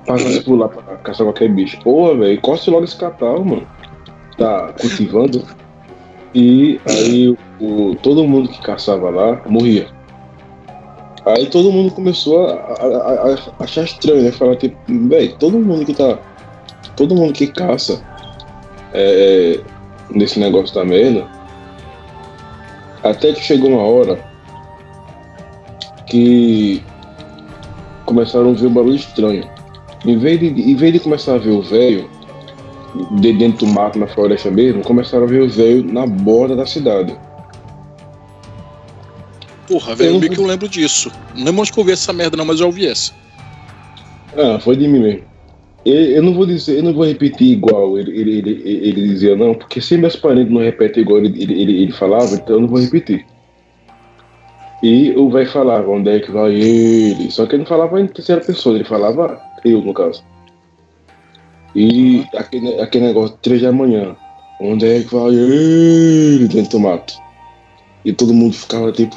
passasse 0.05 0.41
por 0.41 0.55
lá 0.55 0.69
pra 0.69 0.95
caçar 0.97 1.25
qualquer 1.25 1.49
bicho. 1.49 1.79
Porra, 1.81 2.15
velho, 2.15 2.41
corte 2.41 2.69
logo 2.69 2.85
esse 2.85 2.95
catal, 2.97 3.43
mano. 3.43 3.67
Tá 4.37 4.73
cultivando. 4.79 5.43
E 6.39 6.79
aí 6.87 7.35
o, 7.59 7.95
todo 8.03 8.23
mundo 8.27 8.47
que 8.47 8.61
caçava 8.61 9.09
lá 9.09 9.41
morria. 9.47 9.87
Aí 11.25 11.47
todo 11.47 11.71
mundo 11.71 11.91
começou 11.91 12.45
a, 12.45 12.53
a- 12.53 13.33
a- 13.33 13.63
achar 13.63 13.83
estranho, 13.85 14.21
né? 14.21 14.31
Falar 14.31 14.55
tipo, 14.55 14.77
velho, 14.87 15.35
todo 15.39 15.57
mundo 15.57 15.83
que 15.83 15.95
tá. 15.95 16.19
Todo 16.95 17.15
mundo 17.15 17.33
que 17.33 17.47
caça 17.47 18.03
é, 18.93 19.59
nesse 20.11 20.39
negócio 20.39 20.75
da 20.75 20.85
merda. 20.85 21.25
Até 23.03 23.33
que 23.33 23.41
chegou 23.43 23.71
uma 23.71 23.81
hora 23.81 24.23
que 26.05 26.83
começaram 28.05 28.51
a 28.51 28.53
ver 28.53 28.67
um 28.67 28.73
barulho 28.73 28.95
estranho. 28.95 29.43
Em 30.05 30.19
vez 30.19 30.39
de, 30.39 30.45
em 30.47 30.75
vez 30.75 30.93
de 30.93 30.99
começar 30.99 31.33
a 31.33 31.37
ver 31.39 31.49
o 31.49 31.63
velho 31.63 32.07
de 33.11 33.33
dentro 33.33 33.65
do 33.65 33.67
mato, 33.67 33.99
na 33.99 34.07
floresta 34.07 34.49
mesmo, 34.49 34.83
começaram 34.83 35.23
a 35.23 35.27
ver 35.27 35.41
o 35.41 35.49
velho 35.49 35.83
na 35.83 36.05
borda 36.05 36.55
da 36.55 36.65
cidade. 36.65 37.15
Porra, 39.67 39.95
velho, 39.95 40.23
Eu 40.23 40.29
que 40.29 40.39
eu 40.39 40.45
lembro 40.45 40.69
disso. 40.69 41.11
Não 41.35 41.45
lembro 41.45 41.61
onde 41.61 41.73
que 41.73 41.79
eu 41.79 41.83
vi 41.83 41.91
essa 41.91 42.13
merda, 42.13 42.37
não, 42.37 42.45
mas 42.45 42.55
eu 42.55 42.59
já 42.59 42.65
ouvi 42.65 42.87
essa. 42.87 43.13
Ah, 44.35 44.59
foi 44.59 44.77
de 44.77 44.87
mim 44.87 44.99
mesmo. 44.99 45.23
Eu, 45.85 45.93
eu 45.93 46.23
não 46.23 46.33
vou 46.33 46.45
dizer, 46.45 46.77
eu 46.77 46.83
não 46.83 46.93
vou 46.93 47.05
repetir 47.05 47.51
igual 47.51 47.97
ele, 47.97 48.11
ele, 48.11 48.37
ele, 48.39 48.61
ele 48.63 49.07
dizia, 49.07 49.35
não, 49.35 49.53
porque 49.53 49.81
se 49.81 49.97
meus 49.97 50.15
parentes 50.15 50.51
não 50.51 50.61
repetem 50.61 51.01
igual 51.01 51.19
ele, 51.19 51.41
ele, 51.41 51.61
ele, 51.61 51.81
ele 51.83 51.91
falava, 51.91 52.35
então 52.35 52.55
eu 52.55 52.61
não 52.61 52.67
vou 52.67 52.79
repetir. 52.79 53.25
E 54.83 55.11
o 55.15 55.29
velho 55.29 55.49
falava, 55.49 55.89
onde 55.89 56.09
é 56.09 56.19
que 56.19 56.31
vai 56.31 56.53
ele? 56.53 57.31
Só 57.31 57.45
que 57.45 57.55
ele 57.55 57.63
não 57.63 57.67
falava 57.67 57.99
em 57.99 58.07
terceira 58.07 58.41
pessoa, 58.41 58.75
ele 58.75 58.83
falava 58.83 59.39
eu, 59.65 59.81
no 59.81 59.93
caso. 59.93 60.23
E 61.75 62.25
aquele, 62.35 62.79
aquele 62.79 63.07
negócio, 63.07 63.37
três 63.41 63.61
da 63.61 63.71
manhã, 63.71 64.15
onde 64.59 64.85
é 64.85 65.03
que 65.03 65.13
vai 65.13 65.33
ele 65.33 66.47
dentro 66.47 66.71
do 66.71 66.79
mato? 66.79 67.13
E 68.03 68.13
todo 68.13 68.33
mundo 68.33 68.53
ficava 68.53 68.91
tipo, 68.91 69.15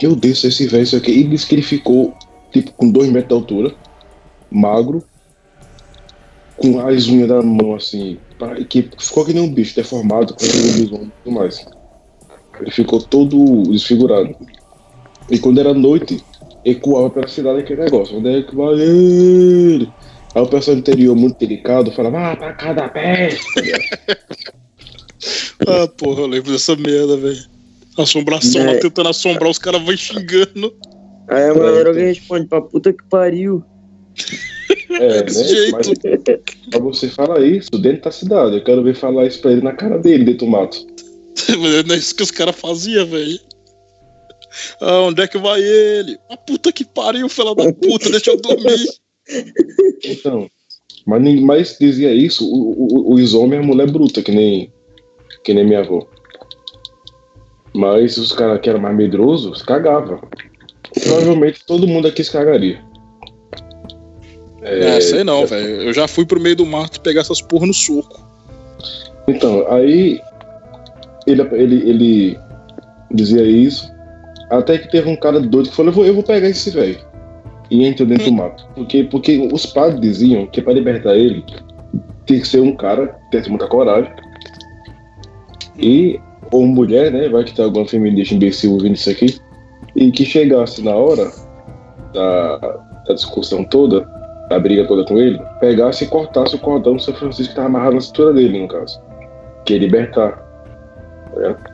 meu 0.00 0.14
Deus, 0.14 0.44
esse 0.44 0.66
velho, 0.66 0.82
isso 0.82 0.96
aqui. 0.96 1.10
E 1.10 1.24
disse 1.24 1.46
que 1.46 1.54
ele 1.54 1.62
ficou, 1.62 2.14
tipo, 2.52 2.72
com 2.72 2.90
dois 2.90 3.10
metros 3.10 3.28
de 3.28 3.34
altura 3.34 3.74
magro, 4.50 5.02
com 6.56 6.80
as 6.80 7.06
unhas 7.08 7.28
da 7.28 7.40
mão 7.40 7.74
assim, 7.74 8.18
que 8.68 8.90
ficou 8.98 9.24
que 9.24 9.32
nem 9.32 9.42
um 9.42 9.52
bicho 9.52 9.76
deformado, 9.76 10.34
com 10.34 10.44
aquele 10.44 10.72
bisombo 10.72 11.04
e 11.04 11.12
tudo 11.24 11.34
mais. 11.34 11.64
Ele 12.60 12.70
ficou 12.70 13.00
todo 13.00 13.62
desfigurado. 13.70 14.34
E 15.30 15.38
quando 15.38 15.60
era 15.60 15.72
noite, 15.72 16.22
ecoava 16.64 17.08
pela 17.08 17.28
cidade 17.28 17.60
aquele 17.60 17.84
negócio. 17.84 18.18
Onde 18.18 18.28
é 18.28 18.42
que 18.42 18.54
vai 18.54 18.74
ele? 18.78 19.90
Aí 20.34 20.42
o 20.42 20.46
pessoal 20.46 20.76
do 20.76 20.80
interior, 20.80 21.16
muito 21.16 21.38
delicado, 21.38 21.90
falava, 21.92 22.32
ah, 22.32 22.36
pra 22.36 22.52
cada 22.54 22.88
peste. 22.88 23.40
Ah, 25.66 25.86
porra, 25.86 26.22
eu 26.22 26.26
lembro 26.26 26.50
dessa 26.50 26.74
merda, 26.74 27.14
velho. 27.18 27.44
Assombração 27.98 28.64
lá 28.64 28.72
É. 28.72 28.78
tentando 28.78 29.10
assombrar, 29.10 29.50
os 29.50 29.58
caras 29.58 29.82
vão 29.82 29.94
xingando. 29.94 30.74
Aí 31.28 31.44
a 31.50 31.54
mulher 31.54 31.86
alguém 31.88 32.06
responde 32.06 32.46
pra 32.46 32.62
puta 32.62 32.90
que 32.90 33.04
pariu. 33.04 33.62
É, 34.92 35.20
Desse 35.22 35.42
né? 35.42 35.48
jeito. 35.48 35.76
Mas 35.76 36.70
pra 36.70 36.78
você 36.80 37.08
falar 37.10 37.44
isso 37.44 37.70
dentro 37.72 38.02
da 38.04 38.10
cidade, 38.10 38.56
eu 38.56 38.64
quero 38.64 38.82
ver 38.82 38.94
falar 38.96 39.26
isso 39.26 39.42
pra 39.42 39.52
ele 39.52 39.60
na 39.60 39.74
cara 39.74 39.98
dele, 39.98 40.24
dentro 40.24 40.46
do 40.46 40.50
mato. 40.52 40.78
Mas 41.60 41.84
Não 41.84 41.94
é 41.94 41.98
isso 41.98 42.14
que 42.14 42.22
os 42.22 42.30
caras 42.30 42.56
faziam, 42.56 43.06
velho. 43.06 43.38
Ah, 44.80 45.00
onde 45.02 45.22
é 45.22 45.28
que 45.28 45.36
vai 45.36 45.60
ele? 45.62 46.18
A 46.30 46.36
puta 46.38 46.72
que 46.72 46.86
pariu, 46.86 47.28
filha 47.28 47.54
da 47.54 47.70
puta, 47.74 48.08
deixa 48.10 48.30
eu 48.30 48.40
dormir. 48.40 48.88
Então, 50.04 50.50
mas, 51.06 51.40
mas 51.40 51.76
dizia 51.78 52.12
isso 52.12 52.44
o, 52.46 53.10
o, 53.10 53.14
os 53.14 53.34
homens 53.34 53.60
e 53.60 53.64
a 53.64 53.66
mulher 53.66 53.90
bruta, 53.90 54.22
que 54.22 54.32
nem, 54.32 54.72
que 55.44 55.54
nem 55.54 55.64
minha 55.64 55.80
avó. 55.80 56.06
Mas 57.72 58.16
os 58.16 58.32
caras 58.32 58.60
que 58.60 58.68
eram 58.68 58.80
mais 58.80 58.96
medrosos, 58.96 59.62
cagavam. 59.62 60.20
Provavelmente 61.02 61.64
todo 61.64 61.86
mundo 61.86 62.08
aqui 62.08 62.24
se 62.24 62.32
cagaria. 62.32 62.82
É, 64.62 65.00
sei 65.00 65.24
não, 65.24 65.46
velho. 65.46 65.82
Eu 65.82 65.92
já 65.92 66.06
fui 66.06 66.26
pro 66.26 66.40
meio 66.40 66.56
do 66.56 66.66
mato 66.66 67.00
pegar 67.00 67.20
essas 67.20 67.40
porra 67.40 67.66
no 67.66 67.74
soco. 67.74 68.20
Então, 69.28 69.66
aí 69.70 70.20
ele, 71.26 71.42
ele, 71.52 71.90
ele 71.90 72.38
dizia 73.10 73.42
isso, 73.42 73.90
até 74.50 74.78
que 74.78 74.90
teve 74.90 75.08
um 75.08 75.16
cara 75.16 75.40
doido 75.40 75.70
que 75.70 75.76
falou, 75.76 75.90
eu 75.90 75.94
vou, 75.94 76.06
eu 76.06 76.14
vou 76.14 76.22
pegar 76.22 76.48
esse 76.48 76.70
velho. 76.70 76.98
E 77.70 77.84
entrou 77.84 78.08
dentro 78.08 78.26
do 78.26 78.32
mato. 78.32 78.66
Porque, 78.74 79.04
porque 79.04 79.48
os 79.52 79.66
padres 79.66 80.00
diziam 80.00 80.46
que 80.46 80.60
para 80.60 80.72
libertar 80.72 81.14
ele, 81.14 81.44
tinha 82.26 82.40
que 82.40 82.48
ser 82.48 82.60
um 82.60 82.74
cara 82.74 83.08
que 83.08 83.30
tivesse 83.30 83.48
muita 83.48 83.68
coragem. 83.68 84.12
E, 85.78 86.20
ou 86.50 86.66
mulher, 86.66 87.12
né? 87.12 87.28
Vai 87.28 87.44
que 87.44 87.54
tem 87.54 87.64
alguma 87.64 87.86
feminista 87.86 88.34
imbecil 88.34 88.72
ouvindo 88.72 88.94
isso 88.94 89.10
aqui. 89.10 89.38
E 89.94 90.10
que 90.10 90.24
chegasse 90.24 90.82
na 90.82 90.94
hora 90.94 91.30
da, 92.12 92.56
da 93.06 93.14
discussão 93.14 93.64
toda, 93.64 94.00
da 94.48 94.58
briga 94.58 94.86
toda 94.86 95.04
com 95.04 95.16
ele, 95.18 95.40
pegasse 95.60 96.04
e 96.04 96.08
cortasse 96.08 96.56
o 96.56 96.58
cordão 96.58 96.96
do 96.96 97.02
São 97.02 97.14
Francisco 97.14 97.44
que 97.44 97.50
estava 97.50 97.68
amarrado 97.68 97.94
na 97.94 98.00
cintura 98.00 98.32
dele, 98.32 98.60
no 98.60 98.68
caso 98.68 99.00
que 99.64 99.74
é 99.74 99.78
libertar. 99.78 100.32
tá 101.32 101.36
ligado? 101.36 101.70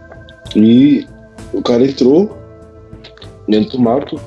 E 0.55 1.07
o 1.53 1.63
cara 1.63 1.85
entrou 1.85 2.37
dentro 3.49 3.79
do 3.79 3.83
mato. 3.83 4.21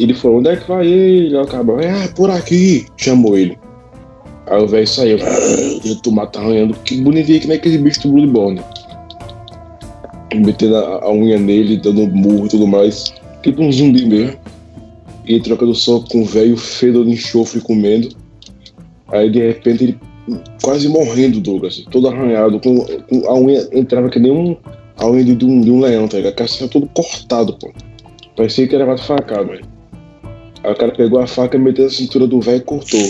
Ele 0.00 0.14
falou: 0.14 0.38
onde 0.38 0.48
é 0.48 0.56
que 0.56 0.66
vai 0.66 0.86
ele? 0.86 1.36
Aí 1.36 1.42
o 1.42 1.46
cabra, 1.46 1.76
ah, 1.76 2.08
por 2.14 2.30
aqui. 2.30 2.86
Chamou 2.96 3.36
ele. 3.36 3.58
Aí 4.46 4.62
o 4.62 4.66
velho 4.66 4.88
saiu. 4.88 5.18
E 5.84 5.90
o 5.90 5.96
tomate 5.96 6.38
arranhando. 6.38 6.74
Que 6.84 7.00
bonitinho 7.02 7.40
que 7.40 7.46
nem 7.46 7.56
aquele 7.58 7.78
bicho 7.78 8.02
do 8.02 8.12
Bloodborne. 8.12 8.60
Metendo 10.34 10.76
a, 10.76 11.04
a 11.04 11.12
unha 11.12 11.38
nele, 11.38 11.76
dando 11.76 12.06
murro 12.08 12.46
e 12.46 12.48
tudo 12.48 12.66
mais. 12.66 13.12
Tipo 13.42 13.62
um 13.62 13.70
zumbi 13.70 14.06
mesmo. 14.06 14.38
E 15.26 15.34
ele 15.34 15.42
trocando 15.42 15.74
soco 15.74 16.08
com 16.08 16.22
o 16.22 16.24
velho 16.24 16.56
fedor 16.56 17.04
de 17.04 17.12
enxofre 17.12 17.60
comendo. 17.60 18.08
Aí 19.08 19.30
de 19.30 19.38
repente 19.38 19.84
ele 19.84 19.98
quase 20.62 20.88
morrendo, 20.88 21.40
Douglas. 21.40 21.84
Todo 21.90 22.08
arranhado, 22.08 22.58
com, 22.58 22.84
com 22.84 23.28
a 23.28 23.34
unha 23.38 23.68
entrava 23.72 24.08
que 24.08 24.18
nem 24.18 24.32
um, 24.32 24.56
a 24.96 25.06
unha 25.06 25.24
de 25.24 25.44
um, 25.44 25.60
de 25.60 25.70
um 25.70 25.80
leão, 25.80 26.08
tá 26.08 26.16
ligado? 26.16 26.32
A 26.32 26.36
cara 26.36 26.48
saiu 26.48 26.70
todo 26.70 26.88
cortado, 26.94 27.56
pô. 27.58 27.70
Parecia 28.34 28.66
que 28.66 28.74
era 28.74 28.86
mais 28.86 29.02
facado, 29.02 29.48
velho. 29.48 29.79
Aí 30.62 30.72
o 30.72 30.76
cara 30.76 30.92
pegou 30.92 31.20
a 31.20 31.26
faca, 31.26 31.58
meteu 31.58 31.84
na 31.84 31.90
cintura 31.90 32.26
do 32.26 32.40
velho 32.40 32.58
e 32.58 32.60
cortou. 32.60 33.00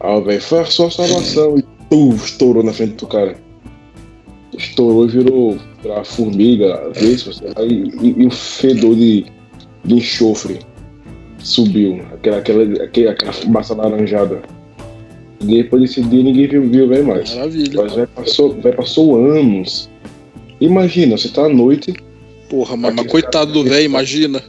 Aí 0.00 0.14
o 0.18 0.22
velho 0.22 0.40
foi 0.42 0.60
a 0.60 0.64
sua 0.66 0.90
salvação 0.90 1.58
e 1.58 1.64
pum, 1.88 2.14
estourou 2.14 2.62
na 2.62 2.72
frente 2.72 2.94
do 2.94 3.06
cara. 3.06 3.36
Estourou 4.56 5.06
e 5.06 5.08
virou 5.08 5.58
a 5.96 6.04
formiga, 6.04 6.74
a 6.74 6.88
vespa, 6.90 7.30
lá, 7.56 7.64
e, 7.64 7.90
e- 8.02 8.26
o 8.26 8.30
fedor 8.30 8.94
de, 8.94 9.24
de 9.84 9.94
enxofre 9.94 10.58
subiu. 11.38 12.02
Aquela, 12.12 12.38
aquela, 12.38 12.84
aquela, 12.84 13.10
aquela 13.12 13.32
fumaça 13.32 13.74
laranjada. 13.74 14.42
Depois 15.40 15.80
desse 15.82 16.02
dia 16.02 16.22
ninguém 16.22 16.46
viu, 16.46 16.68
viu 16.68 16.88
velho 16.88 17.06
mais. 17.06 17.34
Maravilha. 17.34 17.82
Mas 17.82 17.94
vai 17.94 18.06
passou, 18.06 18.54
passou 18.76 19.16
anos. 19.16 19.88
Imagina, 20.60 21.16
você 21.16 21.28
tá 21.30 21.46
à 21.46 21.48
noite. 21.48 21.94
Porra, 22.50 22.76
mas 22.76 22.92
Aquele 22.92 23.08
coitado 23.08 23.52
do 23.52 23.62
cara- 23.64 23.76
velho, 23.76 23.86
imagina. 23.86 24.42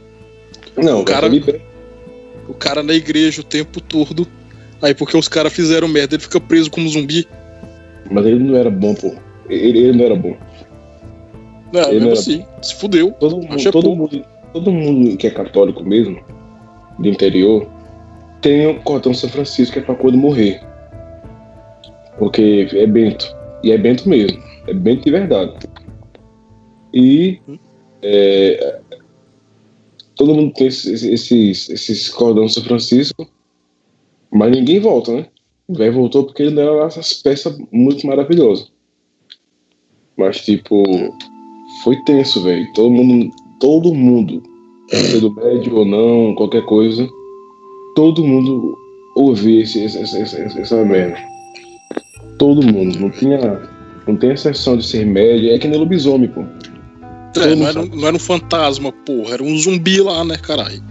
Não, 0.76 1.00
O 1.00 1.04
cara- 1.04 1.30
tá. 1.30 1.54
O 2.52 2.54
cara 2.54 2.82
na 2.82 2.92
igreja 2.92 3.40
o 3.40 3.44
tempo 3.44 3.80
todo. 3.80 4.26
Aí 4.82 4.94
porque 4.94 5.16
os 5.16 5.26
caras 5.26 5.52
fizeram 5.52 5.88
merda, 5.88 6.16
ele 6.16 6.22
fica 6.22 6.38
preso 6.38 6.70
como 6.70 6.86
zumbi. 6.88 7.26
Mas 8.10 8.26
ele 8.26 8.38
não 8.44 8.56
era 8.56 8.70
bom, 8.70 8.94
pô. 8.94 9.14
Ele, 9.48 9.78
ele 9.78 9.96
não 9.98 10.04
era 10.04 10.14
bom. 10.14 10.36
Não, 11.72 11.80
Ele 11.84 11.92
mesmo 11.94 12.10
era- 12.10 12.18
assim. 12.18 12.44
Se 12.60 12.74
fudeu. 12.74 13.12
Todo, 13.18 13.36
mundo, 13.36 13.70
todo, 13.70 13.94
mundo, 13.96 14.24
todo 14.52 14.70
mundo 14.70 15.16
que 15.16 15.26
é 15.26 15.30
católico 15.30 15.82
mesmo, 15.82 16.20
do 16.98 17.08
interior, 17.08 17.66
tem 18.42 18.66
o 18.66 18.80
cordão 18.82 19.14
São 19.14 19.30
Francisco 19.30 19.72
que 19.72 19.78
é 19.78 19.82
pra 19.82 19.94
quando 19.94 20.18
morrer. 20.18 20.60
Porque 22.18 22.68
é 22.74 22.86
bento. 22.86 23.34
E 23.64 23.72
é 23.72 23.78
bento 23.78 24.06
mesmo. 24.08 24.42
É 24.66 24.74
bento 24.74 25.04
de 25.04 25.10
verdade. 25.10 25.54
E 26.92 27.40
é, 28.02 28.80
todo 30.16 30.34
mundo 30.34 30.52
tem 30.54 30.66
esses, 30.66 31.02
esses, 31.02 31.68
esses 31.70 32.08
cordão 32.08 32.48
São 32.48 32.62
Francisco, 32.62 33.26
mas 34.30 34.50
ninguém 34.50 34.80
volta, 34.80 35.12
né? 35.12 35.26
O 35.68 35.74
velho 35.74 35.92
voltou 35.94 36.24
porque 36.24 36.42
ele 36.42 36.58
era 36.60 36.84
essas 36.84 37.12
peças 37.14 37.56
muito 37.70 38.06
maravilhosas. 38.06 38.70
Mas, 40.16 40.40
tipo, 40.44 40.82
foi 41.82 41.96
tenso, 42.04 42.42
velho. 42.42 42.66
Todo 42.74 42.90
mundo, 42.90 43.30
todo 43.60 43.94
mundo, 43.94 44.42
sendo 44.90 45.32
médio 45.34 45.76
ou 45.76 45.84
não, 45.84 46.34
qualquer 46.34 46.64
coisa, 46.66 47.08
todo 47.94 48.24
mundo 48.24 48.76
ouvia 49.16 49.62
esse, 49.62 49.82
esse- 49.84 49.98
esse- 50.20 50.60
essa 50.60 50.84
merda. 50.84 51.16
Todo 52.38 52.62
mundo. 52.62 52.98
Não 52.98 53.10
tinha, 53.10 53.38
não 54.06 54.16
tem 54.16 54.32
exceção 54.32 54.76
de 54.76 54.84
ser 54.86 55.06
médio. 55.06 55.50
É 55.50 55.58
que 55.58 55.68
nem 55.68 55.78
lobisomem, 55.78 56.28
pô. 56.28 56.42
É, 57.36 57.54
não, 57.54 57.66
era, 57.66 57.80
um- 57.80 57.86
não 57.86 58.06
era 58.08 58.16
um 58.16 58.20
fantasma, 58.20 58.92
porra. 58.92 59.34
Era 59.34 59.42
um 59.42 59.56
zumbi 59.58 60.00
lá, 60.00 60.24
né, 60.24 60.36
caralho? 60.36 60.82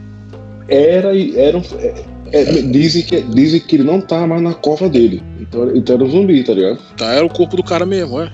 Era 0.68 1.16
e 1.16 1.38
era 1.38 1.58
um. 1.58 1.62
é- 1.80 2.06
é, 2.34 2.44
dizem, 2.62 3.04
que, 3.04 3.22
dizem 3.22 3.60
que 3.60 3.76
ele 3.76 3.84
não 3.84 4.00
tá 4.00 4.26
mais 4.26 4.42
na 4.42 4.54
cova 4.54 4.88
dele. 4.88 5.22
Então, 5.40 5.76
então 5.76 5.96
era 5.96 6.04
um 6.06 6.10
zumbi, 6.10 6.44
tá 6.44 6.54
ligado? 6.54 6.80
Tá, 6.96 7.14
era 7.14 7.26
o 7.26 7.30
corpo 7.30 7.58
do 7.58 7.64
cara 7.64 7.86
mesmo, 7.86 8.22
é. 8.22 8.32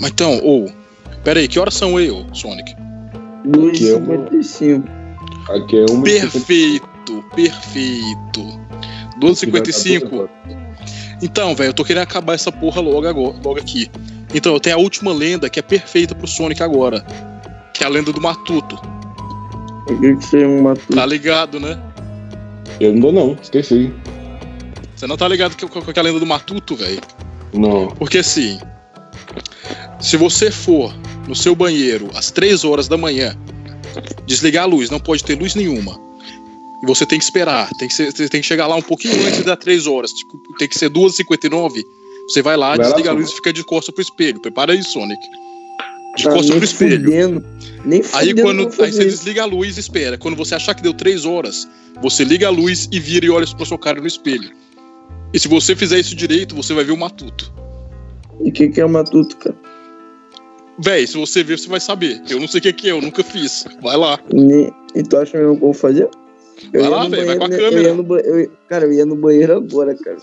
Mas 0.00 0.10
então, 0.10 0.38
ô. 0.44 0.68
pera 1.24 1.40
aí, 1.40 1.48
que 1.48 1.58
horas 1.58 1.74
são 1.74 1.96
aí, 1.96 2.10
ô, 2.10 2.24
Sonic? 2.32 2.74
Que 3.74 3.90
é 3.90 3.96
uma- 3.96 4.16
2,55. 4.30 4.84
Aqui 5.50 5.78
é 5.78 5.86
uma. 5.90 6.04
Perfeito, 6.04 7.24
perfeito. 7.34 8.60
12h55. 9.20 10.28
Então, 11.20 11.54
velho, 11.56 11.70
eu 11.70 11.74
tô 11.74 11.84
querendo 11.84 12.04
acabar 12.04 12.34
essa 12.34 12.52
porra 12.52 12.80
logo, 12.80 13.08
agora, 13.08 13.34
logo 13.44 13.58
aqui. 13.58 13.90
Então, 14.34 14.52
eu 14.54 14.60
tenho 14.60 14.76
a 14.76 14.78
última 14.78 15.12
lenda 15.12 15.48
que 15.48 15.58
é 15.58 15.62
perfeita 15.62 16.14
pro 16.14 16.26
Sonic 16.26 16.62
agora. 16.62 17.04
Que 17.74 17.82
é 17.84 17.86
a 17.86 17.90
lenda 17.90 18.12
do 18.12 18.20
Matuto. 18.20 18.76
O 19.88 20.00
que 20.00 20.16
que 20.16 20.24
você 20.24 20.46
matou? 20.46 20.94
Tá 20.96 21.06
ligado, 21.06 21.58
né? 21.58 21.80
Eu 22.78 22.92
não 22.92 23.00
dou, 23.00 23.12
não. 23.12 23.36
Esqueci. 23.40 23.92
Você 24.94 25.06
não 25.06 25.16
tá 25.16 25.26
ligado 25.28 25.56
com 25.56 25.66
com- 25.68 25.80
com 25.92 25.98
a 26.00 26.02
lenda 26.02 26.20
do 26.20 26.26
Matuto, 26.26 26.76
velho? 26.76 27.00
Não. 27.54 27.86
Porque 27.88 28.18
assim, 28.18 28.58
se 30.00 30.16
você 30.16 30.50
for 30.50 30.94
no 31.26 31.34
seu 31.34 31.54
banheiro 31.54 32.10
às 32.14 32.30
3 32.30 32.64
horas 32.64 32.86
da 32.88 32.96
manhã, 32.98 33.34
desligar 34.26 34.64
a 34.64 34.66
luz, 34.66 34.90
não 34.90 35.00
pode 35.00 35.24
ter 35.24 35.38
luz 35.38 35.54
nenhuma. 35.54 35.98
E 36.82 36.86
você 36.86 37.06
tem 37.06 37.18
que 37.18 37.24
esperar, 37.24 37.70
tem 37.78 37.88
que, 37.88 37.94
ser- 37.94 38.12
tem 38.12 38.40
que 38.40 38.46
chegar 38.46 38.66
lá 38.66 38.76
um 38.76 38.82
pouquinho 38.82 39.26
antes 39.26 39.42
das 39.42 39.58
3 39.58 39.86
horas, 39.86 40.10
tipo, 40.12 40.38
tem 40.58 40.68
que 40.68 40.78
ser 40.78 40.90
2h59. 40.90 41.82
Você 42.28 42.42
vai 42.42 42.56
lá, 42.56 42.68
Vai 42.70 42.78
lá, 42.78 42.84
desliga 42.84 43.10
a 43.10 43.12
Sonic. 43.12 43.22
luz 43.22 43.30
e 43.30 43.34
fica 43.36 43.52
de 43.52 43.64
costas 43.64 43.94
pro 43.94 44.02
espelho. 44.02 44.40
Prepara 44.40 44.72
aí, 44.72 44.82
Sonic. 44.82 45.20
De 46.16 46.24
costas 46.24 46.50
pro 46.50 46.64
espelho. 46.64 47.04
Fudendo, 47.04 47.44
nem 47.84 48.02
Aí 48.12 48.34
quando 48.34 48.68
aí 48.82 48.92
você 48.92 49.04
desliga 49.04 49.42
a 49.42 49.46
luz 49.46 49.76
e 49.76 49.80
espera. 49.80 50.18
Quando 50.18 50.36
você 50.36 50.54
achar 50.54 50.74
que 50.74 50.82
deu 50.82 50.92
3 50.92 51.24
horas, 51.24 51.68
você 52.02 52.24
liga 52.24 52.46
a 52.48 52.50
luz 52.50 52.88
e 52.92 53.00
vira 53.00 53.26
e 53.26 53.30
olha 53.30 53.46
pra 53.46 53.64
sua 53.64 53.78
cara 53.78 54.00
no 54.00 54.06
espelho. 54.06 54.50
E 55.32 55.38
se 55.38 55.48
você 55.48 55.76
fizer 55.76 55.98
isso 55.98 56.14
direito, 56.14 56.54
você 56.54 56.74
vai 56.74 56.84
ver 56.84 56.92
o 56.92 56.96
matuto. 56.96 57.52
E 58.40 58.50
o 58.50 58.52
que, 58.52 58.68
que 58.68 58.80
é 58.80 58.84
o 58.84 58.88
matuto, 58.88 59.36
cara? 59.36 59.56
Véi, 60.78 61.06
se 61.06 61.16
você 61.16 61.42
ver, 61.42 61.58
você 61.58 61.68
vai 61.68 61.80
saber. 61.80 62.22
Eu 62.28 62.38
não 62.38 62.46
sei 62.46 62.60
o 62.60 62.62
que 62.62 62.72
que 62.72 62.88
é, 62.88 62.92
eu 62.92 63.00
nunca 63.00 63.22
fiz. 63.24 63.64
Vai 63.82 63.96
lá. 63.96 64.18
Nem... 64.32 64.72
E 64.94 65.02
tu 65.02 65.16
acha 65.16 65.36
mesmo 65.36 65.56
que 65.56 65.58
eu 65.58 65.60
vou 65.60 65.74
fazer? 65.74 66.08
Eu 66.72 66.80
Vai 66.80 66.90
lá, 66.90 67.08
velho, 67.08 67.26
vai 67.26 67.38
com 67.38 67.44
a 67.44 67.48
né? 67.48 67.56
câmera. 67.56 67.88
Eu 67.88 67.96
ia 67.96 68.02
ba... 68.02 68.20
eu... 68.20 68.50
Cara, 68.68 68.84
eu 68.86 68.92
ia 68.92 69.06
no 69.06 69.16
banheiro 69.16 69.56
agora, 69.56 69.94
cara. 69.96 70.18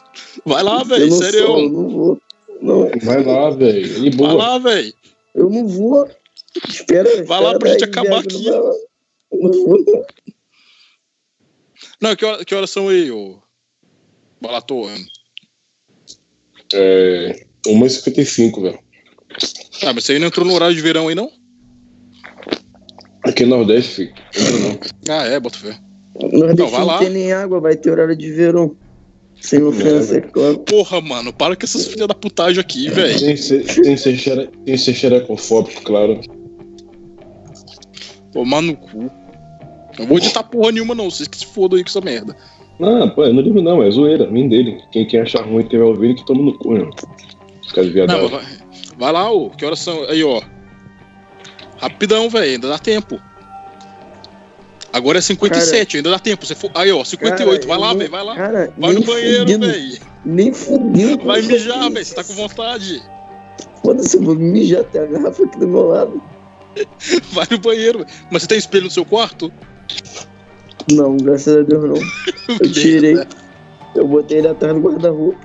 Vai 0.45 0.63
lá, 0.63 0.79
eu 0.81 0.85
véi, 0.85 0.99
não 1.09 1.17
sou, 1.17 1.25
eu 1.25 1.31
sério. 1.31 1.69
não 1.69 1.87
vou. 1.89 2.21
Não, 2.61 2.89
Vai 3.03 3.23
lá, 3.23 3.49
velho. 3.51 4.17
Vai 4.17 4.33
lá, 4.35 4.57
véi. 4.57 4.93
eu 5.33 5.49
não 5.49 5.67
vou. 5.67 6.09
Espera, 6.67 7.23
Vai 7.25 7.41
lá 7.41 7.57
pra 7.59 7.71
gente 7.71 7.83
acabar 7.83 8.19
aqui. 8.19 8.43
não 8.43 9.51
vou. 9.51 10.05
Não, 12.01 12.15
que, 12.15 12.25
hora, 12.25 12.45
que 12.45 12.53
horas 12.55 12.69
são 12.69 12.89
aí, 12.89 13.09
ô? 13.11 13.39
Balator? 14.41 14.89
É. 16.73 17.45
1h55, 17.65 18.61
velho. 18.61 18.79
Ah, 19.83 19.93
mas 19.93 20.03
você 20.05 20.13
aí 20.13 20.19
não 20.19 20.27
entrou 20.27 20.45
no 20.45 20.53
horário 20.53 20.75
de 20.75 20.81
verão 20.81 21.07
aí, 21.07 21.15
não? 21.15 21.31
Aqui 23.23 23.43
no 23.43 23.57
Nordeste, 23.57 23.95
filho. 23.95 24.13
Entra 24.35 24.59
não. 24.59 24.79
Ah, 25.09 25.23
é, 25.25 25.39
bota 25.39 25.57
fé. 25.57 25.79
Nordeste 26.19 26.53
Então, 26.53 26.67
vai 26.69 26.79
não 26.79 26.87
lá. 26.87 26.97
tem 26.99 27.09
nem 27.09 27.31
água, 27.33 27.59
vai 27.59 27.75
ter 27.75 27.91
horário 27.91 28.15
de 28.15 28.31
verão. 28.31 28.75
Sem 29.41 29.61
ofensa, 29.61 30.17
é 30.17 30.21
claro. 30.21 30.59
Porra, 30.59 31.01
mano, 31.01 31.31
para 31.33 31.55
com 31.55 31.65
essas 31.65 31.87
filhas 31.87 32.07
da 32.07 32.15
putagem 32.15 32.59
aqui. 32.59 32.89
Tem 32.89 33.35
ser, 33.37 33.63
tem 33.83 33.97
ser, 33.97 34.15
xere- 34.17 34.49
tem 34.65 34.77
ser 34.77 34.93
xerecofóbico, 34.93 35.81
claro. 35.83 36.19
Tomar 38.31 38.61
no 38.61 38.75
cu. 38.75 39.11
Não 39.99 40.07
vou 40.07 40.17
editar 40.17 40.43
porra 40.43 40.71
nenhuma, 40.71 40.95
não. 40.95 41.09
Vocês 41.09 41.27
que 41.27 41.37
se 41.37 41.45
fodam 41.45 41.77
aí 41.77 41.83
com 41.83 41.89
essa 41.89 42.01
merda. 42.01 42.35
Não, 42.79 43.09
pô, 43.09 43.23
eu 43.25 43.33
não 43.33 43.41
ligo 43.41 43.61
não, 43.61 43.81
é 43.81 43.89
zoeira, 43.89 44.29
vim 44.29 44.49
dele. 44.49 44.77
Quem, 44.91 45.05
quem 45.05 45.21
achar 45.21 45.45
ruim 45.45 45.63
e 45.63 45.69
tiver 45.69 45.83
ouvindo, 45.83 46.15
que 46.15 46.25
toma 46.25 46.41
no 46.41 46.57
cu, 46.57 46.73
irmão. 46.75 46.91
Ficar 47.67 47.81
de 47.83 47.87
Não, 47.87 47.93
viadagem. 47.93 48.21
mas 48.23 48.31
vai, 48.31 48.43
vai 48.97 49.11
lá, 49.13 49.31
ô. 49.31 49.49
Que 49.49 49.65
horas 49.65 49.79
são? 49.79 50.03
Aí, 50.09 50.23
ó. 50.23 50.41
Rapidão, 51.77 52.29
velho. 52.29 52.51
Ainda 52.53 52.67
dá 52.67 52.77
tempo. 52.79 53.19
Agora 54.95 55.17
é 55.17 55.21
57, 55.21 55.97
ainda 55.97 56.09
dá 56.09 56.17
tempo. 56.17 56.45
Você 56.45 56.55
for... 56.55 56.71
Aí, 56.73 56.89
ó, 56.89 57.03
58. 57.03 57.67
vai 57.67 57.77
lá, 57.77 57.93
velho. 57.93 58.09
Vai 58.09 58.23
lá. 58.23 58.33
Cara, 58.33 58.73
Vai 58.77 58.93
no 58.93 59.03
banheiro, 59.03 59.59
velho. 59.59 59.99
Nem 60.23 60.53
fudendo. 60.53 61.25
Vai 61.25 61.41
mijar, 61.41 61.91
velho. 61.91 62.05
Você 62.05 62.15
tá 62.15 62.23
com 62.23 62.33
vontade. 62.33 63.03
Foda-se, 63.83 64.15
eu 64.15 64.23
vou 64.23 64.35
mijar 64.35 64.81
até 64.81 64.99
a 64.99 65.05
garrafa 65.05 65.43
aqui 65.43 65.59
do 65.59 65.67
meu 65.67 65.87
lado. 65.87 66.23
Vai 67.33 67.45
no 67.51 67.57
banheiro. 67.57 67.99
velho. 67.99 68.11
Mas 68.31 68.43
você 68.43 68.47
tem 68.47 68.57
espelho 68.57 68.85
no 68.85 68.89
seu 68.89 69.03
quarto? 69.03 69.51
Não, 70.89 71.17
graças 71.17 71.57
a 71.57 71.61
Deus 71.61 71.83
não. 71.83 72.55
Eu 72.61 72.71
tirei. 72.71 73.17
Eu 73.95 74.07
botei 74.07 74.37
ele 74.37 74.47
atrás 74.47 74.73
do 74.75 74.79
guarda-roupa. 74.79 75.39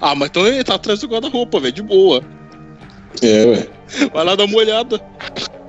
Ah, 0.00 0.14
mas 0.14 0.30
então 0.30 0.46
ele 0.46 0.64
tá 0.64 0.76
atrás 0.76 1.00
do 1.00 1.08
guarda-roupa, 1.08 1.60
velho. 1.60 1.74
De 1.74 1.82
boa. 1.82 2.22
É, 3.22 3.44
ué. 3.44 3.68
Vai 4.14 4.24
lá 4.24 4.34
dar 4.34 4.44
uma 4.44 4.56
olhada. 4.56 4.98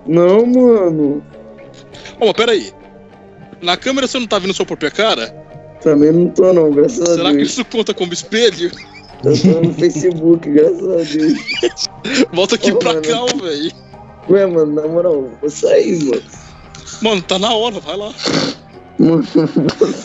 Não, 0.08 0.46
mano. 0.46 1.22
Ó, 2.20 2.26
mas 2.26 2.34
peraí. 2.34 2.72
Na 3.62 3.76
câmera 3.78 4.08
você 4.08 4.20
não 4.20 4.28
tá 4.28 4.38
vendo 4.40 4.54
sua 4.54 4.66
própria 4.66 4.92
cara? 4.92 5.28
Também 5.82 6.12
não 6.12 6.30
tô 6.30 6.52
não, 6.54 6.72
graças 6.72 7.02
a 7.02 7.16
Será 7.16 7.30
que 7.32 7.38
Deus. 7.38 7.50
isso 7.52 7.66
conta 7.66 7.94
como 7.94 8.14
espelho? 8.14 8.72
Eu 9.24 9.36
tô 9.42 9.62
no 9.62 9.74
Facebook, 9.74 10.50
graças 10.50 10.84
a 10.84 11.14
Deus. 11.16 11.86
Volta 12.34 12.56
aqui 12.56 12.72
Ô, 12.72 12.78
pra 12.78 12.94
mano. 12.94 13.02
cá, 13.08 13.26
velho. 13.44 13.72
Ué, 14.30 14.46
mano, 14.46 14.74
na 14.74 14.88
moral, 14.88 15.32
vou 15.42 15.50
sair, 15.50 16.04
mano. 16.04 16.22
Mano, 17.02 17.22
tá 17.22 17.40
na 17.40 17.54
hora, 17.54 17.80
vai 17.80 17.96
lá. 17.98 18.12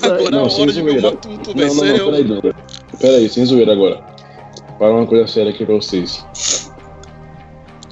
Agora 0.02 0.24
é 0.24 0.28
a 0.28 0.30
Não, 0.30 0.50
sem 0.50 0.62
hora 0.62 0.72
de 0.72 0.82
ver 0.82 0.98
o 0.98 1.02
matuto, 1.02 1.54
velho. 1.54 1.74
Não, 1.74 1.74
não, 1.74 1.84
não, 1.84 1.96
Sério. 1.96 2.04
peraí, 2.06 2.24
Dora. 2.24 2.54
Peraí, 3.00 3.28
sem 3.28 3.44
zoeira 3.46 3.72
agora. 3.72 4.02
Para 4.78 4.90
uma 4.92 5.06
coisa 5.06 5.26
séria 5.26 5.50
aqui 5.50 5.64
pra 5.64 5.74
vocês. 5.76 6.24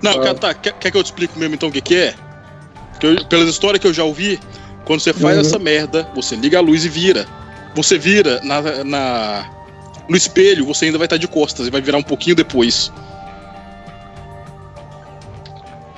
Não, 0.03 0.13
Ah. 0.13 0.19
quer, 0.21 0.35
tá, 0.39 0.55
quer, 0.55 0.73
quer 0.75 0.91
que 0.91 0.97
eu 0.97 1.03
te 1.03 1.07
explique 1.07 1.39
mesmo 1.39 1.55
então 1.55 1.69
o 1.69 1.73
que, 1.73 1.81
que 1.81 1.95
é? 1.95 2.15
Que 3.01 3.07
eu- 3.07 3.25
pelas 3.25 3.49
histórias 3.49 3.81
que 3.81 3.87
eu 3.87 3.93
já 3.95 4.05
ouvi, 4.05 4.39
quando 4.85 5.01
você 5.01 5.13
faz 5.13 5.37
Uhum. 5.37 5.41
essa 5.41 5.59
merda, 5.59 6.09
você 6.15 6.37
liga 6.37 6.59
a 6.59 6.61
luz 6.61 6.85
e 6.85 6.89
vira. 6.89 7.27
Você 7.75 7.99
vira 7.99 8.41
na, 8.45 8.85
na- 8.85 9.51
no 10.09 10.17
espelho, 10.17 10.65
você 10.67 10.85
ainda 10.87 10.99
vai 10.99 11.07
estar 11.07 11.17
de 11.17 11.27
costas 11.29 11.67
e 11.67 11.71
vai 11.71 11.81
virar 11.81 11.99
um 11.99 12.03
pouquinho 12.03 12.37
depois. 12.37 12.93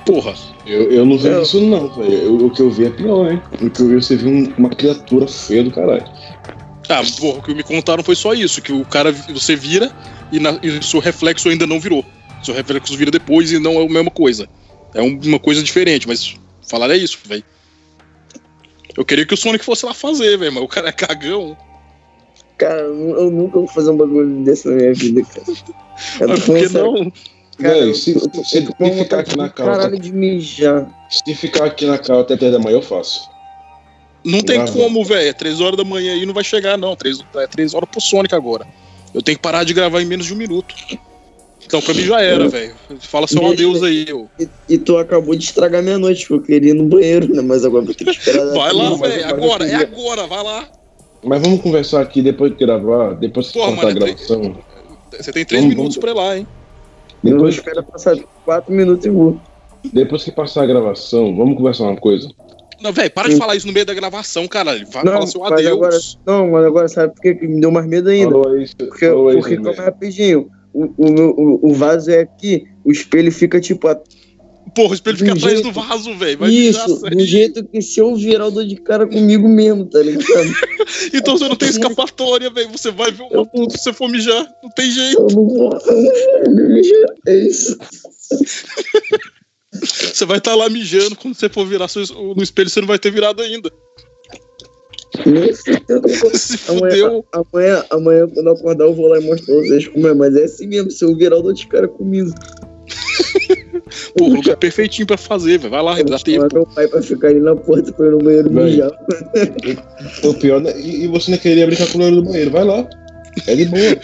Porra. 0.05 0.33
Eu, 0.65 0.91
eu 0.91 1.05
não 1.05 1.17
vejo 1.17 1.35
Eu- 1.35 1.41
isso 1.43 1.61
não, 1.61 1.89
velho. 1.93 2.45
O 2.45 2.49
que 2.49 2.61
eu 2.61 2.69
vi 2.69 2.85
é 2.85 2.89
pior, 2.89 3.31
hein? 3.31 3.41
O 3.61 3.69
que 3.69 3.81
eu 3.81 3.87
vi, 3.87 3.95
você 3.95 4.15
viu 4.15 4.29
um- 4.29 4.53
uma 4.57 4.69
criatura 4.69 5.27
feia 5.27 5.63
do 5.63 5.71
caralho. 5.71 6.05
Ah, 6.89 7.01
porra, 7.19 7.39
o 7.39 7.41
que 7.41 7.53
me 7.55 7.63
contaram 7.63 8.03
foi 8.03 8.15
só 8.15 8.33
isso, 8.33 8.61
que 8.61 8.71
o 8.73 8.83
cara, 8.85 9.11
você 9.11 9.55
vira 9.55 9.91
e, 10.31 10.39
na, 10.39 10.57
e 10.61 10.69
o 10.69 10.83
seu 10.83 10.99
reflexo 10.99 11.47
ainda 11.49 11.65
não 11.65 11.79
virou. 11.79 12.03
Seu 12.43 12.53
reflexo 12.53 12.95
vira 12.97 13.09
depois 13.09 13.51
e 13.51 13.59
não 13.59 13.73
é 13.79 13.85
a 13.85 13.89
mesma 13.89 14.11
coisa. 14.11 14.47
É 14.93 15.01
um- 15.01 15.19
uma 15.23 15.39
coisa 15.39 15.63
diferente, 15.63 16.07
mas 16.07 16.35
falar 16.67 16.89
é 16.91 16.97
isso, 16.97 17.17
velho. 17.25 17.43
Eu 18.95 19.03
queria 19.03 19.25
que 19.25 19.33
o 19.33 19.37
Sonic 19.37 19.65
fosse 19.65 19.85
lá 19.85 19.93
fazer, 19.93 20.37
velho, 20.37 20.53
mas 20.53 20.63
o 20.63 20.67
cara 20.67 20.89
é 20.89 20.91
cagão. 20.91 21.57
Cara, 22.57 22.81
eu 22.81 22.93
nu- 22.93 23.15
eu 23.15 23.31
nunca 23.31 23.59
vou 23.59 23.67
fazer 23.67 23.89
um 23.89 23.97
bagulho 23.97 24.43
desse 24.43 24.67
na 24.67 24.75
minha 24.75 24.93
vida, 24.93 25.21
cara. 25.23 25.57
Eu 26.19 26.27
Mas 26.29 26.45
por 26.45 26.57
que 26.57 26.69
não? 26.69 27.11
Cara, 27.59 27.73
Véi, 27.85 27.93
se, 27.93 28.13
eu 28.13 28.19
se, 28.19 28.27
eu 28.37 28.43
se 28.43 28.97
ficar 28.97 29.19
aqui 29.19 29.37
na 29.37 29.49
calça, 29.49 29.71
Caralho 29.71 29.99
de 29.99 30.11
mijar. 30.11 30.89
se 31.09 31.35
ficar 31.35 31.65
aqui 31.65 31.85
na 31.85 31.97
calça 31.97 32.21
até 32.21 32.35
10 32.35 32.51
da 32.53 32.59
manhã, 32.59 32.75
eu 32.77 32.81
faço. 32.81 33.29
Não 34.23 34.41
tem 34.41 34.63
como, 34.65 35.03
velho. 35.03 35.27
É 35.29 35.33
três 35.33 35.59
horas 35.59 35.77
da 35.77 35.83
manhã 35.83 36.13
aí 36.13 36.25
não 36.25 36.33
vai 36.33 36.43
chegar, 36.43 36.77
não. 36.77 36.95
Três, 36.95 37.19
é 37.35 37.47
três 37.47 37.73
horas 37.73 37.89
pro 37.89 37.99
Sonic 37.99 38.33
agora. 38.33 38.65
Eu 39.13 39.21
tenho 39.21 39.37
que 39.37 39.41
parar 39.41 39.63
de 39.63 39.73
gravar 39.73 40.01
em 40.01 40.05
menos 40.05 40.25
de 40.25 40.33
um 40.33 40.37
minuto. 40.37 40.73
Então 41.65 41.81
pra 41.81 41.93
mim 41.93 42.01
já 42.03 42.21
era, 42.21 42.47
velho. 42.47 42.73
Fala 42.99 43.27
seu 43.27 43.45
adeus 43.45 43.81
aí, 43.83 44.05
ô. 44.13 44.27
E, 44.39 44.47
e 44.69 44.77
tu 44.77 44.97
acabou 44.97 45.35
de 45.35 45.43
estragar 45.45 45.81
minha 45.81 45.97
noite, 45.97 46.27
porque 46.27 46.33
eu 46.53 46.59
queria 46.59 46.71
ir 46.71 46.73
no 46.73 46.85
banheiro, 46.85 47.33
né? 47.33 47.41
Mas 47.41 47.65
agora 47.65 47.83
vou 47.85 47.93
ter 47.93 48.03
que 48.05 48.11
esperar. 48.11 48.45
Vai 48.53 48.73
lá, 48.73 48.93
velho. 48.95 49.21
eu 49.21 49.27
Agora, 49.29 49.65
é 49.67 49.75
agora, 49.75 50.27
vai 50.27 50.43
lá. 50.43 50.67
Mas 51.23 51.41
vamos 51.41 51.61
conversar 51.61 52.01
aqui 52.01 52.21
depois 52.21 52.51
de 52.51 52.57
gravar, 52.57 53.13
depois 53.15 53.47
que 53.47 53.53
Porra, 53.53 53.71
cortar 53.73 53.87
a 53.87 53.93
tem- 53.93 53.99
gravação. 53.99 54.57
Você 55.17 55.31
tem 55.31 55.45
três 55.45 55.63
Vamos, 55.63 55.75
minutos 55.77 55.97
pra 55.97 56.11
ir 56.11 56.15
lá, 56.15 56.37
hein? 56.37 56.47
Eu 57.23 57.31
Depois, 57.35 57.55
esperar 57.55 57.83
passar 57.83 58.17
quatro 58.43 58.73
minutos 58.73 59.05
e 59.05 59.09
vou. 59.09 59.39
depois 59.93 60.23
que 60.23 60.31
passar 60.31 60.63
a 60.63 60.65
gravação, 60.65 61.35
vamos 61.35 61.55
conversar 61.55 61.83
uma 61.85 61.95
coisa. 61.95 62.29
Não, 62.81 62.91
velho, 62.91 63.09
para 63.11 63.29
de 63.29 63.35
Sim. 63.35 63.39
falar 63.39 63.55
isso 63.55 63.65
no 63.65 63.71
meio 63.71 63.85
da 63.85 63.93
gravação, 63.93 64.45
caralho. 64.45 64.85
Vai 64.91 65.05
Não, 65.05 65.13
falar 65.13 65.27
seu 65.27 65.45
adeus. 65.45 65.67
agora- 65.71 65.97
Não, 66.25 66.51
mas 66.51 66.65
agora 66.65 66.87
sabe 66.89 67.13
por 67.13 67.21
que 67.21 67.33
me 67.47 67.61
deu 67.61 67.71
mais 67.71 67.85
medo 67.87 68.09
ainda? 68.09 68.31
Falou 68.31 68.57
isso, 68.59 68.75
Porque, 68.75 69.07
falou 69.07 69.29
isso, 69.29 69.39
porque 69.39 69.55
né? 69.55 69.61
como 69.69 69.81
é 69.81 69.85
rapidinho, 69.85 70.49
o, 70.73 70.89
o, 70.97 71.69
o, 71.69 71.73
vaso 71.73 72.09
é 72.11 72.21
aqui, 72.21 72.65
o 72.83 72.91
espelho 72.91 73.31
fica 73.31 73.59
tipo 73.61 73.87
a- 73.87 74.01
Porra, 74.75 74.91
o 74.91 74.93
espelho 74.95 75.17
fica 75.17 75.31
Do 75.33 75.37
atrás 75.37 75.53
jeito- 75.59 75.71
do 75.71 75.81
vaso, 75.87 76.15
velho. 76.17 76.45
Isso, 76.47 77.01
do 77.01 77.25
jeito 77.25 77.63
que 77.63 77.79
se 77.81 77.99
eu 77.99 78.15
virar, 78.15 78.45
eu 78.45 78.51
dou 78.51 78.65
de 78.65 78.75
cara 78.77 79.05
comigo 79.05 79.47
mesmo, 79.47 79.85
tá 79.85 79.99
ligado? 79.99 80.23
Então 81.13 81.37
você 81.37 81.47
não 81.47 81.55
tem 81.55 81.69
escapatória, 81.69 82.49
velho. 82.49 82.69
Você 82.71 82.91
vai 82.91 83.11
ver 83.11 83.23
uma 83.31 83.45
puta 83.45 83.77
se 83.77 83.83
você 83.83 83.93
for 83.93 84.09
mijar. 84.09 84.47
Não 84.63 84.69
tem 84.71 84.89
jeito. 84.91 85.21
Eu 85.21 85.27
não 85.27 85.47
vou. 85.47 85.79
É 87.27 87.35
isso. 87.35 87.77
Você 89.73 90.25
vai 90.25 90.37
estar 90.37 90.53
lá 90.55 90.69
mijando. 90.69 91.15
Quando 91.15 91.33
você 91.35 91.49
for 91.49 91.65
virar 91.65 91.87
no 92.35 92.43
espelho, 92.43 92.69
você 92.69 92.79
não 92.79 92.87
vai 92.87 92.99
ter 92.99 93.11
virado 93.11 93.41
ainda. 93.41 93.71
Nesse 95.25 95.79
tempo 95.81 96.07
eu 96.09 96.19
vou- 96.19 96.31
Se 96.35 96.59
Amanhã, 96.69 96.89
fudeu. 96.91 97.25
amanhã, 97.31 97.85
amanhã, 97.89 98.27
quando 98.27 98.47
eu 98.47 98.53
acordar, 98.53 98.85
eu 98.85 98.93
vou 98.93 99.07
lá 99.07 99.19
e 99.19 99.23
mostrar 99.23 99.53
pra 99.53 99.63
vocês 99.63 99.87
como 99.87 100.07
é. 100.07 100.13
Mas 100.13 100.35
é 100.35 100.43
assim 100.45 100.67
mesmo, 100.67 100.89
se 100.91 101.03
eu 101.05 101.15
virar, 101.15 101.35
eu 101.37 101.43
dou 101.43 101.53
de 101.53 101.67
cara 101.67 101.87
comigo. 101.87 102.31
Pô, 104.17 104.25
o 104.25 104.35
lugar 104.35 104.57
perfeitinho 104.57 105.05
pra 105.07 105.17
fazer, 105.17 105.57
velho. 105.59 105.71
Vai 105.71 105.81
lá, 105.83 105.99
Eu 105.99 106.05
dá 106.05 106.17
vou 106.17 106.19
chamar 106.19 106.47
tempo. 106.49 106.55
meu 106.55 106.65
pai 106.67 106.87
pra 106.87 107.01
ficar 107.01 107.27
ali 107.27 107.39
na 107.39 107.55
porta 107.55 107.91
pra 107.93 108.07
ir 108.07 108.11
no 108.11 108.17
banheiro 108.19 108.51
Vai. 108.51 108.63
mijar. 108.65 108.91
O 110.23 110.33
pior, 110.33 110.61
né? 110.61 110.73
e, 110.79 111.03
e 111.03 111.07
você 111.07 111.31
não 111.31 111.37
queria 111.37 111.65
brincar 111.67 111.87
com 111.91 111.97
o 111.97 112.01
loiro 112.01 112.15
do 112.17 112.23
banheiro, 112.23 112.51
vai 112.51 112.63
lá. 112.63 112.87
É 113.47 113.55
de 113.55 113.65
boa. 113.65 113.81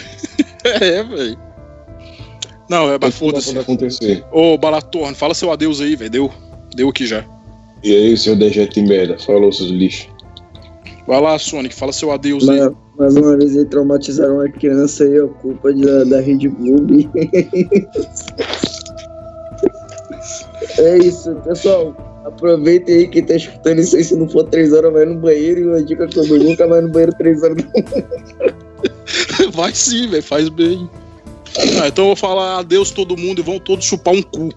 É, 0.63 1.01
velho. 1.03 1.37
Não, 2.69 2.93
é, 2.93 3.11
foda-se. 3.11 3.57
Acontecer. 3.57 4.23
Ô, 4.31 4.57
Balatorno, 4.57 5.15
fala 5.15 5.33
seu 5.33 5.51
adeus 5.51 5.79
aí, 5.79 5.95
velho. 5.95 6.11
Deu. 6.11 6.31
Deu 6.75 6.89
aqui 6.89 7.07
já. 7.07 7.23
E 7.83 7.95
aí, 7.95 8.17
seu 8.17 8.35
dejeto 8.35 8.73
de 8.75 8.81
merda, 8.81 9.17
falou, 9.17 9.51
seus 9.53 9.69
lixos. 9.69 10.07
Vai 11.09 11.19
lá, 11.19 11.39
Sonic, 11.39 11.73
fala 11.73 11.91
seu 11.91 12.11
adeus 12.11 12.47
aí. 12.47 12.71
Mais 12.95 13.15
uma 13.15 13.35
vez 13.35 13.57
aí 13.57 13.65
traumatizaram 13.65 14.41
a 14.41 14.47
criança 14.47 15.03
aí, 15.05 15.17
a 15.17 15.25
culpa 15.25 15.73
de- 15.73 15.83
da, 15.83 16.03
da 16.03 16.21
Rede 16.21 16.49
Globo. 16.49 16.93
é 20.77 20.97
isso, 20.99 21.33
pessoal. 21.37 21.95
Aproveitem 22.25 22.93
aí 22.95 23.07
quem 23.07 23.23
tá 23.25 23.33
escutando 23.33 23.79
isso 23.79 23.95
aí. 23.95 24.03
Se 24.03 24.15
não 24.15 24.29
for 24.29 24.43
três 24.43 24.71
horas, 24.71 24.93
vai 24.93 25.03
no 25.05 25.15
banheiro. 25.19 25.61
E 25.61 25.65
uma 25.65 25.81
dica 25.81 26.05
que 26.05 26.19
eu 26.19 26.27
dou, 26.27 26.37
nunca 26.37 26.67
vai 26.67 26.79
no 26.79 26.91
banheiro 26.91 27.15
três 27.17 27.41
horas. 27.41 27.57
Vai 29.53 29.73
sim, 29.73 30.07
velho, 30.07 30.21
faz 30.21 30.47
bem. 30.47 30.87
Ah, 31.81 31.87
então 31.87 32.03
eu 32.03 32.09
vou 32.09 32.15
falar 32.15 32.59
adeus 32.59 32.91
todo 32.91 33.17
mundo 33.17 33.39
e 33.39 33.43
vão 33.43 33.57
todos 33.57 33.83
chupar 33.83 34.13
um 34.13 34.21
cu. 34.21 34.49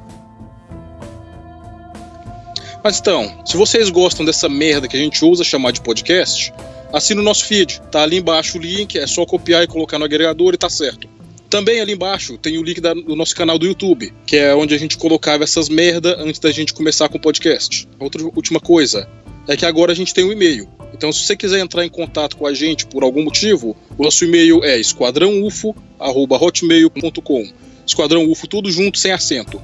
Mas 2.85 3.01
então, 3.01 3.35
se 3.47 3.57
vocês 3.57 3.89
gostam 3.89 4.26
dessa 4.26 4.47
merda 4.47 4.87
que 4.87 4.95
a 4.95 5.01
gente 5.01 5.24
usa 5.24 5.43
chamar 5.43 5.70
de 5.70 5.80
podcast, 5.80 6.53
assina 6.93 7.22
o 7.22 7.24
nosso 7.24 7.47
feed. 7.47 7.80
Tá 7.91 8.03
ali 8.03 8.18
embaixo 8.18 8.59
o 8.59 8.61
link, 8.61 8.99
é 8.99 9.07
só 9.07 9.24
copiar 9.24 9.64
e 9.64 9.66
colocar 9.66 9.99
no 9.99 10.05
agregador 10.05 10.53
e 10.53 10.59
tá 10.59 10.68
certo. 10.68 11.09
Também 11.49 11.80
ali 11.80 11.95
embaixo 11.95 12.37
tem 12.37 12.59
o 12.59 12.62
link 12.62 12.82
da- 12.82 12.93
do 12.93 13.16
nosso 13.16 13.35
canal 13.35 13.59
do 13.59 13.64
YouTube, 13.66 14.12
que 14.26 14.37
é 14.37 14.55
onde 14.55 14.74
a 14.74 14.78
gente 14.78 14.99
colocava 14.99 15.45
essas 15.45 15.70
merda 15.70 16.14
antes 16.20 16.39
da 16.39 16.53
gente 16.53 16.74
começar 16.74 17.09
com 17.09 17.16
o 17.16 17.20
podcast. 17.20 17.89
Outra 17.99 18.22
última 18.22 18.61
coisa 18.61 19.09
é 19.49 19.57
que 19.57 19.64
agora 19.64 19.93
a 19.93 19.95
gente 19.95 20.12
tem 20.12 20.22
um 20.24 20.32
e-mail. 20.32 20.68
Então, 20.93 21.11
se 21.11 21.24
você 21.24 21.35
quiser 21.35 21.61
entrar 21.61 21.87
em 21.87 21.89
contato 21.89 22.37
com 22.37 22.47
a 22.47 22.53
gente 22.53 22.85
por 22.87 23.03
algum 23.03 23.24
motivo, 23.24 23.74
o 23.97 24.03
nosso 24.03 24.26
e-mail 24.26 24.62
é 24.62 24.78
esquadrãoufo.hotmail.com. 24.78 27.51
Esquadrão 27.87 28.30
UFO, 28.30 28.47
tudo 28.47 28.70
junto, 28.70 28.99
sem 28.99 29.11
acento. 29.12 29.59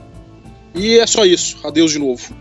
E 0.75 0.97
é 0.99 1.07
só 1.07 1.27
isso. 1.27 1.59
Adeus 1.63 1.93
de 1.93 1.99
novo. 1.99 2.35